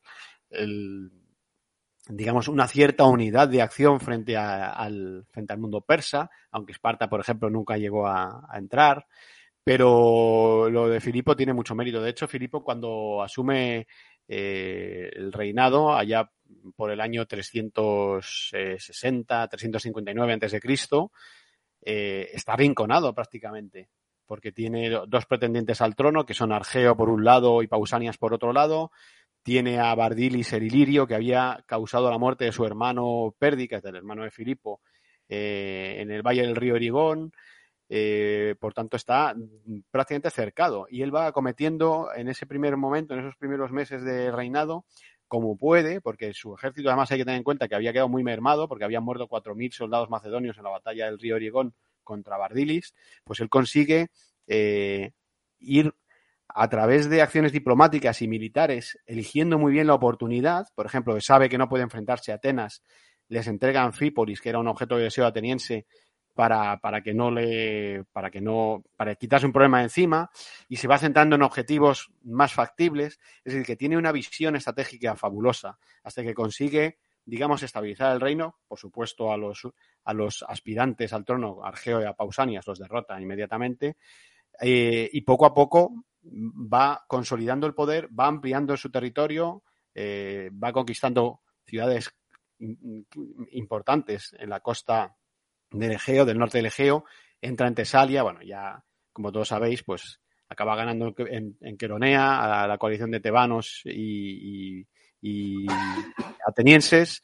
digamos, 2.10 2.48
una 2.48 2.68
cierta 2.68 3.06
unidad 3.06 3.48
de 3.48 3.62
acción 3.62 4.00
frente, 4.00 4.36
al, 4.38 5.26
frente 5.30 5.54
al 5.54 5.60
mundo 5.60 5.82
persa, 5.82 6.30
aunque 6.52 6.74
Esparta, 6.74 7.10
por 7.10 7.22
ejemplo, 7.22 7.50
nunca 7.50 7.78
llegó 7.78 8.08
a, 8.08 8.48
entrar. 8.54 9.06
Pero 9.64 10.70
lo 10.70 10.88
de 10.88 11.02
Filipo 11.02 11.36
tiene 11.36 11.54
mucho 11.54 11.76
mérito. 11.76 12.02
De 12.02 12.12
hecho, 12.12 12.28
Filipo, 12.28 12.64
cuando 12.64 13.22
asume 13.22 13.88
eh, 14.28 15.10
el 15.14 15.34
reinado, 15.34 15.94
allá 15.94 16.32
por 16.76 16.92
el 16.92 17.02
año 17.02 17.26
360, 17.26 19.48
359 19.50 20.34
a.C., 20.34 20.60
eh, 21.90 22.32
está 22.34 22.56
rinconado 22.56 23.14
prácticamente 23.14 23.90
porque 24.28 24.52
tiene 24.52 24.90
dos 25.08 25.26
pretendientes 25.26 25.82
al 25.82 25.96
trono, 25.96 26.26
que 26.26 26.34
son 26.34 26.52
Argeo 26.52 26.96
por 26.96 27.10
un 27.10 27.24
lado 27.24 27.64
y 27.64 27.68
Pausanias 27.68 28.18
por 28.18 28.34
otro 28.34 28.54
lado. 28.54 28.92
Tiene 29.42 29.80
a 29.80 29.96
Bardilis 29.96 30.52
el 30.54 30.64
Ilirio, 30.64 31.08
que 31.08 31.16
había 31.16 31.64
causado 31.66 32.12
la 32.12 32.18
muerte 32.18 32.46
de 32.46 32.52
su 32.52 32.66
hermano 32.66 33.34
Pérdica, 33.40 33.80
del 33.80 33.96
hermano 33.96 34.24
de 34.24 34.32
Filipo, 34.32 34.82
eh, 35.30 35.96
en 36.00 36.12
el 36.12 36.22
valle 36.22 36.42
del 36.42 36.56
río 36.56 36.76
Erigón. 36.76 37.32
Eh, 37.90 38.56
por 38.60 38.74
tanto, 38.74 38.98
está 38.98 39.34
prácticamente 39.90 40.30
cercado. 40.30 40.88
Y 40.90 41.02
él 41.02 41.16
va 41.16 41.32
cometiendo 41.32 42.10
en 42.14 42.28
ese 42.28 42.46
primer 42.46 42.76
momento, 42.76 43.14
en 43.14 43.22
esos 43.22 43.38
primeros 43.38 43.72
meses 43.72 44.04
de 44.04 44.30
reinado, 44.32 44.86
como 45.30 45.58
puede, 45.58 46.02
porque 46.02 46.34
su 46.34 46.54
ejército 46.54 46.90
además 46.90 47.12
hay 47.12 47.20
que 47.20 47.26
tener 47.26 47.38
en 47.38 47.44
cuenta 47.44 47.68
que 47.68 47.76
había 47.76 47.94
quedado 47.94 48.10
muy 48.10 48.24
mermado, 48.24 48.68
porque 48.68 48.84
habían 48.84 49.04
muerto 49.04 49.28
4.000 49.28 49.72
soldados 49.72 50.10
macedonios 50.10 50.58
en 50.58 50.64
la 50.64 50.70
batalla 50.72 51.06
del 51.06 51.20
río 51.20 51.38
Erigón 51.38 51.74
contra 52.08 52.38
Bardilis, 52.38 52.96
pues 53.26 53.42
él 53.42 53.50
consigue 53.50 54.08
eh, 54.48 55.12
ir 55.60 55.94
a 56.48 56.70
través 56.70 57.10
de 57.10 57.22
acciones 57.22 57.52
diplomáticas 57.52 58.22
y 58.22 58.28
militares, 58.28 58.98
eligiendo 59.06 59.60
muy 59.60 59.74
bien 59.74 59.86
la 59.86 59.94
oportunidad, 59.94 60.68
por 60.74 60.86
ejemplo, 60.86 61.20
sabe 61.20 61.50
que 61.50 61.58
no 61.58 61.68
puede 61.68 61.84
enfrentarse 61.84 62.32
a 62.32 62.36
Atenas, 62.36 62.82
les 63.28 63.48
entrega 63.48 63.84
Anfípolis, 63.84 64.40
que 64.40 64.50
era 64.50 64.60
un 64.60 64.68
objeto 64.68 64.96
de 64.96 65.04
deseo 65.04 65.26
ateniense, 65.26 65.86
para, 66.34 66.78
para, 66.78 67.02
que 67.02 67.16
no 67.16 67.32
le, 67.32 68.06
para 68.14 68.30
que 68.30 68.40
no, 68.40 68.84
para 68.96 69.16
quitarse 69.16 69.48
un 69.48 69.52
problema 69.52 69.82
encima, 69.82 70.30
y 70.70 70.78
se 70.78 70.88
va 70.88 70.98
centrando 71.00 71.36
en 71.36 71.42
objetivos 71.42 72.12
más 72.24 72.54
factibles, 72.54 73.20
es 73.44 73.54
decir, 73.54 73.66
que 73.66 73.76
tiene 73.76 73.98
una 73.98 74.12
visión 74.12 74.56
estratégica 74.56 75.16
fabulosa, 75.16 75.78
hasta 76.04 76.24
que 76.24 76.34
consigue 76.34 77.00
digamos, 77.28 77.62
estabilizar 77.62 78.14
el 78.14 78.22
reino. 78.22 78.58
Por 78.68 78.80
supuesto, 78.80 79.32
a 79.32 79.38
los, 79.38 79.68
a 80.08 80.14
los 80.14 80.42
aspirantes 80.48 81.12
al 81.12 81.26
trono, 81.26 81.66
Argeo 81.66 82.02
y 82.02 82.06
a 82.06 82.14
Pausanias, 82.14 82.66
los 82.66 82.80
derrota 82.80 83.20
inmediatamente. 83.20 83.98
Eh, 84.62 85.10
y 85.12 85.22
poco 85.22 85.46
a 85.46 85.54
poco 85.54 86.06
va 86.24 87.04
consolidando 87.08 87.68
el 87.68 87.74
poder, 87.74 88.08
va 88.18 88.28
ampliando 88.28 88.78
su 88.78 88.90
territorio, 88.90 89.64
eh, 89.94 90.50
va 90.52 90.72
conquistando 90.72 91.42
ciudades 91.66 92.10
importantes 93.52 94.34
en 94.40 94.50
la 94.50 94.62
costa 94.62 95.14
del 95.72 95.92
Egeo, 95.92 96.24
del 96.24 96.40
norte 96.40 96.60
del 96.60 96.68
Egeo, 96.68 97.04
entra 97.42 97.68
en 97.68 97.76
Tesalia, 97.76 98.24
bueno, 98.24 98.42
ya 98.42 98.82
como 99.12 99.34
todos 99.34 99.50
sabéis, 99.50 99.84
pues 99.84 100.22
acaba 100.48 100.78
ganando 100.78 101.14
en, 101.18 101.78
Queronea 101.78 102.64
a 102.64 102.66
la 102.66 102.78
coalición 102.78 103.12
de 103.12 103.20
tebanos 103.20 103.82
y 103.84 104.88
atenienses 106.48 107.22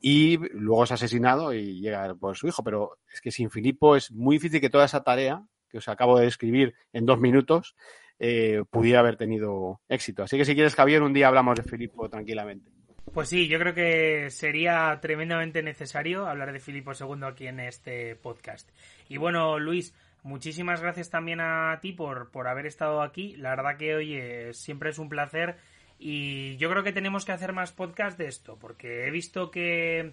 y 0.00 0.38
luego 0.52 0.84
es 0.84 0.92
asesinado 0.92 1.52
y 1.52 1.80
llega 1.80 2.14
por 2.14 2.36
su 2.36 2.48
hijo. 2.48 2.62
Pero 2.62 2.98
es 3.12 3.20
que 3.20 3.30
sin 3.30 3.50
Filipo 3.50 3.96
es 3.96 4.10
muy 4.10 4.36
difícil 4.36 4.60
que 4.60 4.70
toda 4.70 4.84
esa 4.84 5.02
tarea 5.02 5.42
que 5.68 5.78
os 5.78 5.88
acabo 5.88 6.18
de 6.18 6.26
describir 6.26 6.74
en 6.92 7.06
dos 7.06 7.18
minutos 7.18 7.74
eh, 8.18 8.64
pudiera 8.70 9.00
haber 9.00 9.16
tenido 9.16 9.80
éxito. 9.88 10.22
Así 10.22 10.36
que 10.36 10.44
si 10.44 10.54
quieres, 10.54 10.74
Javier, 10.74 11.02
un 11.02 11.12
día 11.12 11.28
hablamos 11.28 11.56
de 11.56 11.62
Filipo 11.62 12.08
tranquilamente. 12.08 12.70
Pues 13.12 13.28
sí, 13.28 13.48
yo 13.48 13.58
creo 13.58 13.74
que 13.74 14.30
sería 14.30 14.98
tremendamente 15.00 15.62
necesario 15.62 16.26
hablar 16.26 16.52
de 16.52 16.60
Filipo 16.60 16.92
II 16.92 17.24
aquí 17.24 17.46
en 17.46 17.60
este 17.60 18.16
podcast. 18.16 18.68
Y 19.08 19.16
bueno, 19.16 19.58
Luis, 19.58 19.94
muchísimas 20.22 20.80
gracias 20.80 21.08
también 21.08 21.40
a 21.40 21.78
ti 21.80 21.92
por, 21.92 22.30
por 22.30 22.48
haber 22.48 22.66
estado 22.66 23.02
aquí. 23.02 23.36
La 23.36 23.50
verdad 23.50 23.76
que, 23.76 23.94
oye, 23.94 24.52
siempre 24.52 24.90
es 24.90 24.98
un 24.98 25.08
placer 25.08 25.56
y 25.98 26.56
yo 26.56 26.70
creo 26.70 26.82
que 26.82 26.92
tenemos 26.92 27.24
que 27.24 27.32
hacer 27.32 27.52
más 27.52 27.72
podcast 27.72 28.18
de 28.18 28.26
esto, 28.26 28.58
porque 28.58 29.06
he 29.06 29.10
visto 29.10 29.50
que, 29.50 30.12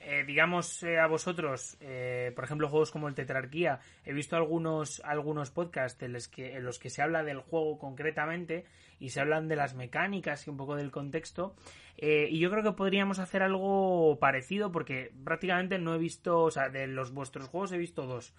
eh, 0.00 0.24
digamos, 0.26 0.82
eh, 0.82 0.98
a 0.98 1.06
vosotros, 1.06 1.76
eh, 1.80 2.32
por 2.34 2.44
ejemplo, 2.44 2.68
juegos 2.68 2.90
como 2.90 3.08
el 3.08 3.14
Tetrarquía, 3.14 3.80
he 4.04 4.12
visto 4.12 4.36
algunos, 4.36 5.00
algunos 5.04 5.50
podcasts 5.50 6.02
en 6.02 6.12
los, 6.12 6.28
que, 6.28 6.56
en 6.56 6.64
los 6.64 6.78
que 6.78 6.90
se 6.90 7.00
habla 7.00 7.22
del 7.22 7.38
juego 7.38 7.78
concretamente 7.78 8.66
y 9.00 9.10
se 9.10 9.20
hablan 9.20 9.48
de 9.48 9.56
las 9.56 9.74
mecánicas 9.74 10.46
y 10.46 10.50
un 10.50 10.58
poco 10.58 10.76
del 10.76 10.90
contexto. 10.90 11.54
y 11.96 12.38
yo 12.38 12.50
creo 12.50 12.62
que 12.62 12.72
podríamos 12.72 13.18
hacer 13.18 13.42
algo 13.42 14.18
parecido, 14.20 14.70
porque 14.70 15.12
prácticamente 15.24 15.78
no 15.78 15.94
he 15.94 15.98
visto, 15.98 16.42
o 16.42 16.50
sea, 16.50 16.68
de 16.68 16.86
los 16.86 17.12
vuestros 17.12 17.48
juegos 17.48 17.72
he 17.72 17.78
visto 17.78 18.06
dos, 18.06 18.34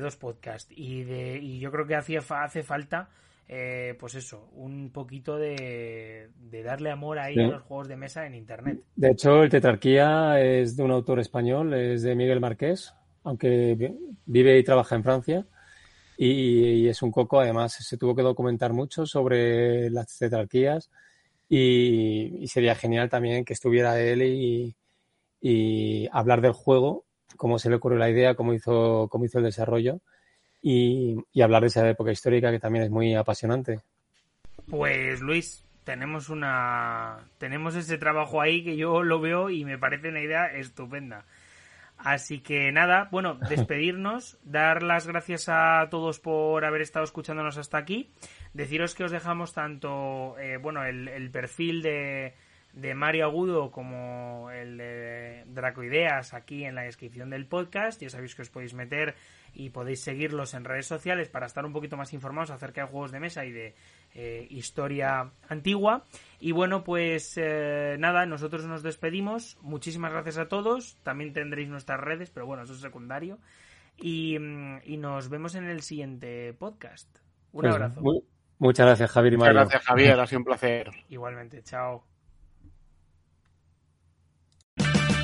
dos 0.00 0.16
podcasts. 0.16 0.72
Y, 0.74 1.04
de, 1.04 1.38
y 1.38 1.58
yo 1.58 1.70
creo 1.70 1.86
que 1.86 1.94
hacía, 1.94 2.20
hace 2.20 2.62
falta 2.62 3.10
eh, 3.48 3.94
pues 3.98 4.14
eso, 4.14 4.48
un 4.54 4.90
poquito 4.90 5.36
de, 5.36 6.30
darle 6.64 6.90
amor 6.90 7.18
ahí 7.18 7.38
a 7.38 7.48
los 7.48 7.62
juegos 7.62 7.88
de 7.88 7.96
mesa 7.96 8.26
en 8.26 8.34
Internet. 8.34 8.80
De 8.96 9.10
hecho, 9.10 9.42
el 9.42 9.50
Tetrarquía 9.50 10.40
es 10.40 10.76
de 10.76 10.82
un 10.82 10.90
autor 10.90 11.20
español, 11.20 11.74
es 11.74 12.02
de 12.02 12.14
Miguel 12.14 12.40
Marqués, 12.40 12.94
aunque 13.24 13.94
vive 14.24 14.58
y 14.58 14.64
trabaja 14.64 14.96
en 14.96 15.02
Francia. 15.02 15.46
Y, 16.16 16.88
es 16.88 17.02
un 17.02 17.10
coco, 17.10 17.40
además, 17.40 17.72
se 17.72 17.96
tuvo 17.96 18.14
que 18.14 18.22
documentar 18.22 18.72
mucho 18.72 19.06
sobre 19.06 19.90
las 19.90 20.16
tetrarquías 20.18 20.90
y, 21.48 22.46
sería 22.46 22.74
genial 22.74 23.10
también 23.10 23.44
que 23.44 23.54
estuviera 23.54 24.00
él 24.00 24.22
y, 24.22 24.76
y, 25.40 26.08
hablar 26.12 26.40
del 26.40 26.52
juego, 26.52 27.04
cómo 27.36 27.58
se 27.58 27.68
le 27.70 27.76
ocurrió 27.76 27.98
la 27.98 28.10
idea, 28.10 28.34
cómo 28.34 28.54
hizo, 28.54 29.08
cómo 29.10 29.24
hizo 29.24 29.38
el 29.38 29.44
desarrollo 29.44 30.00
y, 30.62 31.42
hablar 31.42 31.62
de 31.62 31.66
esa 31.66 31.88
época 31.88 32.12
histórica 32.12 32.50
que 32.50 32.60
también 32.60 32.84
es 32.84 32.90
muy 32.90 33.14
apasionante. 33.14 33.80
Pues 34.70 35.20
Luis, 35.20 35.64
tenemos 35.84 36.28
una 36.28 37.18
tenemos 37.38 37.74
ese 37.74 37.98
trabajo 37.98 38.40
ahí 38.40 38.62
que 38.62 38.76
yo 38.76 39.02
lo 39.02 39.20
veo 39.20 39.50
y 39.50 39.64
me 39.64 39.78
parece 39.78 40.08
una 40.08 40.20
idea 40.20 40.46
estupenda. 40.46 41.24
Así 41.98 42.40
que 42.40 42.72
nada, 42.72 43.08
bueno, 43.10 43.34
despedirnos, 43.48 44.38
dar 44.44 44.82
las 44.82 45.06
gracias 45.06 45.48
a 45.48 45.88
todos 45.90 46.20
por 46.20 46.64
haber 46.64 46.80
estado 46.80 47.04
escuchándonos 47.04 47.58
hasta 47.58 47.78
aquí. 47.78 48.12
Deciros 48.54 48.94
que 48.94 49.04
os 49.04 49.10
dejamos 49.10 49.52
tanto, 49.52 50.38
eh, 50.38 50.58
bueno, 50.58 50.84
el, 50.84 51.30
perfil 51.30 51.82
de, 51.82 52.34
de, 52.72 52.94
Mario 52.94 53.24
Agudo 53.24 53.70
como 53.70 54.50
el 54.50 54.76
de 54.76 55.44
Dracoideas 55.46 56.34
aquí 56.34 56.64
en 56.64 56.74
la 56.74 56.82
descripción 56.82 57.30
del 57.30 57.46
podcast. 57.46 58.00
Ya 58.02 58.10
sabéis 58.10 58.34
que 58.34 58.42
os 58.42 58.50
podéis 58.50 58.74
meter 58.74 59.14
y 59.54 59.70
podéis 59.70 60.00
seguirlos 60.00 60.54
en 60.54 60.64
redes 60.64 60.86
sociales 60.86 61.28
para 61.28 61.46
estar 61.46 61.64
un 61.64 61.72
poquito 61.72 61.96
más 61.96 62.12
informados 62.12 62.50
acerca 62.50 62.82
de 62.82 62.88
juegos 62.88 63.12
de 63.12 63.20
mesa 63.20 63.44
y 63.44 63.52
de 63.52 63.74
eh, 64.14 64.46
historia 64.50 65.30
antigua. 65.48 66.04
Y 66.40 66.52
bueno, 66.52 66.84
pues 66.84 67.34
eh, 67.36 67.96
nada, 67.98 68.26
nosotros 68.26 68.64
nos 68.64 68.82
despedimos. 68.82 69.58
Muchísimas 69.60 70.12
gracias 70.12 70.38
a 70.38 70.48
todos. 70.48 70.96
También 71.02 71.32
tendréis 71.32 71.68
nuestras 71.68 72.00
redes, 72.00 72.30
pero 72.30 72.46
bueno, 72.46 72.62
eso 72.62 72.72
es 72.72 72.80
secundario. 72.80 73.38
Y, 73.96 74.38
mm, 74.38 75.00
nos 75.00 75.28
vemos 75.28 75.54
en 75.54 75.64
el 75.64 75.82
siguiente 75.82 76.54
podcast. 76.54 77.08
Un 77.52 77.62
pues 77.62 77.74
abrazo. 77.74 78.02
muchas 78.58 78.86
gracias, 78.86 79.10
Javier 79.10 79.34
y 79.34 79.36
Muchas 79.36 79.54
gracias, 79.54 79.82
Javier. 79.84 80.20
Ha 80.20 80.26
sido 80.26 80.38
un 80.38 80.44
placer. 80.44 80.90
Igualmente, 81.08 81.62
chao. 81.62 82.11